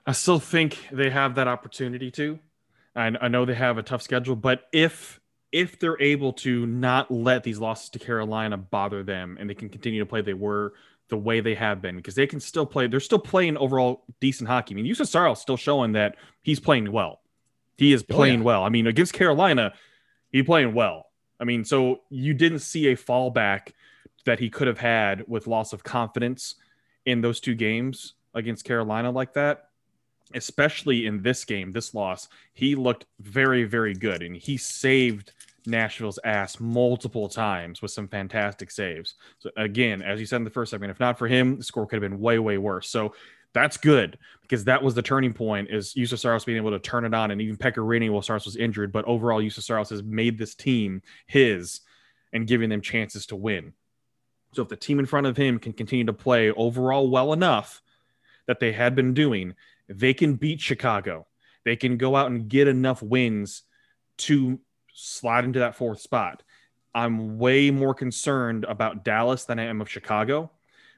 I 0.07 0.13
still 0.13 0.39
think 0.39 0.87
they 0.89 1.09
have 1.09 1.35
that 1.35 1.49
opportunity 1.49 2.11
to. 2.11 2.39
I, 2.95 3.07
I 3.19 3.27
know 3.27 3.43
they 3.43 3.55
have 3.55 3.77
a 3.77 3.83
tough 3.83 4.01
schedule, 4.01 4.37
but 4.37 4.63
if 4.71 5.19
if 5.51 5.79
they're 5.79 6.01
able 6.01 6.33
to 6.33 6.65
not 6.65 7.11
let 7.11 7.43
these 7.43 7.59
losses 7.59 7.89
to 7.89 7.99
Carolina 7.99 8.57
bother 8.57 9.03
them 9.03 9.37
and 9.39 9.49
they 9.49 9.53
can 9.53 9.69
continue 9.69 9.99
to 9.99 10.05
play 10.05 10.21
they 10.21 10.33
were 10.33 10.73
the 11.09 11.17
way 11.17 11.39
they 11.39 11.55
have 11.55 11.81
been 11.81 11.95
because 11.95 12.15
they 12.15 12.27
can 12.27 12.39
still 12.39 12.65
play 12.65 12.87
they're 12.87 12.99
still 12.99 13.19
playing 13.19 13.57
overall 13.57 14.05
decent 14.21 14.47
hockey. 14.47 14.73
I 14.73 14.81
mean, 14.81 14.85
Juuse 14.85 15.05
Saros 15.07 15.41
still 15.41 15.57
showing 15.57 15.91
that 15.91 16.15
he's 16.41 16.61
playing 16.61 16.89
well. 16.89 17.19
He 17.77 17.91
is 17.91 18.01
playing 18.01 18.39
oh, 18.39 18.43
yeah. 18.43 18.45
well. 18.45 18.63
I 18.63 18.69
mean, 18.69 18.87
against 18.87 19.11
Carolina, 19.11 19.73
he's 20.31 20.45
playing 20.45 20.73
well. 20.73 21.07
I 21.37 21.43
mean, 21.43 21.65
so 21.65 21.99
you 22.09 22.33
didn't 22.33 22.59
see 22.59 22.87
a 22.87 22.95
fallback 22.95 23.73
that 24.25 24.39
he 24.39 24.49
could 24.49 24.67
have 24.67 24.79
had 24.79 25.23
with 25.27 25.47
loss 25.47 25.73
of 25.73 25.83
confidence 25.83 26.55
in 27.05 27.21
those 27.21 27.39
two 27.39 27.55
games 27.55 28.13
against 28.33 28.65
Carolina 28.65 29.11
like 29.11 29.33
that. 29.33 29.69
Especially 30.33 31.05
in 31.05 31.21
this 31.21 31.45
game, 31.45 31.71
this 31.71 31.93
loss, 31.93 32.27
he 32.53 32.73
looked 32.73 33.05
very, 33.19 33.63
very 33.63 33.93
good 33.93 34.23
and 34.23 34.35
he 34.35 34.57
saved 34.57 35.33
Nashville's 35.67 36.19
ass 36.23 36.59
multiple 36.59 37.29
times 37.29 37.81
with 37.81 37.91
some 37.91 38.07
fantastic 38.07 38.71
saves. 38.71 39.15
So 39.39 39.51
again, 39.55 40.01
as 40.01 40.19
you 40.19 40.25
said 40.25 40.37
in 40.37 40.43
the 40.43 40.49
first 40.49 40.71
segment, 40.71 40.91
if 40.91 40.99
not 40.99 41.17
for 41.17 41.27
him, 41.27 41.57
the 41.57 41.63
score 41.63 41.85
could 41.85 42.01
have 42.01 42.09
been 42.09 42.19
way, 42.19 42.39
way 42.39 42.57
worse. 42.57 42.89
So 42.89 43.13
that's 43.53 43.77
good 43.77 44.17
because 44.41 44.63
that 44.65 44.83
was 44.83 44.95
the 44.95 45.01
turning 45.01 45.33
point 45.33 45.69
is 45.69 45.93
Juuse 45.93 46.17
Saros 46.19 46.43
being 46.43 46.57
able 46.57 46.71
to 46.71 46.79
turn 46.79 47.05
it 47.05 47.13
on 47.13 47.31
and 47.31 47.41
even 47.41 47.55
Pekka 47.55 47.77
Rinne 47.77 48.11
while 48.11 48.21
Saros 48.21 48.45
was 48.45 48.57
injured. 48.57 48.91
But 48.91 49.05
overall, 49.05 49.41
Juuse 49.41 49.61
Saros 49.61 49.89
has 49.91 50.03
made 50.03 50.37
this 50.37 50.55
team 50.55 51.01
his 51.27 51.81
and 52.33 52.47
giving 52.47 52.69
them 52.69 52.81
chances 52.81 53.25
to 53.27 53.35
win. 53.35 53.73
So 54.55 54.63
if 54.63 54.69
the 54.69 54.75
team 54.75 54.99
in 54.99 55.05
front 55.05 55.27
of 55.27 55.37
him 55.37 55.59
can 55.59 55.73
continue 55.73 56.05
to 56.05 56.13
play 56.13 56.51
overall 56.51 57.09
well 57.09 57.33
enough 57.33 57.81
that 58.47 58.59
they 58.59 58.71
had 58.71 58.95
been 58.95 59.13
doing, 59.13 59.55
they 59.87 60.13
can 60.13 60.35
beat 60.35 60.61
Chicago. 60.61 61.27
They 61.63 61.75
can 61.75 61.97
go 61.97 62.15
out 62.15 62.31
and 62.31 62.47
get 62.47 62.67
enough 62.67 63.01
wins 63.01 63.63
to 64.19 64.59
slide 64.93 65.45
into 65.45 65.59
that 65.59 65.75
fourth 65.75 65.99
spot. 65.99 66.43
I'm 66.93 67.37
way 67.37 67.71
more 67.71 67.93
concerned 67.93 68.63
about 68.63 69.03
Dallas 69.03 69.43
than 69.43 69.59
I 69.59 69.65
am 69.65 69.81
of 69.81 69.89
Chicago 69.89 70.51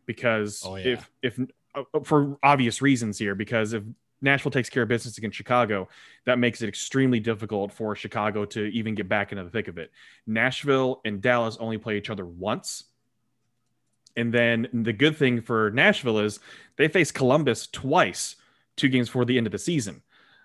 because 0.06 0.64
oh, 0.66 0.76
yeah. 0.76 0.94
if 0.94 1.12
if 1.24 1.40
uh, 1.74 1.84
uh, 1.94 2.02
for 2.02 2.38
obvious 2.44 2.82
reasons 2.82 3.18
here 3.18 3.34
because 3.34 3.74
if 3.74 3.84
Nashville 4.22 4.52
takes 4.52 4.70
care 4.70 4.84
of 4.84 4.90
business 4.90 5.18
against 5.18 5.38
Chicago, 5.38 5.90
that 6.26 6.40
makes 6.40 6.62
it 6.62 6.70
extremely 6.70 7.20
difficult 7.20 7.72
for 7.72 7.96
Chicago 7.96 8.46
to 8.46 8.66
even 8.66 8.96
get 8.96 9.08
back 9.08 9.32
into 9.32 9.44
the 9.44 9.50
thick 9.50 9.68
of 9.68 9.78
it. 9.78 9.92
Nashville 10.26 11.02
and 11.06 11.22
Dallas 11.22 11.58
only 11.60 11.78
play 11.78 11.98
each 11.98 12.10
other 12.10 12.26
once. 12.26 12.86
And 14.18 14.34
then 14.34 14.68
the 14.74 14.94
good 14.94 15.16
thing 15.16 15.42
for 15.42 15.72
Nashville 15.72 16.20
is 16.20 16.40
they 16.76 16.88
face 16.88 17.12
Columbus 17.12 17.68
twice, 17.68 18.36
two 18.76 18.90
games 18.90 19.08
before 19.08 19.26
the 19.26 19.38
end 19.38 19.48
of 19.48 19.52
the 19.52 19.60
season. 19.60 20.02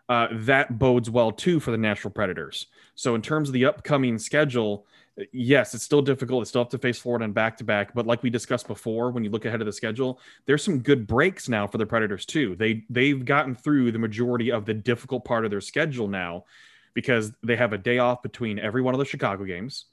Uh, 0.09 0.29
that 0.31 0.79
bodes 0.79 1.09
well 1.09 1.33
too 1.33 1.59
for 1.59 1.71
the 1.71 1.79
Nashville 1.79 2.11
Predators. 2.11 2.67
So, 2.95 3.15
in 3.15 3.23
terms 3.23 3.49
of 3.49 3.55
the 3.55 3.65
upcoming 3.65 4.19
schedule, 4.19 4.87
yes, 5.33 5.75
it's 5.75 5.85
still 5.85 6.03
difficult. 6.03 6.43
It's 6.43 6.51
still 6.51 6.63
have 6.63 6.71
to 6.71 6.79
face 6.79 6.99
Florida 6.99 7.25
and 7.25 7.35
back 7.35 7.57
to 7.59 7.65
back. 7.65 7.95
But 7.95 8.07
like 8.07 8.23
we 8.23 8.29
discussed 8.29 8.67
before, 8.67 9.11
when 9.11 9.25
you 9.25 9.31
look 9.31 9.45
ahead 9.45 9.61
of 9.61 9.67
the 9.67 9.73
schedule, 9.73 10.21
there's 10.47 10.63
some 10.63 10.81
good 10.81 11.07
breaks 11.07 11.49
now 11.49 11.67
for 11.67 11.79
the 11.79 11.87
Predators 11.87 12.27
too. 12.27 12.57
They 12.57 12.85
they've 12.91 13.25
gotten 13.25 13.55
through 13.55 13.93
the 13.93 13.99
majority 13.99 14.53
of 14.53 14.67
the 14.67 14.75
difficult 14.75 15.25
part 15.25 15.45
of 15.45 15.51
their 15.51 15.61
schedule 15.61 16.09
now 16.09 16.45
because 16.95 17.33
they 17.43 17.57
have 17.57 17.73
a 17.73 17.79
day 17.79 17.99
off 17.99 18.23
between 18.23 18.59
every 18.59 18.83
one 18.83 18.95
of 18.95 18.99
the 18.99 19.07
Chicago 19.07 19.45
games. 19.45 19.87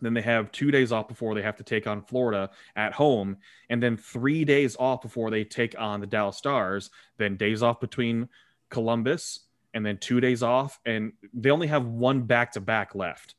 Then 0.00 0.14
they 0.14 0.22
have 0.22 0.52
two 0.52 0.70
days 0.70 0.92
off 0.92 1.08
before 1.08 1.34
they 1.34 1.42
have 1.42 1.56
to 1.56 1.64
take 1.64 1.86
on 1.86 2.02
Florida 2.02 2.50
at 2.74 2.92
home, 2.92 3.38
and 3.70 3.82
then 3.82 3.96
three 3.96 4.44
days 4.44 4.76
off 4.78 5.02
before 5.02 5.30
they 5.30 5.44
take 5.44 5.78
on 5.78 6.00
the 6.00 6.06
Dallas 6.06 6.36
Stars. 6.36 6.90
Then 7.16 7.36
days 7.36 7.62
off 7.62 7.80
between 7.80 8.28
Columbus, 8.68 9.40
and 9.72 9.84
then 9.84 9.98
two 9.98 10.20
days 10.20 10.42
off, 10.42 10.80
and 10.84 11.12
they 11.32 11.50
only 11.50 11.66
have 11.66 11.86
one 11.86 12.22
back 12.22 12.52
to 12.52 12.60
back 12.60 12.94
left 12.94 13.34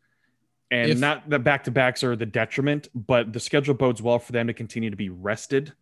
and 0.72 0.91
if, 0.91 1.00
not 1.00 1.30
the 1.30 1.39
back 1.39 1.63
to 1.65 1.72
backs 1.72 2.04
are 2.04 2.15
the 2.15 2.26
detriment, 2.26 2.89
but 2.93 3.32
the 3.32 3.39
schedule 3.39 3.74
bodes 3.74 4.02
well 4.02 4.20
for 4.20 4.32
them 4.32 4.48
to 4.48 4.54
continue 4.54 4.89
to 4.89 4.96
be 4.96 5.10
rested 5.10 5.74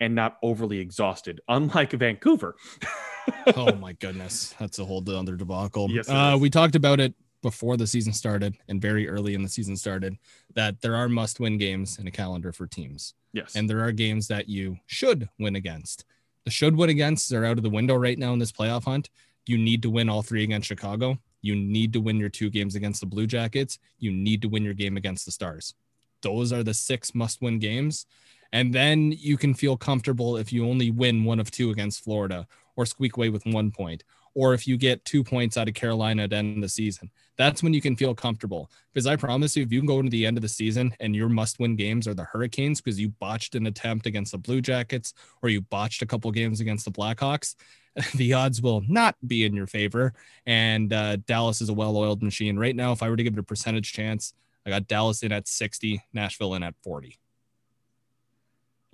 and 0.00 0.14
not 0.14 0.36
overly 0.42 0.80
exhausted, 0.80 1.40
unlike 1.48 1.92
Vancouver. 1.92 2.56
oh 3.56 3.74
my 3.76 3.94
goodness, 3.94 4.54
that's 4.58 4.78
a 4.78 4.84
whole 4.84 5.02
other 5.08 5.36
debacle. 5.36 5.90
Yes, 5.90 6.08
uh, 6.08 6.36
we 6.38 6.50
talked 6.50 6.76
about 6.76 7.00
it 7.00 7.14
before 7.44 7.76
the 7.76 7.86
season 7.86 8.12
started 8.12 8.56
and 8.68 8.82
very 8.82 9.06
early 9.06 9.34
in 9.34 9.42
the 9.42 9.48
season 9.48 9.76
started 9.76 10.16
that 10.54 10.80
there 10.80 10.96
are 10.96 11.08
must-win 11.08 11.58
games 11.58 11.98
in 11.98 12.08
a 12.08 12.10
calendar 12.10 12.50
for 12.50 12.66
teams. 12.66 13.14
Yes, 13.32 13.54
and 13.54 13.68
there 13.68 13.84
are 13.84 13.92
games 13.92 14.26
that 14.28 14.48
you 14.48 14.78
should 14.86 15.28
win 15.38 15.54
against. 15.54 16.06
The 16.44 16.50
should 16.50 16.74
win 16.74 16.90
against 16.90 17.32
are 17.32 17.44
out 17.44 17.58
of 17.58 17.62
the 17.62 17.70
window 17.70 17.94
right 17.94 18.18
now 18.18 18.32
in 18.32 18.38
this 18.38 18.52
playoff 18.52 18.84
hunt. 18.84 19.10
You 19.46 19.58
need 19.58 19.82
to 19.82 19.90
win 19.90 20.08
all 20.08 20.22
three 20.22 20.42
against 20.42 20.68
Chicago. 20.68 21.18
You 21.42 21.54
need 21.54 21.92
to 21.92 22.00
win 22.00 22.16
your 22.16 22.30
two 22.30 22.48
games 22.48 22.74
against 22.74 23.00
the 23.00 23.06
Blue 23.06 23.26
Jackets. 23.26 23.78
You 23.98 24.10
need 24.10 24.40
to 24.42 24.48
win 24.48 24.64
your 24.64 24.74
game 24.74 24.96
against 24.96 25.26
the 25.26 25.30
Stars. 25.32 25.74
Those 26.22 26.52
are 26.52 26.62
the 26.62 26.72
six 26.72 27.14
must 27.14 27.42
win 27.42 27.58
games. 27.58 28.06
And 28.52 28.72
then 28.72 29.12
you 29.12 29.36
can 29.36 29.52
feel 29.52 29.76
comfortable 29.76 30.38
if 30.38 30.52
you 30.52 30.66
only 30.66 30.90
win 30.90 31.24
one 31.24 31.40
of 31.40 31.50
two 31.50 31.70
against 31.70 32.04
Florida 32.04 32.46
or 32.76 32.86
squeak 32.86 33.16
away 33.16 33.28
with 33.28 33.44
one 33.46 33.70
point, 33.70 34.04
or 34.34 34.54
if 34.54 34.66
you 34.66 34.76
get 34.76 35.04
two 35.04 35.22
points 35.22 35.56
out 35.56 35.68
of 35.68 35.74
Carolina 35.74 36.24
at 36.24 36.30
the 36.30 36.36
end 36.36 36.56
of 36.56 36.62
the 36.62 36.68
season. 36.68 37.10
That's 37.36 37.62
when 37.62 37.72
you 37.72 37.80
can 37.80 37.96
feel 37.96 38.14
comfortable. 38.14 38.70
Because 38.92 39.06
I 39.06 39.16
promise 39.16 39.56
you, 39.56 39.62
if 39.62 39.72
you 39.72 39.80
can 39.80 39.86
go 39.86 39.98
into 39.98 40.10
the 40.10 40.26
end 40.26 40.36
of 40.36 40.42
the 40.42 40.48
season 40.48 40.94
and 41.00 41.14
your 41.14 41.28
must 41.28 41.58
win 41.58 41.76
games 41.76 42.06
are 42.06 42.14
the 42.14 42.24
Hurricanes 42.24 42.80
because 42.80 42.98
you 42.98 43.08
botched 43.08 43.54
an 43.54 43.66
attempt 43.66 44.06
against 44.06 44.32
the 44.32 44.38
Blue 44.38 44.60
Jackets 44.60 45.14
or 45.42 45.48
you 45.48 45.60
botched 45.60 46.02
a 46.02 46.06
couple 46.06 46.30
games 46.30 46.60
against 46.60 46.84
the 46.84 46.90
Blackhawks, 46.90 47.54
the 48.14 48.32
odds 48.32 48.60
will 48.60 48.82
not 48.88 49.16
be 49.26 49.44
in 49.44 49.54
your 49.54 49.66
favor. 49.66 50.12
And 50.46 50.92
uh, 50.92 51.16
Dallas 51.16 51.60
is 51.60 51.68
a 51.68 51.74
well 51.74 51.96
oiled 51.96 52.22
machine. 52.22 52.58
Right 52.58 52.74
now, 52.74 52.92
if 52.92 53.02
I 53.02 53.08
were 53.08 53.16
to 53.16 53.22
give 53.22 53.34
it 53.34 53.40
a 53.40 53.44
percentage 53.44 53.92
chance, 53.92 54.34
I 54.66 54.70
got 54.70 54.88
Dallas 54.88 55.22
in 55.22 55.32
at 55.32 55.46
60, 55.46 56.02
Nashville 56.12 56.54
in 56.54 56.62
at 56.62 56.74
40. 56.82 57.18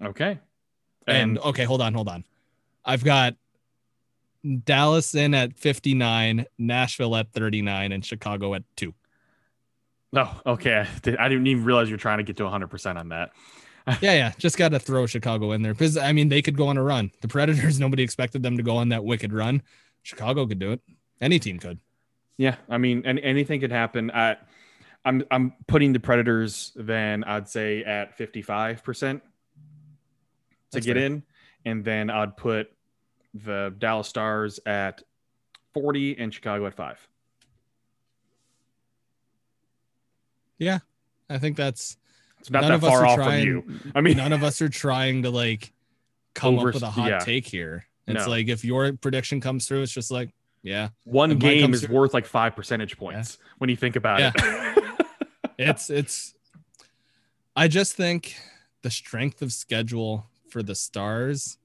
Okay. 0.02 0.38
And, 1.06 1.16
and 1.16 1.38
okay, 1.38 1.64
hold 1.64 1.80
on, 1.80 1.94
hold 1.94 2.08
on. 2.08 2.24
I've 2.84 3.04
got 3.04 3.36
Dallas 4.64 5.14
in 5.14 5.34
at 5.34 5.58
59, 5.58 6.46
Nashville 6.58 7.14
at 7.16 7.32
39, 7.32 7.92
and 7.92 8.04
Chicago 8.04 8.54
at 8.54 8.64
two. 8.76 8.94
Oh, 10.14 10.40
okay. 10.44 10.86
I 11.18 11.28
didn't 11.28 11.46
even 11.46 11.64
realize 11.64 11.88
you're 11.88 11.98
trying 11.98 12.18
to 12.18 12.24
get 12.24 12.36
to 12.38 12.44
100% 12.44 12.96
on 12.96 13.10
that. 13.10 13.30
yeah, 14.00 14.14
yeah. 14.14 14.32
Just 14.38 14.56
got 14.56 14.70
to 14.70 14.78
throw 14.78 15.06
Chicago 15.06 15.52
in 15.52 15.62
there 15.62 15.72
because 15.72 15.96
I 15.96 16.12
mean 16.12 16.28
they 16.28 16.42
could 16.42 16.56
go 16.56 16.68
on 16.68 16.76
a 16.76 16.82
run. 16.82 17.10
The 17.20 17.28
Predators, 17.28 17.78
nobody 17.80 18.02
expected 18.02 18.42
them 18.42 18.56
to 18.56 18.62
go 18.62 18.76
on 18.76 18.90
that 18.90 19.04
wicked 19.04 19.32
run. 19.32 19.62
Chicago 20.02 20.46
could 20.46 20.58
do 20.58 20.72
it. 20.72 20.80
Any 21.20 21.38
team 21.38 21.58
could. 21.58 21.78
Yeah, 22.36 22.56
I 22.68 22.78
mean, 22.78 23.02
and 23.04 23.18
anything 23.20 23.60
could 23.60 23.72
happen. 23.72 24.10
At 24.10 24.46
I'm 25.04 25.24
I'm 25.30 25.54
putting 25.66 25.92
the 25.92 26.00
Predators 26.00 26.72
then 26.76 27.24
I'd 27.24 27.48
say 27.48 27.84
at 27.84 28.16
55 28.16 28.82
percent 28.82 29.22
to 29.22 29.28
That's 30.72 30.86
get 30.86 30.96
fair. 30.96 31.06
in, 31.06 31.22
and 31.64 31.84
then 31.84 32.10
I'd 32.10 32.36
put 32.36 32.70
the 33.34 33.74
Dallas 33.78 34.08
Stars 34.08 34.58
at 34.66 35.02
40 35.74 36.18
and 36.18 36.32
Chicago 36.34 36.66
at 36.66 36.74
five. 36.74 37.06
Yeah, 40.58 40.80
I 41.28 41.38
think 41.38 41.56
that's 41.56 41.96
It's 42.40 42.50
not 42.50 42.62
none 42.62 42.70
that 42.70 42.74
of 42.76 42.84
us 42.84 42.90
are 42.92 43.06
off 43.06 43.16
trying, 43.16 43.62
from 43.62 43.70
you. 43.84 43.92
I 43.94 44.00
mean, 44.00 44.16
none 44.16 44.32
of 44.32 44.42
us 44.44 44.60
are 44.60 44.68
trying 44.68 45.22
to 45.22 45.30
like 45.30 45.72
come 46.34 46.58
Over- 46.58 46.68
up 46.68 46.74
with 46.74 46.82
a 46.82 46.90
hot 46.90 47.08
yeah. 47.08 47.18
take 47.18 47.46
here. 47.46 47.86
It's 48.06 48.24
No. 48.26 48.30
like 48.30 48.48
if 48.48 48.64
your 48.64 48.92
prediction 48.94 49.40
comes 49.40 49.66
through, 49.66 49.82
it's 49.82 49.92
just 49.92 50.10
like, 50.10 50.30
yeah, 50.62 50.88
one 51.04 51.38
game 51.38 51.72
is 51.72 51.84
through- 51.84 51.94
worth 51.96 52.14
like 52.14 52.26
five 52.26 52.54
percentage 52.56 52.98
points 52.98 53.38
when 53.58 53.70
you 53.70 53.76
think 53.76 53.96
about 53.96 54.20
Yeah. 54.20 54.32
it. 54.36 54.84
it's 55.58 55.88
it's 55.90 56.34
I 57.56 57.68
just 57.68 57.94
think 57.94 58.36
the 58.82 58.90
strength 58.90 59.42
of 59.42 59.52
schedule 59.52 60.26
for 60.48 60.62
the 60.62 60.74
Stars, 60.74 61.58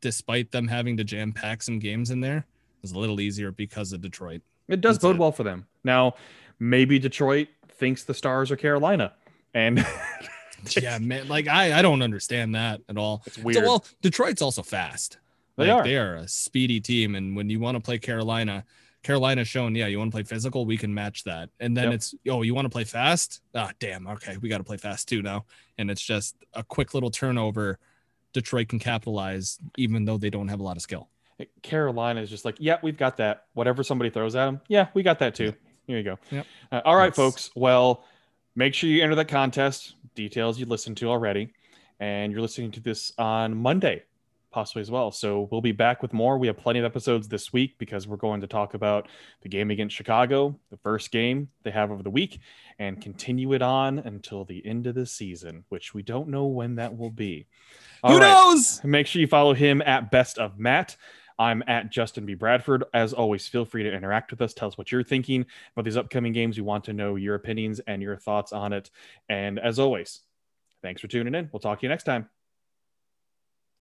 despite 0.00 0.50
them 0.52 0.68
having 0.68 0.96
to 0.96 1.04
jam 1.04 1.32
pack 1.32 1.62
some 1.62 1.78
games 1.78 2.10
in 2.10 2.20
there, 2.20 2.46
is 2.82 2.92
a 2.92 2.98
little 2.98 3.20
easier 3.20 3.50
because 3.52 3.92
of 3.92 4.00
Detroit. 4.00 4.42
It 4.68 4.80
does 4.80 4.96
That's 4.96 5.02
bode 5.02 5.16
it. 5.16 5.18
well 5.20 5.32
for 5.32 5.42
them. 5.44 5.66
Now, 5.84 6.14
maybe 6.58 6.98
Detroit 6.98 7.48
thinks 7.68 8.04
the 8.04 8.14
Stars 8.14 8.50
are 8.50 8.56
Carolina, 8.56 9.12
and 9.54 9.84
yeah, 10.80 10.98
man, 10.98 11.28
like 11.28 11.48
I 11.48 11.78
I 11.78 11.82
don't 11.82 12.02
understand 12.02 12.54
that 12.54 12.80
at 12.88 12.96
all. 12.96 13.22
it's 13.26 13.36
So, 13.36 13.42
weird. 13.42 13.64
well, 13.64 13.84
Detroit's 14.02 14.42
also 14.42 14.62
fast. 14.62 15.18
They 15.56 15.66
Like, 15.68 15.72
are. 15.80 15.84
They 15.84 15.96
are 15.96 16.16
a 16.16 16.28
speedy 16.28 16.80
team, 16.80 17.14
and 17.14 17.36
when 17.36 17.48
you 17.48 17.60
want 17.60 17.76
to 17.76 17.80
play 17.80 17.98
Carolina, 17.98 18.64
Carolina's 19.02 19.48
shown, 19.48 19.74
yeah, 19.74 19.86
you 19.86 19.98
want 19.98 20.10
to 20.10 20.14
play 20.14 20.24
physical, 20.24 20.66
we 20.66 20.76
can 20.76 20.92
match 20.92 21.24
that. 21.24 21.48
And 21.60 21.76
then 21.76 21.84
Yep. 21.84 21.94
it's, 21.94 22.14
oh, 22.28 22.42
you 22.42 22.54
want 22.54 22.64
to 22.66 22.70
play 22.70 22.82
fast? 22.84 23.40
Ah, 23.54 23.70
damn. 23.78 24.06
Okay, 24.08 24.36
we 24.38 24.48
got 24.48 24.58
to 24.58 24.64
play 24.64 24.76
fast 24.78 25.08
too 25.08 25.22
now. 25.22 25.46
And 25.78 25.90
it's 25.90 26.02
just 26.02 26.34
a 26.54 26.64
quick 26.64 26.92
little 26.92 27.10
turnover. 27.10 27.78
Detroit 28.36 28.68
can 28.68 28.78
capitalize, 28.78 29.58
even 29.78 30.04
though 30.04 30.18
they 30.18 30.28
don't 30.28 30.48
have 30.48 30.60
a 30.60 30.62
lot 30.62 30.76
of 30.76 30.82
skill. 30.82 31.08
Carolina 31.62 32.20
is 32.20 32.28
just 32.28 32.44
like, 32.44 32.56
yeah, 32.58 32.76
we've 32.82 32.96
got 32.98 33.16
that. 33.16 33.44
Whatever 33.54 33.82
somebody 33.82 34.10
throws 34.10 34.34
at 34.36 34.44
them, 34.46 34.60
yeah, 34.68 34.88
we 34.94 35.02
got 35.02 35.18
that 35.20 35.34
too. 35.34 35.54
Here 35.86 35.96
you 35.96 36.02
go. 36.04 36.18
Yep. 36.30 36.46
Uh, 36.70 36.80
all 36.84 36.96
right, 36.96 37.06
Yes. 37.06 37.16
folks. 37.16 37.50
Well, 37.54 38.04
make 38.54 38.74
sure 38.74 38.90
you 38.90 39.02
enter 39.02 39.14
that 39.14 39.28
contest. 39.28 39.94
Details 40.14 40.58
you 40.58 40.66
listened 40.66 40.96
to 40.98 41.08
already, 41.08 41.52
and 41.98 42.30
you're 42.32 42.42
listening 42.42 42.72
to 42.72 42.80
this 42.80 43.12
on 43.16 43.56
Monday, 43.56 44.02
possibly 44.56 44.80
as 44.80 44.90
well. 44.90 45.10
So 45.10 45.48
we'll 45.50 45.60
be 45.60 45.72
back 45.72 46.00
with 46.00 46.14
more. 46.14 46.38
We 46.38 46.46
have 46.46 46.56
plenty 46.56 46.78
of 46.78 46.86
episodes 46.86 47.28
this 47.28 47.52
week 47.52 47.76
because 47.76 48.08
we're 48.08 48.16
going 48.16 48.40
to 48.40 48.46
talk 48.46 48.72
about 48.72 49.06
the 49.42 49.50
game 49.50 49.70
against 49.70 49.94
Chicago, 49.94 50.58
the 50.70 50.78
first 50.78 51.10
game 51.10 51.50
they 51.62 51.70
have 51.70 51.90
over 51.90 52.02
the 52.02 52.08
week, 52.08 52.40
and 52.78 52.98
continue 52.98 53.52
it 53.52 53.60
on 53.60 53.98
until 53.98 54.46
the 54.46 54.64
end 54.64 54.86
of 54.86 54.94
the 54.94 55.04
season, 55.04 55.64
which 55.68 55.92
we 55.92 56.02
don't 56.02 56.28
know 56.28 56.46
when 56.46 56.76
that 56.76 56.96
will 56.96 57.10
be. 57.10 57.46
All 58.02 58.12
Who 58.12 58.18
right. 58.18 58.30
knows? 58.30 58.82
Make 58.82 59.06
sure 59.06 59.20
you 59.20 59.26
follow 59.26 59.52
him 59.52 59.82
at 59.82 60.10
Best 60.10 60.38
of 60.38 60.58
Matt. 60.58 60.96
I'm 61.38 61.62
at 61.66 61.90
Justin 61.90 62.24
B. 62.24 62.32
Bradford. 62.32 62.84
As 62.94 63.12
always, 63.12 63.46
feel 63.46 63.66
free 63.66 63.82
to 63.82 63.92
interact 63.92 64.30
with 64.30 64.40
us. 64.40 64.54
Tell 64.54 64.68
us 64.68 64.78
what 64.78 64.90
you're 64.90 65.02
thinking 65.02 65.44
about 65.74 65.84
these 65.84 65.98
upcoming 65.98 66.32
games. 66.32 66.56
We 66.56 66.62
want 66.62 66.84
to 66.84 66.94
know 66.94 67.16
your 67.16 67.34
opinions 67.34 67.78
and 67.80 68.00
your 68.00 68.16
thoughts 68.16 68.54
on 68.54 68.72
it. 68.72 68.90
And 69.28 69.58
as 69.58 69.78
always, 69.78 70.22
thanks 70.80 71.02
for 71.02 71.08
tuning 71.08 71.34
in. 71.34 71.50
We'll 71.52 71.60
talk 71.60 71.80
to 71.80 71.82
you 71.82 71.90
next 71.90 72.04
time. 72.04 72.30